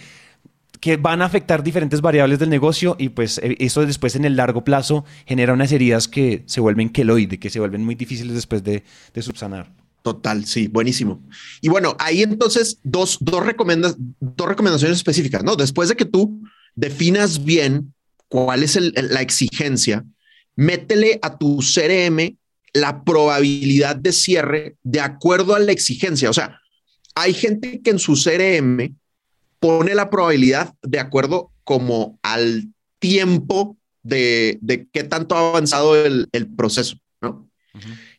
que 0.78 0.96
van 0.96 1.22
a 1.22 1.24
afectar 1.24 1.62
diferentes 1.62 2.00
variables 2.00 2.38
del 2.38 2.50
negocio 2.50 2.96
y 2.98 3.10
pues 3.10 3.38
eh, 3.38 3.56
eso 3.60 3.84
después 3.84 4.14
en 4.16 4.24
el 4.24 4.36
largo 4.36 4.62
plazo 4.62 5.04
genera 5.26 5.52
unas 5.52 5.72
heridas 5.72 6.06
que 6.06 6.42
se 6.46 6.60
vuelven 6.60 6.90
queloide, 6.90 7.38
que 7.38 7.50
se 7.50 7.60
vuelven 7.60 7.84
muy 7.84 7.94
difíciles 7.94 8.34
después 8.34 8.62
de, 8.62 8.82
subsanar. 9.20 9.72
Total, 10.02 10.46
sí, 10.46 10.68
buenísimo. 10.68 11.22
Y 11.60 11.68
bueno, 11.68 11.96
ahí 11.98 12.22
entonces 12.22 12.78
dos, 12.82 13.18
dos, 13.20 13.44
dos 14.34 14.48
recomendaciones 14.48 14.96
específicas, 14.96 15.44
¿no? 15.44 15.56
Después 15.56 15.90
de 15.90 15.96
que 15.96 16.06
tú 16.06 16.42
definas 16.80 17.44
bien 17.44 17.94
cuál 18.28 18.62
es 18.62 18.78
la 18.94 19.20
exigencia, 19.20 20.04
métele 20.56 21.18
a 21.20 21.36
tu 21.36 21.58
CRM 21.58 22.38
la 22.72 23.04
probabilidad 23.04 23.96
de 23.96 24.12
cierre 24.12 24.76
de 24.82 25.00
acuerdo 25.00 25.54
a 25.54 25.58
la 25.58 25.72
exigencia. 25.72 26.30
O 26.30 26.32
sea, 26.32 26.60
hay 27.14 27.34
gente 27.34 27.82
que 27.82 27.90
en 27.90 27.98
su 27.98 28.14
CRM 28.14 28.96
pone 29.58 29.94
la 29.94 30.08
probabilidad 30.08 30.72
de 30.82 31.00
acuerdo 31.00 31.52
como 31.64 32.18
al 32.22 32.72
tiempo 32.98 33.76
de, 34.02 34.58
de 34.62 34.88
qué 34.90 35.04
tanto 35.04 35.36
ha 35.36 35.50
avanzado 35.50 36.02
el, 36.02 36.28
proceso, 36.56 36.96
¿no? 37.20 37.46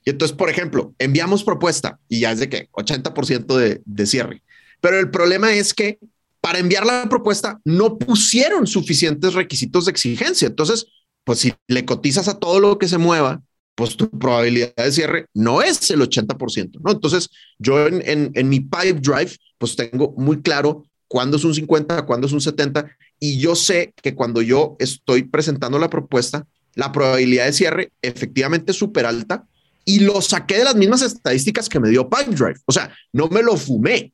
Y 0.06 0.12
entonces, 0.12 0.36
por 0.36 0.50
ejemplo, 0.50 0.94
enviamos 1.00 1.44
propuesta 1.44 2.00
y 2.08 2.20
ya 2.20 2.32
es 2.32 2.40
de 2.40 2.50
que 2.50 2.70
80% 2.72 3.56
de, 3.56 3.82
de 3.86 4.06
cierre. 4.06 4.44
Pero 4.82 5.00
el 5.00 5.10
problema 5.10 5.54
es 5.54 5.74
que 5.74 6.00
para 6.42 6.60
enviar 6.60 6.86
la 6.86 7.08
propuesta 7.08 7.60
no 7.64 7.98
pusieron 7.98 8.68
suficientes 8.68 9.34
requisitos 9.34 9.86
de 9.86 9.92
exigencia. 9.92 10.48
Entonces, 10.48 10.88
pues 11.24 11.40
si 11.40 11.54
le 11.68 11.86
cotizas 11.86 12.28
a 12.28 12.40
todo 12.40 12.60
lo 12.60 12.78
que 12.78 12.88
se 12.88 12.98
mueva, 12.98 13.42
pues 13.76 13.96
tu 13.96 14.10
probabilidad 14.10 14.76
de 14.76 14.92
cierre 14.92 15.26
no 15.34 15.62
es 15.62 15.90
el 15.92 16.02
80%, 16.02 16.80
¿no? 16.84 16.92
Entonces, 16.92 17.30
yo 17.58 17.88
en, 17.88 18.32
en, 18.34 18.50
mi 18.50 18.60
pipe 18.60 18.94
drive, 18.94 19.32
pues 19.58 19.76
tengo 19.76 20.14
muy 20.18 20.42
claro 20.42 20.86
cuándo 21.08 21.38
es 21.38 21.44
un 21.44 21.54
50, 21.54 22.06
cuándo 22.06 22.28
es 22.28 22.34
un 22.34 22.42
70, 22.42 22.92
y 23.20 23.40
yo 23.40 23.56
sé 23.56 23.94
que 24.02 24.16
cuando 24.16 24.42
yo 24.42 24.76
estoy 24.80 25.24
presentando 25.24 25.80
la 25.80 25.90
propuesta, 25.90 26.48
la 26.76 26.92
probabilidad 26.92 27.46
de 27.46 27.54
cierre 27.54 27.92
efectivamente 28.02 28.72
es 28.72 28.78
súper 28.78 29.06
alta 29.06 29.46
y 29.86 30.00
lo 30.00 30.22
saqué 30.22 30.58
de 30.58 30.64
las 30.64 30.76
mismas 30.76 31.02
estadísticas 31.02 31.68
que 31.68 31.80
me 31.80 31.90
dio 31.90 32.10
Pipedrive. 32.10 32.60
O 32.66 32.72
sea, 32.72 32.94
no 33.14 33.28
me 33.28 33.44
lo 33.44 33.58
fumé, 33.58 34.14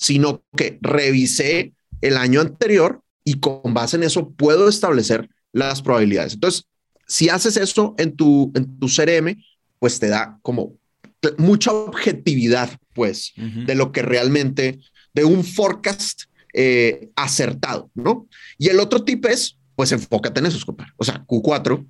sino 0.00 0.42
que 0.56 0.78
revisé 0.80 1.74
el 2.00 2.16
año 2.16 2.40
anterior 2.40 3.02
y 3.22 3.38
con 3.38 3.74
base 3.74 3.96
en 3.96 4.02
eso 4.02 4.30
puedo 4.30 4.66
establecer 4.68 5.28
las 5.52 5.82
probabilidades. 5.82 6.34
Entonces, 6.34 6.64
si 7.06 7.28
haces 7.28 7.58
eso 7.58 7.94
en 7.98 8.16
tu, 8.16 8.50
en 8.54 8.78
tu 8.78 8.86
CRM, 8.86 9.36
pues 9.78 10.00
te 10.00 10.08
da 10.08 10.38
como 10.40 10.78
mucha 11.36 11.70
objetividad, 11.70 12.70
pues, 12.94 13.34
de 13.36 13.74
lo 13.74 13.92
que 13.92 14.00
realmente, 14.00 14.80
de 15.12 15.24
un 15.24 15.44
forecast 15.44 16.22
eh, 16.54 17.10
acertado, 17.14 17.90
¿no? 17.94 18.26
Y 18.56 18.68
el 18.68 18.80
otro 18.80 19.04
tip 19.04 19.26
es, 19.26 19.58
pues, 19.76 19.92
enfócate 19.92 20.40
en 20.40 20.46
esos, 20.46 20.64
compadre. 20.64 20.92
O 20.96 21.04
sea, 21.04 21.22
Q4, 21.26 21.86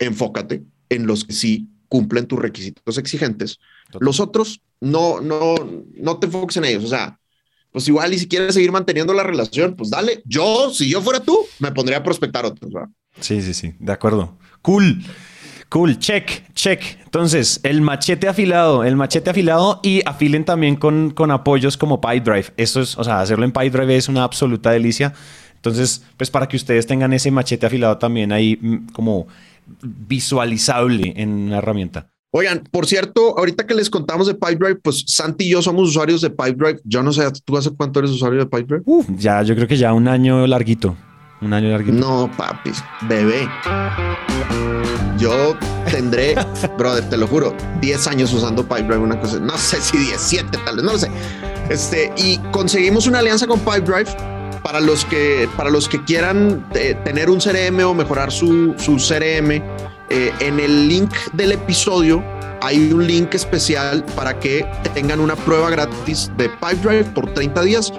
enfócate 0.00 0.64
en 0.88 1.06
los 1.06 1.24
que 1.24 1.32
sí 1.32 1.68
cumplen 1.88 2.26
tus 2.26 2.40
requisitos 2.40 2.98
exigentes. 2.98 3.60
Los 4.00 4.18
otros, 4.18 4.62
no, 4.80 5.20
no, 5.20 5.54
no 5.94 6.18
te 6.18 6.26
enfoques 6.26 6.56
en 6.56 6.64
ellos. 6.64 6.84
O 6.84 6.88
sea, 6.88 7.20
pues 7.72 7.88
igual 7.88 8.12
y 8.12 8.18
si 8.18 8.28
quieres 8.28 8.54
seguir 8.54 8.70
manteniendo 8.70 9.14
la 9.14 9.22
relación, 9.22 9.74
pues 9.74 9.90
dale. 9.90 10.22
Yo, 10.24 10.70
si 10.70 10.88
yo 10.88 11.00
fuera 11.00 11.20
tú, 11.20 11.38
me 11.58 11.72
pondría 11.72 11.98
a 11.98 12.02
prospectar 12.02 12.44
otros, 12.44 12.72
¿verdad? 12.72 12.88
Sí, 13.18 13.42
sí, 13.42 13.54
sí, 13.54 13.74
de 13.78 13.92
acuerdo. 13.92 14.36
Cool. 14.60 15.02
Cool, 15.70 15.98
check, 15.98 16.52
check. 16.52 16.82
Entonces, 17.02 17.60
el 17.62 17.80
machete 17.80 18.28
afilado, 18.28 18.84
el 18.84 18.94
machete 18.94 19.30
afilado 19.30 19.80
y 19.82 20.02
afilen 20.04 20.44
también 20.44 20.76
con, 20.76 21.10
con 21.10 21.30
apoyos 21.30 21.78
como 21.78 21.98
PyDrive. 21.98 22.52
Eso 22.58 22.82
es, 22.82 22.98
o 22.98 23.04
sea, 23.04 23.20
hacerlo 23.20 23.46
en 23.46 23.52
PyDrive 23.52 23.96
es 23.96 24.10
una 24.10 24.22
absoluta 24.22 24.70
delicia. 24.70 25.14
Entonces, 25.54 26.04
pues 26.18 26.30
para 26.30 26.46
que 26.46 26.56
ustedes 26.56 26.86
tengan 26.86 27.14
ese 27.14 27.30
machete 27.30 27.64
afilado 27.64 27.96
también 27.96 28.32
ahí 28.32 28.58
mm, 28.60 28.88
como 28.92 29.28
visualizable 29.82 31.14
en 31.16 31.30
una 31.30 31.58
herramienta. 31.58 32.11
Oigan, 32.34 32.66
por 32.70 32.86
cierto, 32.86 33.38
ahorita 33.38 33.66
que 33.66 33.74
les 33.74 33.90
contamos 33.90 34.26
de 34.26 34.32
PipeDrive, 34.32 34.76
pues 34.76 35.04
Santi 35.06 35.44
y 35.44 35.50
yo 35.50 35.60
somos 35.60 35.86
usuarios 35.86 36.22
de 36.22 36.30
PipeDrive. 36.30 36.80
Yo 36.82 37.02
no 37.02 37.12
sé, 37.12 37.30
¿tú 37.44 37.58
hace 37.58 37.68
cuánto 37.76 37.98
eres 37.98 38.10
usuario 38.10 38.38
de 38.38 38.46
PipeDrive? 38.46 38.82
Uf, 38.86 39.06
ya, 39.18 39.42
yo 39.42 39.54
creo 39.54 39.68
que 39.68 39.76
ya 39.76 39.92
un 39.92 40.08
año 40.08 40.46
larguito. 40.46 40.96
Un 41.42 41.52
año 41.52 41.68
larguito. 41.68 41.92
No, 41.92 42.30
papi, 42.34 42.70
bebé. 43.02 43.46
Yo 45.18 45.54
tendré, 45.90 46.34
brother, 46.78 47.06
te 47.10 47.18
lo 47.18 47.26
juro, 47.26 47.54
10 47.82 48.06
años 48.06 48.32
usando 48.32 48.62
Pipedrive, 48.66 48.96
una 48.96 49.20
cosa, 49.20 49.38
no 49.38 49.58
sé 49.58 49.82
si 49.82 49.98
17 49.98 50.56
tal 50.64 50.76
vez, 50.76 50.84
no 50.86 50.92
lo 50.92 50.98
sé. 50.98 51.10
Este, 51.68 52.14
y 52.16 52.38
conseguimos 52.50 53.06
una 53.06 53.18
alianza 53.18 53.46
con 53.46 53.60
Pipedrive 53.60 54.10
para 54.62 54.80
los 54.80 55.04
que, 55.04 55.50
para 55.54 55.68
los 55.68 55.86
que 55.86 56.02
quieran 56.02 56.66
eh, 56.74 56.96
tener 57.04 57.28
un 57.28 57.40
CRM 57.40 57.78
o 57.84 57.92
mejorar 57.92 58.32
su, 58.32 58.74
su 58.78 58.96
CRM. 58.96 59.62
Eh, 60.14 60.30
en 60.40 60.60
el 60.60 60.88
link 60.88 61.10
del 61.32 61.52
episodio 61.52 62.22
hay 62.60 62.92
un 62.92 63.06
link 63.06 63.34
especial 63.34 64.04
para 64.14 64.38
que 64.38 64.66
tengan 64.92 65.20
una 65.20 65.34
prueba 65.34 65.70
gratis 65.70 66.30
de 66.36 66.50
Pipedrive 66.50 67.04
por 67.04 67.32
30 67.32 67.62
días 67.62 67.94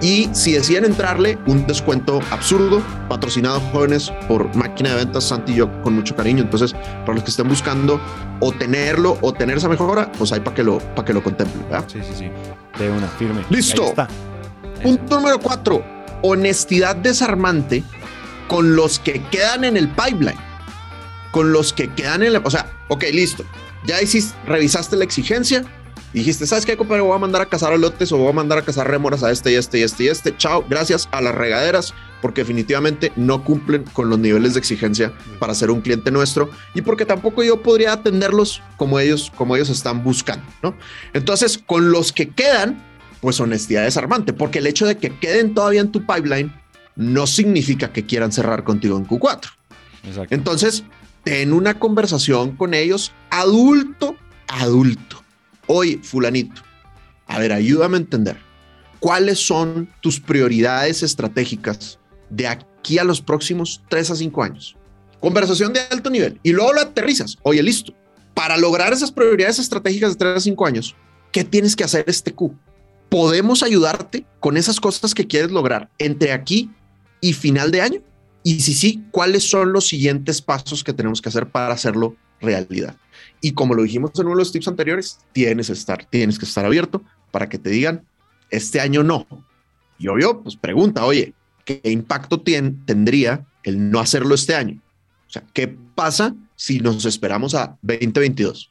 y 0.00 0.30
si 0.32 0.52
deciden 0.52 0.86
entrarle, 0.86 1.38
un 1.46 1.66
descuento 1.66 2.20
absurdo, 2.30 2.80
patrocinado 3.10 3.60
jóvenes 3.72 4.10
por 4.28 4.54
máquina 4.56 4.90
de 4.90 4.96
ventas 5.04 5.24
Santi 5.24 5.52
y 5.52 5.56
yo 5.56 5.82
con 5.82 5.94
mucho 5.94 6.16
cariño. 6.16 6.42
Entonces, 6.42 6.72
para 6.72 7.12
los 7.12 7.24
que 7.24 7.30
estén 7.30 7.48
buscando 7.48 8.00
o 8.40 8.50
tenerlo 8.50 9.18
o 9.20 9.34
tener 9.34 9.58
esa 9.58 9.68
mejora, 9.68 10.10
pues 10.12 10.32
hay 10.32 10.40
para 10.40 10.56
que 10.56 10.62
lo, 10.62 10.78
para 10.78 11.04
que 11.04 11.12
lo 11.12 11.22
contemplen. 11.22 11.66
Sí, 11.86 11.98
sí, 12.02 12.14
sí. 12.16 12.30
De 12.78 12.90
una, 12.90 13.08
firme. 13.08 13.44
Listo. 13.50 13.92
Punto 14.82 15.16
número 15.16 15.38
cuatro. 15.38 15.84
Honestidad 16.22 16.96
desarmante 16.96 17.84
con 18.48 18.74
los 18.74 18.98
que 18.98 19.20
quedan 19.24 19.64
en 19.64 19.76
el 19.76 19.88
pipeline. 19.88 20.47
Con 21.30 21.52
los 21.52 21.72
que 21.72 21.88
quedan 21.92 22.22
en 22.22 22.32
la. 22.32 22.40
O 22.44 22.50
sea, 22.50 22.70
ok, 22.88 23.04
listo. 23.12 23.44
Ya 23.86 24.00
hiciste, 24.02 24.36
revisaste 24.46 24.96
la 24.96 25.04
exigencia, 25.04 25.64
dijiste, 26.12 26.46
¿sabes 26.46 26.66
qué, 26.66 26.76
compadre? 26.76 27.02
Voy 27.02 27.14
a 27.14 27.18
mandar 27.18 27.42
a 27.42 27.46
cazar 27.46 27.72
alotes 27.72 28.10
o 28.12 28.18
voy 28.18 28.30
a 28.30 28.32
mandar 28.32 28.58
a 28.58 28.62
cazar 28.62 28.88
remoras 28.88 29.22
a 29.22 29.30
este 29.30 29.52
y 29.52 29.54
este 29.54 29.78
y 29.78 29.82
este 29.82 30.04
y 30.04 30.08
este. 30.08 30.36
Chao, 30.36 30.64
gracias 30.68 31.08
a 31.12 31.20
las 31.20 31.34
regaderas, 31.34 31.94
porque 32.20 32.42
definitivamente 32.42 33.12
no 33.16 33.44
cumplen 33.44 33.84
con 33.92 34.10
los 34.10 34.18
niveles 34.18 34.54
de 34.54 34.60
exigencia 34.60 35.12
para 35.38 35.54
ser 35.54 35.70
un 35.70 35.80
cliente 35.80 36.10
nuestro 36.10 36.50
y 36.74 36.82
porque 36.82 37.04
tampoco 37.04 37.42
yo 37.42 37.62
podría 37.62 37.92
atenderlos 37.92 38.62
como 38.76 38.98
ellos, 38.98 39.32
como 39.36 39.56
ellos 39.56 39.68
están 39.68 40.02
buscando, 40.02 40.44
¿no? 40.62 40.74
Entonces, 41.12 41.58
con 41.58 41.90
los 41.90 42.12
que 42.12 42.30
quedan, 42.30 42.84
pues 43.20 43.40
honestidad 43.40 43.84
desarmante, 43.84 44.32
porque 44.32 44.58
el 44.58 44.66
hecho 44.66 44.86
de 44.86 44.96
que 44.96 45.16
queden 45.18 45.54
todavía 45.54 45.80
en 45.80 45.92
tu 45.92 46.06
pipeline 46.06 46.52
no 46.96 47.26
significa 47.26 47.92
que 47.92 48.04
quieran 48.04 48.32
cerrar 48.32 48.64
contigo 48.64 48.96
en 48.96 49.06
Q4. 49.06 49.50
Exacto. 50.04 50.34
Entonces, 50.34 50.84
ten 51.28 51.52
una 51.52 51.78
conversación 51.78 52.56
con 52.56 52.72
ellos 52.72 53.12
adulto, 53.28 54.16
adulto 54.46 55.22
Oye, 55.66 56.00
fulanito, 56.02 56.62
a 57.26 57.38
ver, 57.38 57.52
ayúdame 57.52 57.98
a 57.98 58.00
entender. 58.00 58.38
¿Cuáles 58.98 59.38
son 59.38 59.90
tus 60.00 60.18
prioridades 60.18 61.02
estratégicas 61.02 61.98
de 62.30 62.46
aquí 62.46 62.96
a 62.96 63.04
los 63.04 63.20
próximos 63.20 63.82
tres 63.90 64.10
a 64.10 64.16
cinco 64.16 64.42
años? 64.42 64.74
Conversación 65.20 65.74
de 65.74 65.80
alto 65.90 66.08
nivel. 66.08 66.40
Y 66.42 66.52
luego 66.52 66.72
lo 66.72 66.80
aterrizas. 66.80 67.36
Oye, 67.42 67.62
listo. 67.62 67.92
Para 68.32 68.56
lograr 68.56 68.94
esas 68.94 69.12
prioridades 69.12 69.58
estratégicas 69.58 70.12
de 70.12 70.16
tres 70.16 70.36
a 70.38 70.40
cinco 70.40 70.64
años, 70.64 70.96
¿qué 71.30 71.44
tienes 71.44 71.76
que 71.76 71.84
hacer 71.84 72.04
este 72.06 72.32
Q? 72.32 72.56
¿Podemos 73.10 73.62
ayudarte 73.62 74.24
con 74.40 74.56
esas 74.56 74.80
cosas 74.80 75.12
que 75.12 75.26
quieres 75.26 75.50
lograr 75.50 75.90
entre 75.98 76.32
aquí 76.32 76.70
y 77.20 77.34
final 77.34 77.70
de 77.70 77.82
año? 77.82 78.00
Y 78.48 78.60
si 78.60 78.72
sí, 78.72 79.04
¿cuáles 79.10 79.44
son 79.44 79.74
los 79.74 79.88
siguientes 79.88 80.40
pasos 80.40 80.82
que 80.82 80.94
tenemos 80.94 81.20
que 81.20 81.28
hacer 81.28 81.50
para 81.50 81.74
hacerlo 81.74 82.16
realidad? 82.40 82.96
Y 83.42 83.52
como 83.52 83.74
lo 83.74 83.82
dijimos 83.82 84.12
en 84.14 84.24
uno 84.24 84.36
de 84.36 84.38
los 84.38 84.52
tips 84.52 84.68
anteriores, 84.68 85.18
tienes, 85.32 85.68
estar, 85.68 86.06
tienes 86.06 86.38
que 86.38 86.46
estar 86.46 86.64
abierto 86.64 87.02
para 87.30 87.50
que 87.50 87.58
te 87.58 87.68
digan, 87.68 88.06
este 88.48 88.80
año 88.80 89.02
no. 89.02 89.26
Y 89.98 90.08
obvio, 90.08 90.40
pues 90.42 90.56
pregunta, 90.56 91.04
oye, 91.04 91.34
¿qué 91.66 91.82
impacto 91.84 92.40
tendría 92.40 93.46
el 93.64 93.90
no 93.90 94.00
hacerlo 94.00 94.34
este 94.34 94.54
año? 94.54 94.80
O 95.28 95.30
sea, 95.30 95.44
¿qué 95.52 95.68
pasa 95.94 96.34
si 96.56 96.80
nos 96.80 97.04
esperamos 97.04 97.54
a 97.54 97.76
2022? 97.82 98.70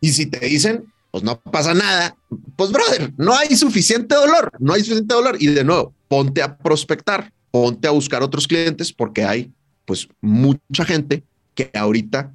Y 0.00 0.08
si 0.10 0.26
te 0.26 0.44
dicen, 0.44 0.92
pues 1.12 1.22
no 1.22 1.40
pasa 1.40 1.72
nada, 1.72 2.16
pues 2.56 2.72
brother, 2.72 3.12
no 3.16 3.32
hay 3.32 3.54
suficiente 3.54 4.16
dolor, 4.16 4.50
no 4.58 4.72
hay 4.72 4.80
suficiente 4.80 5.14
dolor. 5.14 5.36
Y 5.38 5.46
de 5.46 5.62
nuevo, 5.62 5.94
ponte 6.08 6.42
a 6.42 6.56
prospectar, 6.56 7.32
ponte 7.54 7.86
a 7.86 7.92
buscar 7.92 8.20
otros 8.24 8.48
clientes 8.48 8.92
porque 8.92 9.22
hay 9.22 9.52
pues 9.84 10.08
mucha 10.20 10.84
gente 10.84 11.22
que 11.54 11.70
ahorita 11.72 12.32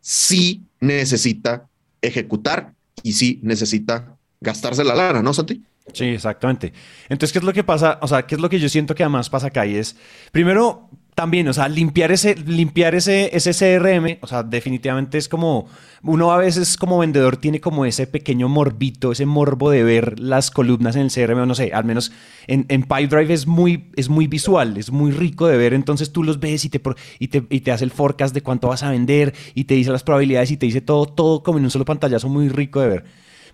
sí 0.00 0.62
necesita 0.80 1.68
ejecutar 2.00 2.72
y 3.02 3.12
sí 3.12 3.38
necesita 3.42 4.16
gastarse 4.40 4.82
la 4.82 4.94
lana, 4.94 5.20
¿no, 5.20 5.34
Santi? 5.34 5.62
Sí, 5.92 6.06
exactamente. 6.06 6.72
Entonces, 7.10 7.34
¿qué 7.34 7.40
es 7.40 7.44
lo 7.44 7.52
que 7.52 7.62
pasa? 7.62 7.98
O 8.00 8.08
sea, 8.08 8.26
¿qué 8.26 8.34
es 8.34 8.40
lo 8.40 8.48
que 8.48 8.58
yo 8.58 8.70
siento 8.70 8.94
que 8.94 9.02
además 9.02 9.28
pasa 9.28 9.48
acá? 9.48 9.66
Y 9.66 9.76
es, 9.76 9.94
primero, 10.30 10.88
también, 11.22 11.46
o 11.46 11.52
sea, 11.52 11.68
limpiar 11.68 12.10
ese, 12.10 12.34
limpiar 12.34 12.96
ese, 12.96 13.30
ese 13.32 13.52
CRM, 13.52 14.18
o 14.22 14.26
sea, 14.26 14.42
definitivamente 14.42 15.18
es 15.18 15.28
como, 15.28 15.68
uno 16.02 16.32
a 16.32 16.36
veces 16.36 16.76
como 16.76 16.98
vendedor 16.98 17.36
tiene 17.36 17.60
como 17.60 17.84
ese 17.84 18.08
pequeño 18.08 18.48
morbito, 18.48 19.12
ese 19.12 19.24
morbo 19.24 19.70
de 19.70 19.84
ver 19.84 20.18
las 20.18 20.50
columnas 20.50 20.96
en 20.96 21.02
el 21.02 21.12
CRM, 21.12 21.46
no 21.46 21.54
sé, 21.54 21.70
al 21.72 21.84
menos 21.84 22.10
en, 22.48 22.66
en 22.68 22.82
PipeDrive 22.82 23.32
es 23.32 23.46
muy, 23.46 23.92
es 23.94 24.08
muy 24.08 24.26
visual, 24.26 24.76
es 24.76 24.90
muy 24.90 25.12
rico 25.12 25.46
de 25.46 25.56
ver, 25.56 25.74
entonces 25.74 26.10
tú 26.10 26.24
los 26.24 26.40
ves 26.40 26.64
y 26.64 26.70
te, 26.70 26.82
y, 27.20 27.28
te, 27.28 27.46
y 27.50 27.60
te 27.60 27.70
hace 27.70 27.84
el 27.84 27.92
forecast 27.92 28.34
de 28.34 28.42
cuánto 28.42 28.66
vas 28.66 28.82
a 28.82 28.90
vender 28.90 29.32
y 29.54 29.62
te 29.62 29.74
dice 29.74 29.92
las 29.92 30.02
probabilidades 30.02 30.50
y 30.50 30.56
te 30.56 30.66
dice 30.66 30.80
todo, 30.80 31.06
todo 31.06 31.44
como 31.44 31.58
en 31.58 31.64
un 31.64 31.70
solo 31.70 31.84
pantallazo, 31.84 32.28
muy 32.28 32.48
rico 32.48 32.80
de 32.80 32.88
ver. 32.88 33.04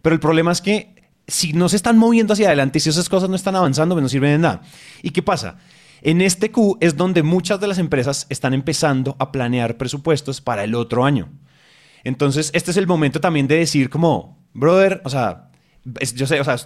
Pero 0.01 0.15
el 0.15 0.21
problema 0.21 0.53
es 0.53 0.63
que 0.63 0.95
si 1.27 1.53
no 1.53 1.69
se 1.69 1.77
están 1.77 1.99
moviendo 1.99 2.33
hacia 2.33 2.47
adelante, 2.47 2.81
si 2.81 2.89
esas 2.89 3.11
cosas 3.11 3.29
no 3.29 3.37
están 3.37 3.57
avanzando, 3.57 3.95
pues 3.95 4.03
no 4.03 4.09
sirven 4.09 4.31
de 4.31 4.39
nada. 4.39 4.63
¿Y 5.03 5.11
qué 5.11 5.23
pasa? 5.23 5.59
En 6.03 6.21
este 6.21 6.51
Q 6.51 6.79
es 6.81 6.97
donde 6.97 7.23
muchas 7.23 7.61
de 7.61 7.67
las 7.67 7.79
empresas 7.79 8.27
están 8.29 8.55
empezando 8.55 9.17
a 9.19 9.33
planear 9.33 9.77
presupuestos 9.77 10.41
para 10.41 10.65
el 10.65 10.75
otro 10.75 11.05
año. 11.05 11.29
Entonces, 12.05 12.51
este 12.55 12.71
es 12.71 12.77
el 12.77 12.87
momento 12.87 13.21
también 13.21 13.49
de 13.49 13.59
decir 13.59 13.91
como, 13.91 14.39
brother, 14.55 15.03
o 15.05 15.11
sea, 15.11 15.49
yo 16.15 16.27
sé, 16.27 16.41
o 16.41 16.45
sea, 16.45 16.57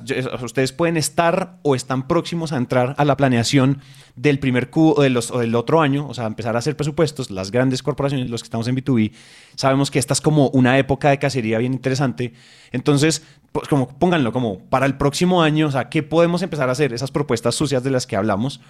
ustedes 0.42 0.72
pueden 0.72 0.96
estar 0.96 1.58
o 1.62 1.74
están 1.74 2.08
próximos 2.08 2.52
a 2.52 2.56
entrar 2.56 2.94
a 2.98 3.04
la 3.04 3.16
planeación 3.16 3.80
del 4.16 4.38
primer 4.38 4.70
Q 4.70 4.94
o, 4.96 5.08
los, 5.08 5.32
del 5.32 5.54
otro 5.54 5.80
año, 5.80 6.06
o 6.08 6.14
sea, 6.14 6.26
empezar 6.26 6.56
a 6.56 6.58
hacer 6.58 6.76
presupuestos. 6.76 7.30
Las 7.30 7.50
grandes 7.50 7.82
corporaciones, 7.82 8.30
los 8.30 8.42
que 8.42 8.46
estamos 8.46 8.66
en 8.68 8.76
B2B, 8.76 9.12
sabemos 9.54 9.90
que 9.90 9.98
esta 9.98 10.12
es 10.12 10.20
como 10.20 10.48
una 10.48 10.78
época 10.78 11.10
de 11.10 11.18
cacería 11.18 11.58
bien 11.58 11.72
interesante. 11.72 12.32
Entonces, 12.72 13.22
pues 13.52 13.68
como 13.68 13.88
pónganlo 13.88 14.32
como 14.32 14.58
para 14.58 14.86
el 14.86 14.96
próximo 14.96 15.42
año, 15.42 15.68
o 15.68 15.70
sea, 15.70 15.88
¿qué 15.88 16.02
podemos 16.02 16.42
empezar 16.42 16.68
a 16.68 16.72
hacer? 16.72 16.92
Esas 16.92 17.10
propuestas 17.10 17.54
sucias 17.54 17.84
de 17.84 17.90
las 17.90 18.06
que 18.06 18.16
hablamos 18.16 18.60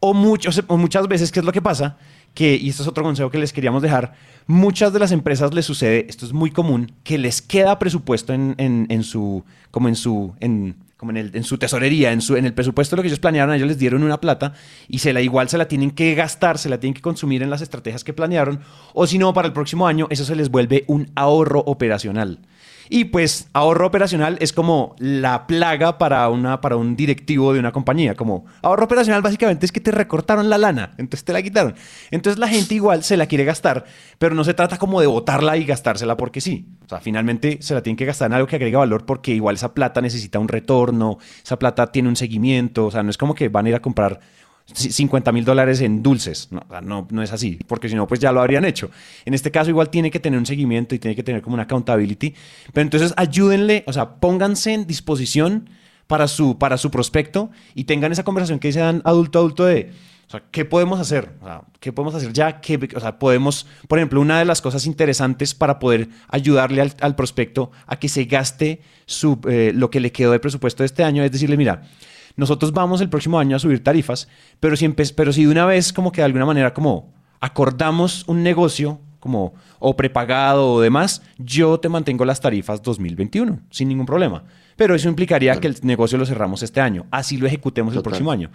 o, 0.00 0.14
muchas 0.14 1.08
veces, 1.08 1.32
¿qué 1.32 1.40
es 1.40 1.46
lo 1.46 1.52
que 1.52 1.62
pasa? 1.62 1.96
Que, 2.34 2.56
y 2.56 2.68
esto 2.68 2.82
es 2.82 2.88
otro 2.88 3.02
consejo 3.02 3.30
que 3.30 3.38
les 3.38 3.52
queríamos 3.52 3.82
dejar, 3.82 4.14
muchas 4.46 4.92
de 4.92 4.98
las 4.98 5.12
empresas 5.12 5.52
les 5.54 5.64
sucede, 5.64 6.06
esto 6.08 6.24
es 6.24 6.32
muy 6.32 6.50
común, 6.50 6.92
que 7.02 7.18
les 7.18 7.42
queda 7.42 7.78
presupuesto 7.78 8.32
en, 8.32 8.54
en, 8.58 9.02
su, 9.02 9.44
como 9.70 9.88
en 9.88 9.96
su, 9.96 10.34
en, 10.40 10.76
como 10.96 11.10
en, 11.10 11.16
el, 11.16 11.30
en, 11.34 11.42
su 11.42 11.58
tesorería, 11.58 12.12
en, 12.12 12.20
su, 12.20 12.36
en 12.36 12.44
el 12.44 12.54
presupuesto 12.54 12.96
lo 12.96 13.02
que 13.02 13.08
ellos 13.08 13.18
planearon, 13.18 13.54
ellos 13.54 13.68
les 13.68 13.78
dieron 13.78 14.02
una 14.04 14.20
plata 14.20 14.52
y 14.88 14.98
se 14.98 15.12
la 15.12 15.20
igual 15.20 15.48
se 15.48 15.58
la 15.58 15.66
tienen 15.66 15.90
que 15.90 16.14
gastar, 16.14 16.58
se 16.58 16.68
la 16.68 16.78
tienen 16.78 16.94
que 16.94 17.02
consumir 17.02 17.42
en 17.42 17.50
las 17.50 17.62
estrategias 17.62 18.04
que 18.04 18.12
planearon, 18.12 18.60
o 18.94 19.06
si 19.06 19.18
no, 19.18 19.32
para 19.32 19.48
el 19.48 19.52
próximo 19.52 19.88
año 19.88 20.06
eso 20.10 20.24
se 20.24 20.36
les 20.36 20.50
vuelve 20.50 20.84
un 20.86 21.10
ahorro 21.16 21.60
operacional. 21.60 22.38
Y 22.88 23.06
pues 23.06 23.48
ahorro 23.52 23.86
operacional 23.86 24.38
es 24.40 24.52
como 24.52 24.94
la 24.98 25.46
plaga 25.46 25.98
para, 25.98 26.28
una, 26.28 26.60
para 26.60 26.76
un 26.76 26.96
directivo 26.96 27.52
de 27.52 27.60
una 27.60 27.72
compañía. 27.72 28.14
Como 28.14 28.46
ahorro 28.62 28.84
operacional 28.84 29.22
básicamente 29.22 29.66
es 29.66 29.72
que 29.72 29.80
te 29.80 29.90
recortaron 29.90 30.48
la 30.48 30.58
lana, 30.58 30.94
entonces 30.98 31.24
te 31.24 31.32
la 31.32 31.42
quitaron. 31.42 31.74
Entonces 32.10 32.38
la 32.38 32.48
gente 32.48 32.74
igual 32.74 33.04
se 33.04 33.16
la 33.16 33.26
quiere 33.26 33.44
gastar, 33.44 33.84
pero 34.18 34.34
no 34.34 34.44
se 34.44 34.54
trata 34.54 34.78
como 34.78 35.00
de 35.00 35.06
botarla 35.06 35.56
y 35.56 35.64
gastársela 35.64 36.16
porque 36.16 36.40
sí. 36.40 36.66
O 36.84 36.88
sea, 36.88 37.00
finalmente 37.00 37.58
se 37.60 37.74
la 37.74 37.82
tienen 37.82 37.96
que 37.96 38.04
gastar 38.04 38.26
en 38.26 38.34
algo 38.34 38.46
que 38.46 38.56
agrega 38.56 38.78
valor 38.78 39.04
porque 39.04 39.34
igual 39.34 39.56
esa 39.56 39.74
plata 39.74 40.00
necesita 40.00 40.38
un 40.38 40.48
retorno, 40.48 41.18
esa 41.42 41.58
plata 41.58 41.92
tiene 41.92 42.08
un 42.08 42.16
seguimiento, 42.16 42.86
o 42.86 42.90
sea, 42.90 43.02
no 43.02 43.10
es 43.10 43.18
como 43.18 43.34
que 43.34 43.48
van 43.48 43.66
a 43.66 43.68
ir 43.70 43.74
a 43.74 43.80
comprar 43.80 44.20
50 44.72 45.32
mil 45.32 45.44
dólares 45.44 45.80
en 45.80 46.02
dulces. 46.02 46.48
No, 46.50 46.62
no, 46.82 47.08
no, 47.10 47.22
es 47.22 47.32
así, 47.32 47.58
porque 47.66 47.88
si 47.88 47.94
no, 47.94 48.06
pues 48.06 48.20
ya 48.20 48.32
lo 48.32 48.40
habrían 48.40 48.64
hecho. 48.64 48.90
En 49.24 49.34
este 49.34 49.50
caso, 49.50 49.70
igual 49.70 49.90
tiene 49.90 50.10
que 50.10 50.20
tener 50.20 50.38
un 50.38 50.46
seguimiento 50.46 50.94
y 50.94 50.98
tiene 50.98 51.16
que 51.16 51.22
tener 51.22 51.42
como 51.42 51.54
una 51.54 51.64
accountability. 51.64 52.34
Pero 52.72 52.82
entonces 52.82 53.14
ayúdenle, 53.16 53.84
o 53.86 53.92
sea, 53.92 54.16
pónganse 54.16 54.74
en 54.74 54.86
disposición 54.86 55.70
para 56.06 56.28
su, 56.28 56.58
para 56.58 56.76
su 56.76 56.90
prospecto 56.90 57.50
y 57.74 57.84
tengan 57.84 58.12
esa 58.12 58.24
conversación 58.24 58.58
que 58.58 58.72
dan 58.72 59.02
adulto 59.04 59.38
adulto 59.38 59.64
de, 59.64 59.90
o 60.28 60.30
sea, 60.30 60.42
¿qué 60.50 60.66
podemos 60.66 61.00
hacer? 61.00 61.30
¿Qué 61.80 61.90
podemos 61.90 62.14
hacer 62.14 62.34
ya? 62.34 62.60
¿Qué, 62.60 62.78
o 62.94 63.00
sea, 63.00 63.18
podemos, 63.18 63.66
por 63.88 63.98
ejemplo, 63.98 64.20
una 64.20 64.38
de 64.38 64.44
las 64.44 64.60
cosas 64.60 64.84
interesantes 64.84 65.54
para 65.54 65.78
poder 65.78 66.08
ayudarle 66.28 66.82
al, 67.00 67.14
prospecto 67.16 67.70
a 67.86 67.98
que 67.98 68.10
se 68.10 68.24
gaste 68.24 68.82
su, 69.06 69.40
eh, 69.48 69.72
lo 69.74 69.90
que 69.90 70.00
le 70.00 70.12
quedó 70.12 70.32
de 70.32 70.38
presupuesto 70.38 70.82
de 70.82 70.86
este 70.86 71.02
año 71.02 71.22
es 71.22 71.32
decirle, 71.32 71.56
mira, 71.56 71.82
nosotros 72.38 72.72
vamos 72.72 73.00
el 73.02 73.10
próximo 73.10 73.38
año 73.38 73.56
a 73.56 73.58
subir 73.58 73.84
tarifas, 73.84 74.28
pero 74.60 74.76
si, 74.76 74.88
pero 74.88 75.32
si 75.32 75.44
de 75.44 75.50
una 75.50 75.66
vez 75.66 75.92
como 75.92 76.12
que 76.12 76.22
de 76.22 76.26
alguna 76.26 76.46
manera 76.46 76.72
como 76.72 77.12
acordamos 77.40 78.24
un 78.28 78.42
negocio 78.42 79.00
como 79.20 79.54
o 79.80 79.96
prepagado 79.96 80.72
o 80.72 80.80
demás, 80.80 81.22
yo 81.38 81.78
te 81.80 81.88
mantengo 81.88 82.24
las 82.24 82.40
tarifas 82.40 82.80
2021 82.82 83.58
sin 83.70 83.88
ningún 83.88 84.06
problema. 84.06 84.44
Pero 84.76 84.94
eso 84.94 85.08
implicaría 85.08 85.58
que 85.58 85.66
el 85.66 85.76
negocio 85.82 86.16
lo 86.16 86.24
cerramos 86.24 86.62
este 86.62 86.80
año, 86.80 87.06
así 87.10 87.36
lo 87.36 87.46
ejecutemos 87.48 87.94
el 87.96 88.02
próximo 88.02 88.30
año. 88.30 88.50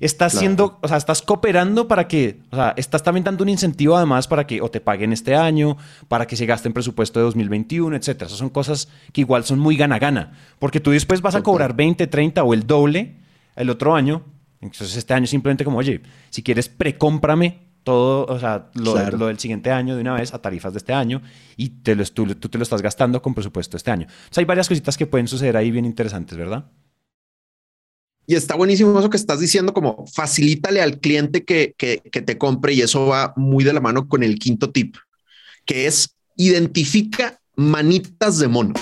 estás 0.00 0.32
Claro. 0.32 0.38
haciendo, 0.38 0.78
o 0.82 0.88
sea, 0.88 0.96
estás 0.96 1.22
cooperando 1.22 1.86
para 1.86 2.08
que, 2.08 2.40
o 2.50 2.56
sea, 2.56 2.74
estás 2.76 3.02
también 3.04 3.22
dando 3.22 3.44
un 3.44 3.48
incentivo 3.48 3.96
además 3.96 4.26
para 4.26 4.46
que 4.46 4.60
o 4.60 4.68
te 4.68 4.80
paguen 4.80 5.12
este 5.12 5.36
año, 5.36 5.76
para 6.08 6.26
que 6.26 6.34
se 6.34 6.44
gaste 6.44 6.66
en 6.68 6.74
presupuesto 6.74 7.20
de 7.20 7.24
2021, 7.26 7.94
etcétera. 7.96 8.26
Esas 8.26 8.38
son 8.38 8.50
cosas 8.50 8.88
que 9.12 9.20
igual 9.20 9.44
son 9.44 9.60
muy 9.60 9.76
gana-gana, 9.76 10.32
porque 10.58 10.80
tú 10.80 10.90
después 10.90 11.22
vas 11.22 11.36
a 11.36 11.42
cobrar 11.42 11.76
20, 11.76 12.06
30 12.08 12.42
o 12.42 12.52
el 12.52 12.66
doble 12.66 13.21
el 13.56 13.70
otro 13.70 13.94
año. 13.94 14.24
Entonces 14.60 14.96
este 14.96 15.14
año 15.14 15.26
simplemente 15.26 15.64
como, 15.64 15.78
oye, 15.78 16.00
si 16.30 16.42
quieres 16.42 16.68
precómprame 16.68 17.72
todo, 17.82 18.26
o 18.26 18.38
sea, 18.38 18.70
lo, 18.74 18.92
Claro. 18.92 19.18
lo 19.18 19.26
del 19.26 19.38
siguiente 19.38 19.70
año 19.72 19.96
de 19.96 20.02
una 20.02 20.14
vez 20.14 20.32
a 20.34 20.40
tarifas 20.40 20.72
de 20.72 20.78
este 20.78 20.92
año 20.92 21.20
y 21.56 21.68
te 21.82 21.96
lo, 21.96 22.04
tú, 22.04 22.26
tú 22.36 22.48
te 22.48 22.58
lo 22.58 22.62
estás 22.62 22.80
gastando 22.80 23.20
con 23.20 23.34
presupuesto 23.34 23.76
este 23.76 23.90
año. 23.90 24.06
O 24.08 24.34
sea, 24.34 24.40
hay 24.40 24.44
varias 24.44 24.68
cositas 24.68 24.96
que 24.96 25.06
pueden 25.06 25.26
suceder 25.26 25.56
ahí 25.56 25.70
bien 25.72 25.84
interesantes, 25.84 26.38
¿verdad? 26.38 26.70
Y 28.24 28.36
está 28.36 28.54
buenísimo 28.54 28.96
eso 28.98 29.10
que 29.10 29.16
estás 29.16 29.40
diciendo, 29.40 29.74
como 29.74 30.06
facilítale 30.06 30.80
al 30.80 31.00
cliente 31.00 31.44
que, 31.44 31.74
que, 31.76 32.00
que 32.10 32.22
te 32.22 32.38
compre 32.38 32.72
y 32.72 32.80
eso 32.80 33.06
va 33.06 33.34
muy 33.36 33.64
de 33.64 33.72
la 33.72 33.80
mano 33.80 34.08
con 34.08 34.22
el 34.22 34.38
quinto 34.38 34.70
tip, 34.70 34.94
que 35.64 35.86
es 35.86 36.14
identifica 36.36 37.40
manitas 37.56 38.38
de 38.38 38.46
mono. 38.48 38.74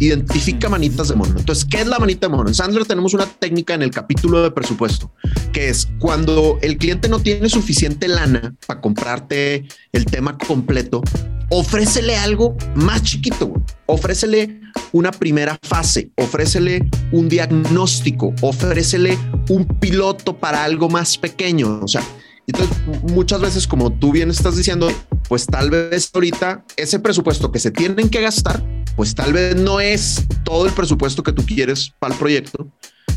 Identifica 0.00 0.68
manitas 0.68 1.08
de 1.08 1.14
mono. 1.14 1.38
Entonces, 1.38 1.64
¿qué 1.64 1.80
es 1.80 1.86
la 1.86 1.98
manita 1.98 2.26
de 2.26 2.34
mono? 2.34 2.48
En 2.48 2.54
Sandler 2.54 2.86
tenemos 2.86 3.14
una 3.14 3.26
técnica 3.26 3.74
en 3.74 3.82
el 3.82 3.90
capítulo 3.90 4.42
de 4.42 4.50
presupuesto, 4.50 5.12
que 5.52 5.68
es 5.68 5.88
cuando 5.98 6.58
el 6.62 6.78
cliente 6.78 7.08
no 7.08 7.20
tiene 7.20 7.48
suficiente 7.48 8.08
lana 8.08 8.54
para 8.66 8.80
comprarte 8.80 9.68
el 9.92 10.06
tema 10.06 10.38
completo, 10.38 11.02
ofrécele 11.50 12.16
algo 12.16 12.56
más 12.74 13.02
chiquito. 13.02 13.52
Ofrécele 13.86 14.60
una 14.92 15.10
primera 15.10 15.58
fase, 15.62 16.10
ofrécele 16.16 16.88
un 17.12 17.28
diagnóstico, 17.28 18.32
ofrécele 18.40 19.18
un 19.48 19.66
piloto 19.66 20.36
para 20.36 20.64
algo 20.64 20.88
más 20.88 21.18
pequeño. 21.18 21.80
O 21.82 21.88
sea, 21.88 22.02
entonces 22.50 22.76
muchas 23.12 23.40
veces, 23.40 23.66
como 23.66 23.90
tú 23.92 24.12
bien 24.12 24.30
estás 24.30 24.56
diciendo, 24.56 24.88
pues 25.28 25.46
tal 25.46 25.70
vez 25.70 26.10
ahorita 26.14 26.64
ese 26.76 26.98
presupuesto 26.98 27.50
que 27.52 27.58
se 27.58 27.70
tienen 27.70 28.08
que 28.08 28.20
gastar, 28.20 28.62
pues 28.96 29.14
tal 29.14 29.32
vez 29.32 29.56
no 29.56 29.80
es 29.80 30.24
todo 30.44 30.66
el 30.66 30.72
presupuesto 30.72 31.22
que 31.22 31.32
tú 31.32 31.44
quieres 31.44 31.92
para 31.98 32.12
el 32.14 32.18
proyecto, 32.18 32.68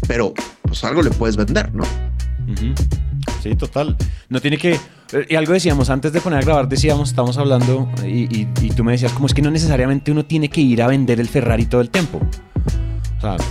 pero 0.08 0.34
pues 0.64 0.84
algo 0.84 1.02
le 1.02 1.10
puedes 1.12 1.36
vender, 1.36 1.74
¿no? 1.74 1.84
Sí, 3.42 3.56
total. 3.56 3.96
No 4.30 4.42
tiene 4.42 4.58
que. 4.58 4.74
eh, 4.74 5.26
Y 5.30 5.36
algo 5.36 5.54
decíamos 5.54 5.90
antes 5.90 6.12
de 6.14 6.22
poner 6.22 6.40
a 6.40 6.42
grabar, 6.42 6.68
decíamos, 6.68 7.10
estamos 7.10 7.38
hablando 7.38 7.90
y, 8.06 8.24
y- 8.36 8.48
y 8.62 8.70
tú 8.72 8.84
me 8.84 8.92
decías, 8.94 9.12
como 9.14 9.28
es 9.28 9.34
que 9.34 9.42
no 9.42 9.50
necesariamente 9.52 10.12
uno 10.12 10.26
tiene 10.26 10.50
que 10.50 10.62
ir 10.62 10.82
a 10.82 10.88
vender 10.88 11.20
el 11.20 11.30
Ferrari 11.30 11.66
todo 11.66 11.82
el 11.82 11.90
tiempo. 11.90 12.20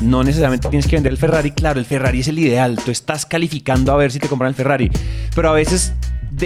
No 0.00 0.22
necesariamente 0.22 0.68
tienes 0.68 0.86
que 0.86 0.96
vender 0.96 1.12
el 1.12 1.18
Ferrari. 1.18 1.50
Claro, 1.50 1.80
el 1.80 1.86
Ferrari 1.86 2.20
es 2.20 2.28
el 2.28 2.38
ideal. 2.38 2.78
Tú 2.84 2.90
estás 2.90 3.26
calificando 3.26 3.92
a 3.92 3.96
ver 3.96 4.12
si 4.12 4.18
te 4.18 4.28
compran 4.28 4.48
el 4.48 4.54
Ferrari. 4.54 4.90
Pero 5.34 5.50
a 5.50 5.52
veces, 5.52 5.94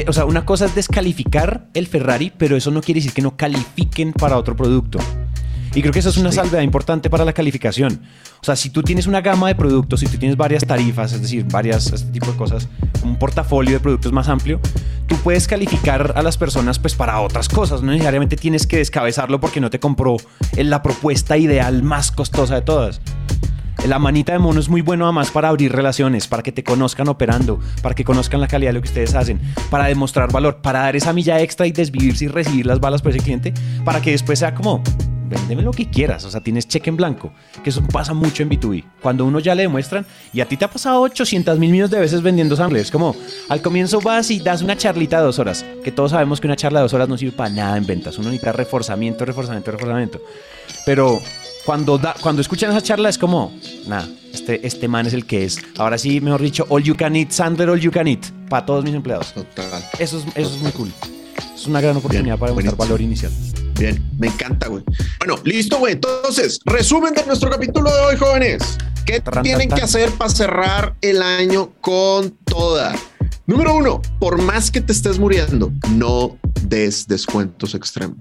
o 0.06 0.12
sea, 0.12 0.24
una 0.24 0.44
cosa 0.44 0.66
es 0.66 0.74
descalificar 0.74 1.66
el 1.74 1.86
Ferrari, 1.86 2.32
pero 2.36 2.56
eso 2.56 2.70
no 2.70 2.80
quiere 2.80 3.00
decir 3.00 3.12
que 3.12 3.22
no 3.22 3.36
califiquen 3.36 4.12
para 4.12 4.36
otro 4.36 4.56
producto. 4.56 4.98
Y 5.76 5.82
creo 5.82 5.92
que 5.92 5.98
eso 5.98 6.08
es 6.08 6.16
una 6.16 6.32
salvedad 6.32 6.62
importante 6.62 7.10
para 7.10 7.22
la 7.26 7.34
calificación. 7.34 8.00
O 8.40 8.44
sea, 8.46 8.56
si 8.56 8.70
tú 8.70 8.82
tienes 8.82 9.06
una 9.06 9.20
gama 9.20 9.48
de 9.48 9.54
productos, 9.54 10.00
si 10.00 10.06
tú 10.06 10.16
tienes 10.16 10.34
varias 10.34 10.64
tarifas, 10.64 11.12
es 11.12 11.20
decir, 11.20 11.44
varias, 11.44 11.92
este 11.92 12.10
tipo 12.12 12.32
de 12.32 12.36
cosas, 12.38 12.66
un 13.04 13.18
portafolio 13.18 13.74
de 13.74 13.80
productos 13.80 14.10
más 14.10 14.30
amplio, 14.30 14.58
tú 15.06 15.16
puedes 15.16 15.46
calificar 15.46 16.14
a 16.16 16.22
las 16.22 16.38
personas 16.38 16.78
pues 16.78 16.94
para 16.94 17.20
otras 17.20 17.50
cosas. 17.50 17.82
No 17.82 17.92
necesariamente 17.92 18.36
tienes 18.36 18.66
que 18.66 18.78
descabezarlo 18.78 19.38
porque 19.38 19.60
no 19.60 19.68
te 19.68 19.78
compró 19.78 20.16
la 20.56 20.82
propuesta 20.82 21.36
ideal 21.36 21.82
más 21.82 22.10
costosa 22.10 22.54
de 22.54 22.62
todas. 22.62 23.02
La 23.86 23.98
manita 23.98 24.32
de 24.32 24.38
mono 24.38 24.58
es 24.60 24.70
muy 24.70 24.80
bueno 24.80 25.04
además 25.04 25.30
para 25.30 25.50
abrir 25.50 25.72
relaciones, 25.72 26.26
para 26.26 26.42
que 26.42 26.52
te 26.52 26.64
conozcan 26.64 27.06
operando, 27.08 27.60
para 27.82 27.94
que 27.94 28.02
conozcan 28.02 28.40
la 28.40 28.48
calidad 28.48 28.70
de 28.70 28.74
lo 28.78 28.80
que 28.80 28.88
ustedes 28.88 29.14
hacen, 29.14 29.42
para 29.68 29.84
demostrar 29.84 30.32
valor, 30.32 30.62
para 30.62 30.80
dar 30.80 30.96
esa 30.96 31.12
milla 31.12 31.38
extra 31.42 31.66
y 31.66 31.72
desvivirse 31.72 32.24
y 32.24 32.28
recibir 32.28 32.64
las 32.64 32.80
balas 32.80 33.02
por 33.02 33.10
ese 33.10 33.20
cliente, 33.20 33.52
para 33.84 34.00
que 34.00 34.12
después 34.12 34.38
sea 34.38 34.54
como, 34.54 34.82
véndeme 35.28 35.62
lo 35.62 35.72
que 35.72 35.88
quieras, 35.90 36.24
o 36.24 36.30
sea, 36.30 36.40
tienes 36.40 36.68
cheque 36.68 36.90
en 36.90 36.96
blanco, 36.96 37.32
que 37.62 37.70
eso 37.70 37.82
pasa 37.82 38.14
mucho 38.14 38.42
en 38.42 38.50
B2B. 38.50 38.84
Cuando 39.00 39.24
uno 39.24 39.40
ya 39.40 39.54
le 39.54 39.62
demuestran, 39.62 40.06
y 40.32 40.40
a 40.40 40.48
ti 40.48 40.56
te 40.56 40.64
ha 40.64 40.70
pasado 40.70 41.00
800 41.02 41.58
mil 41.58 41.70
millones 41.70 41.90
de 41.90 42.00
veces 42.00 42.22
vendiendo 42.22 42.56
sample, 42.56 42.80
es 42.80 42.90
como, 42.90 43.14
al 43.48 43.62
comienzo 43.62 44.00
vas 44.00 44.30
y 44.30 44.40
das 44.40 44.62
una 44.62 44.76
charlita 44.76 45.18
de 45.18 45.24
dos 45.24 45.38
horas, 45.38 45.64
que 45.84 45.92
todos 45.92 46.12
sabemos 46.12 46.40
que 46.40 46.46
una 46.46 46.56
charla 46.56 46.80
de 46.80 46.84
dos 46.84 46.94
horas 46.94 47.08
no 47.08 47.18
sirve 47.18 47.36
para 47.36 47.50
nada 47.50 47.76
en 47.76 47.86
ventas, 47.86 48.18
uno 48.18 48.28
necesita 48.28 48.52
reforzamiento, 48.52 49.24
reforzamiento, 49.24 49.70
reforzamiento. 49.72 50.20
Pero 50.84 51.20
cuando, 51.64 51.98
da, 51.98 52.14
cuando 52.20 52.40
escuchan 52.40 52.70
esa 52.70 52.80
charla 52.80 53.08
es 53.08 53.18
como, 53.18 53.52
nada, 53.86 54.08
este, 54.32 54.66
este 54.66 54.86
man 54.86 55.06
es 55.06 55.14
el 55.14 55.26
que 55.26 55.44
es. 55.44 55.58
Ahora 55.78 55.98
sí, 55.98 56.20
mejor 56.20 56.40
dicho, 56.40 56.64
all 56.68 56.82
you 56.82 56.94
can 56.94 57.16
eat, 57.16 57.30
Sandler 57.30 57.70
all 57.70 57.80
you 57.80 57.90
can 57.90 58.06
eat, 58.06 58.24
para 58.48 58.64
todos 58.64 58.84
mis 58.84 58.94
empleados. 58.94 59.32
Total. 59.32 59.82
Eso 59.98 60.18
es, 60.18 60.24
eso 60.36 60.54
es 60.54 60.62
muy 60.62 60.72
cool. 60.72 60.92
Es 61.66 61.70
una 61.70 61.80
gran 61.80 61.96
oportunidad 61.96 62.24
Bien, 62.24 62.38
para 62.38 62.52
demostrar 62.52 62.76
valor 62.76 63.00
inicial. 63.00 63.32
Bien, 63.76 64.00
me 64.20 64.28
encanta, 64.28 64.68
güey. 64.68 64.84
Bueno, 65.18 65.34
listo, 65.42 65.80
güey. 65.80 65.94
Entonces, 65.94 66.60
resumen 66.64 67.12
de 67.12 67.26
nuestro 67.26 67.50
capítulo 67.50 67.92
de 67.92 68.00
hoy, 68.02 68.16
jóvenes. 68.16 68.78
¿Qué 69.04 69.20
tienen 69.42 69.68
que 69.68 69.82
hacer 69.82 70.12
para 70.12 70.30
cerrar 70.30 70.94
el 71.00 71.20
año 71.22 71.72
con 71.80 72.30
toda? 72.44 72.94
Número 73.46 73.74
uno, 73.74 74.00
por 74.20 74.40
más 74.40 74.70
que 74.70 74.80
te 74.80 74.92
estés 74.92 75.18
muriendo, 75.18 75.72
no 75.90 76.38
des 76.62 77.08
descuentos 77.08 77.74
extremos. 77.74 78.20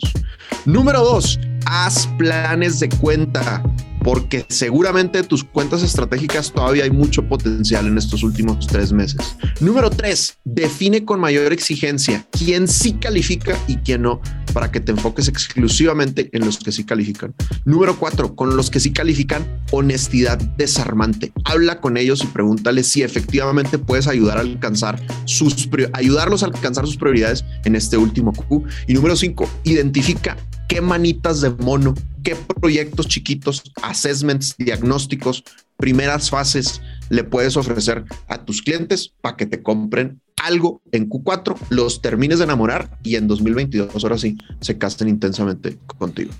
Número 0.65 1.03
dos, 1.03 1.39
haz 1.67 2.07
planes 2.17 2.79
de 2.79 2.89
cuenta, 2.89 3.61
porque 4.05 4.45
seguramente 4.49 5.23
tus 5.23 5.43
cuentas 5.43 5.81
estratégicas 5.81 6.51
todavía 6.51 6.83
hay 6.83 6.91
mucho 6.91 7.27
potencial 7.27 7.87
en 7.87 7.97
estos 7.97 8.21
últimos 8.21 8.67
tres 8.67 8.93
meses. 8.93 9.35
Número 9.59 9.89
tres, 9.89 10.37
define 10.43 11.03
con 11.03 11.19
mayor 11.19 11.51
exigencia 11.51 12.23
quién 12.29 12.67
sí 12.67 12.93
califica 12.93 13.57
y 13.67 13.77
quién 13.77 14.03
no, 14.03 14.21
para 14.55 14.71
que 14.71 14.79
te 14.79 14.93
enfoques 14.93 15.27
exclusivamente 15.27 16.29
en 16.31 16.45
los 16.45 16.59
que 16.59 16.71
sí 16.71 16.85
califican. 16.85 17.35
Número 17.65 17.99
cuatro, 17.99 18.37
con 18.37 18.55
los 18.55 18.69
que 18.69 18.79
sí 18.79 18.93
califican, 18.93 19.45
honestidad 19.71 20.39
desarmante. 20.55 21.33
Habla 21.43 21.81
con 21.81 21.97
ellos 21.97 22.23
y 22.23 22.27
pregúntales 22.27 22.87
si 22.87 23.03
efectivamente 23.03 23.77
puedes 23.77 24.07
ayudar 24.07 24.37
a 24.37 24.41
alcanzar 24.41 25.05
sus 25.25 25.67
ayudarlos 25.91 26.41
a 26.41 26.45
alcanzar 26.45 26.85
sus 26.85 26.95
prioridades 26.95 27.43
en 27.65 27.75
este 27.75 27.97
último 27.97 28.31
Q. 28.31 28.63
Y 28.87 28.93
número 28.93 29.17
cinco, 29.17 29.49
identifica 29.65 30.37
qué 30.69 30.79
manitas 30.79 31.41
de 31.41 31.49
mono, 31.49 31.93
qué 32.23 32.37
proyectos 32.61 33.09
chiquitos, 33.09 33.61
assessments, 33.83 34.55
diagnósticos, 34.57 35.43
primeras 35.75 36.29
fases 36.29 36.81
le 37.09 37.25
puedes 37.25 37.57
ofrecer 37.57 38.05
a 38.29 38.45
tus 38.45 38.61
clientes 38.61 39.13
para 39.19 39.35
que 39.35 39.47
te 39.47 39.61
compren 39.61 40.21
algo 40.41 40.81
en 40.91 41.09
Q4, 41.09 41.55
los 41.69 42.01
termines 42.01 42.39
de 42.39 42.45
enamorar 42.45 42.97
y 43.03 43.15
en 43.15 43.27
2022 43.27 44.03
ahora 44.03 44.17
sí 44.17 44.37
se 44.61 44.77
casten 44.77 45.07
intensamente 45.09 45.77
contigo. 45.97 46.31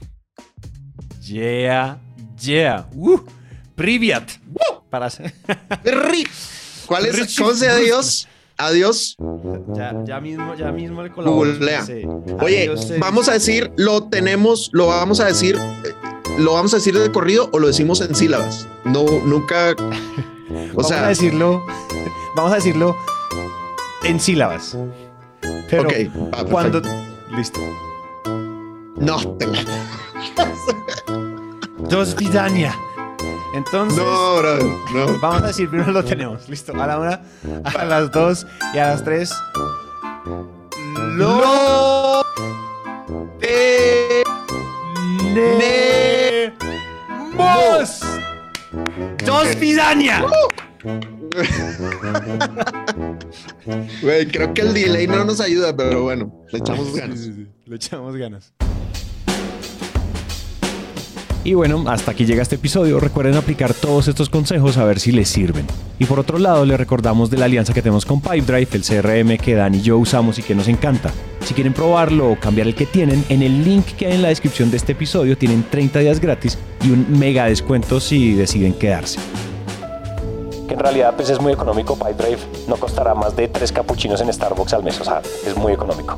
Yeah, 1.22 1.98
yeah. 2.41 2.88
Uh, 2.96 3.20
Privyat. 3.76 4.30
Para 4.89 5.08
hacer- 5.08 5.34
¿Cuál 6.86 7.06
es? 7.08 7.36
¿Cómo 7.38 7.54
se 7.54 7.68
adiós? 7.70 8.28
Adiós. 8.58 9.18
ya, 9.76 9.93
ya 10.06 10.22
mismo, 10.22 10.56
ya 10.56 10.72
mismo 10.72 11.02
el. 11.02 11.12
Sí. 11.86 12.04
Oye, 12.41 12.70
Adiós, 12.70 12.93
vamos 13.00 13.28
a 13.28 13.34
decir, 13.34 13.72
lo 13.76 14.04
tenemos, 14.08 14.70
lo 14.72 14.88
vamos 14.88 15.20
a 15.20 15.26
decir, 15.26 15.58
eh, 15.58 15.93
lo 16.38 16.54
vamos 16.54 16.74
a 16.74 16.78
decir 16.78 16.98
de 16.98 17.12
corrido 17.12 17.50
o 17.52 17.60
lo 17.60 17.68
decimos 17.68 18.00
en 18.02 18.16
sílabas. 18.16 18.68
No, 18.86 19.04
nunca. 19.26 19.72
O 19.72 19.76
vamos 20.78 20.88
sea, 20.88 21.06
a 21.06 21.10
decirlo, 21.10 21.66
vamos 22.36 22.52
a 22.54 22.56
decirlo 22.56 22.96
en 24.06 24.20
sílabas. 24.20 24.78
Pero 25.70 25.84
ok, 25.84 25.93
va, 26.34 26.43
cuando 26.45 26.82
listo. 27.36 27.60
No, 28.97 29.20
te 29.38 29.47
la- 29.47 29.64
Dos. 31.89 32.16
Entonces, 33.53 33.97
no, 33.97 34.36
bro, 34.38 34.58
no. 34.93 35.20
vamos 35.20 35.43
a 35.43 35.47
decir 35.47 35.70
primero 35.70 35.91
lo 35.91 36.03
tenemos. 36.03 36.47
Listo. 36.49 36.74
A 36.82 36.88
la 36.88 36.99
una, 36.99 37.22
a 37.64 37.86
las 37.86 38.12
dos 38.12 38.45
y 38.74 38.78
a 38.80 38.88
las 38.88 39.03
tres. 39.03 39.34
Lo 41.16 42.24
tenemos. 47.38 48.01
Dos 49.26 49.56
vidania. 49.60 50.26
Güey, 54.01 54.28
creo 54.28 54.53
que 54.53 54.61
el 54.61 54.74
delay 54.74 55.07
no 55.07 55.26
nos 55.26 55.41
ayuda, 55.41 55.76
pero 55.76 56.03
bueno, 56.03 56.32
le 56.51 56.59
echamos 56.59 56.95
ganas. 56.95 57.20
Le 57.66 57.76
echamos 57.76 58.16
ganas. 58.16 58.53
Y 61.43 61.53
bueno, 61.53 61.84
hasta 61.88 62.09
aquí 62.11 62.26
llega 62.26 62.41
este 62.41 62.55
episodio. 62.55 62.99
Recuerden 62.99 63.36
aplicar 63.36 63.76
todos 63.76 64.07
estos 64.07 64.30
consejos 64.30 64.78
a 64.78 64.84
ver 64.84 64.99
si 64.99 65.11
les 65.11 65.30
sirven. 65.30 65.68
Y 65.99 66.05
por 66.05 66.20
otro 66.20 66.39
lado, 66.39 66.66
les 66.66 66.76
recordamos 66.76 67.30
de 67.30 67.38
la 67.38 67.45
alianza 67.45 67.72
que 67.72 67.84
tenemos 67.84 68.03
con 68.03 68.20
Pipedrive, 68.20 68.68
el 68.72 68.82
CRM 68.82 69.38
que 69.38 69.53
Dan 69.53 69.76
y 69.76 69.82
yo 69.82 69.99
usamos 69.99 70.39
y 70.39 70.41
que 70.41 70.55
nos 70.55 70.68
encanta. 70.68 71.13
Si 71.45 71.53
quieren 71.53 71.74
probarlo 71.74 72.32
o 72.32 72.39
cambiar 72.39 72.66
el 72.66 72.74
que 72.74 72.88
tienen, 72.88 73.24
en 73.30 73.43
el 73.43 73.63
link 73.63 73.86
que 73.95 74.07
hay 74.07 74.13
en 74.13 74.24
la 74.24 74.30
descripción 74.30 74.72
de 74.72 74.78
este 74.78 74.93
episodio 74.93 75.38
tienen 75.38 75.63
30 75.70 75.99
días 75.99 76.20
gratis 76.20 76.57
y 76.84 76.89
un 76.89 77.20
mega 77.20 77.45
descuento 77.45 77.99
si 77.99 78.34
deciden 78.34 78.74
quedarse. 78.74 79.20
Que 80.68 80.74
en 80.74 80.80
realidad 80.80 81.13
pues 81.16 81.30
es 81.30 81.39
muy 81.39 81.53
económico. 81.53 81.95
PipeDrive 81.95 82.39
no 82.68 82.78
costará 82.78 83.13
más 83.13 83.36
de 83.36 83.47
tres 83.47 83.72
capuchinos 83.72 84.22
en 84.22 84.32
Starbucks 84.32 84.74
al 84.74 84.84
mes, 84.84 84.99
o 84.99 85.03
sea, 85.03 85.22
es 85.45 85.55
muy 85.55 85.74
económico. 85.74 86.18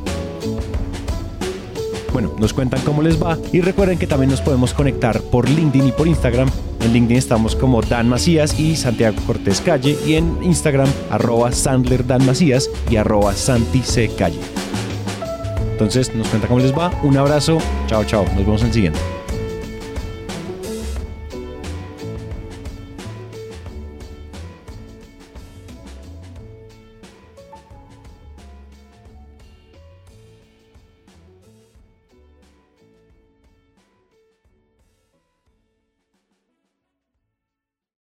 Bueno, 2.14 2.34
nos 2.40 2.54
cuentan 2.54 2.82
cómo 2.82 3.02
les 3.04 3.22
va 3.22 3.38
y 3.52 3.62
recuerden 3.62 4.00
que 4.00 4.08
también 4.08 4.32
nos 4.32 4.42
podemos 4.42 4.74
conectar 4.74 5.22
por 5.22 5.48
LinkedIn 5.48 5.90
y 5.90 5.92
por 5.92 6.08
Instagram. 6.08 6.50
En 6.80 6.94
LinkedIn 6.94 7.18
estamos 7.18 7.56
como 7.56 7.82
Dan 7.82 8.10
Macías 8.10 8.60
y 8.60 8.76
Santiago 8.76 9.18
Cortés 9.28 9.62
Calle 9.62 9.98
y 10.06 10.16
en 10.16 10.40
Instagram 10.42 10.90
arroba 11.12 11.52
Sandler 11.52 12.06
Dan 12.08 12.26
Macías 12.26 12.70
y 12.90 12.96
arroba 12.96 13.34
Santi 13.34 13.82
C 13.82 14.10
Calle. 14.18 14.40
Entonces 15.72 16.16
nos 16.16 16.28
cuenta 16.30 16.48
cómo 16.48 16.60
les 16.60 16.76
va. 16.76 16.92
Un 17.04 17.18
abrazo. 17.18 17.60
Chao, 17.86 18.04
chao. 18.04 18.24
Nos 18.34 18.38
vemos 18.38 18.62
en 18.62 18.68
el 18.68 18.74
siguiente. 18.74 19.00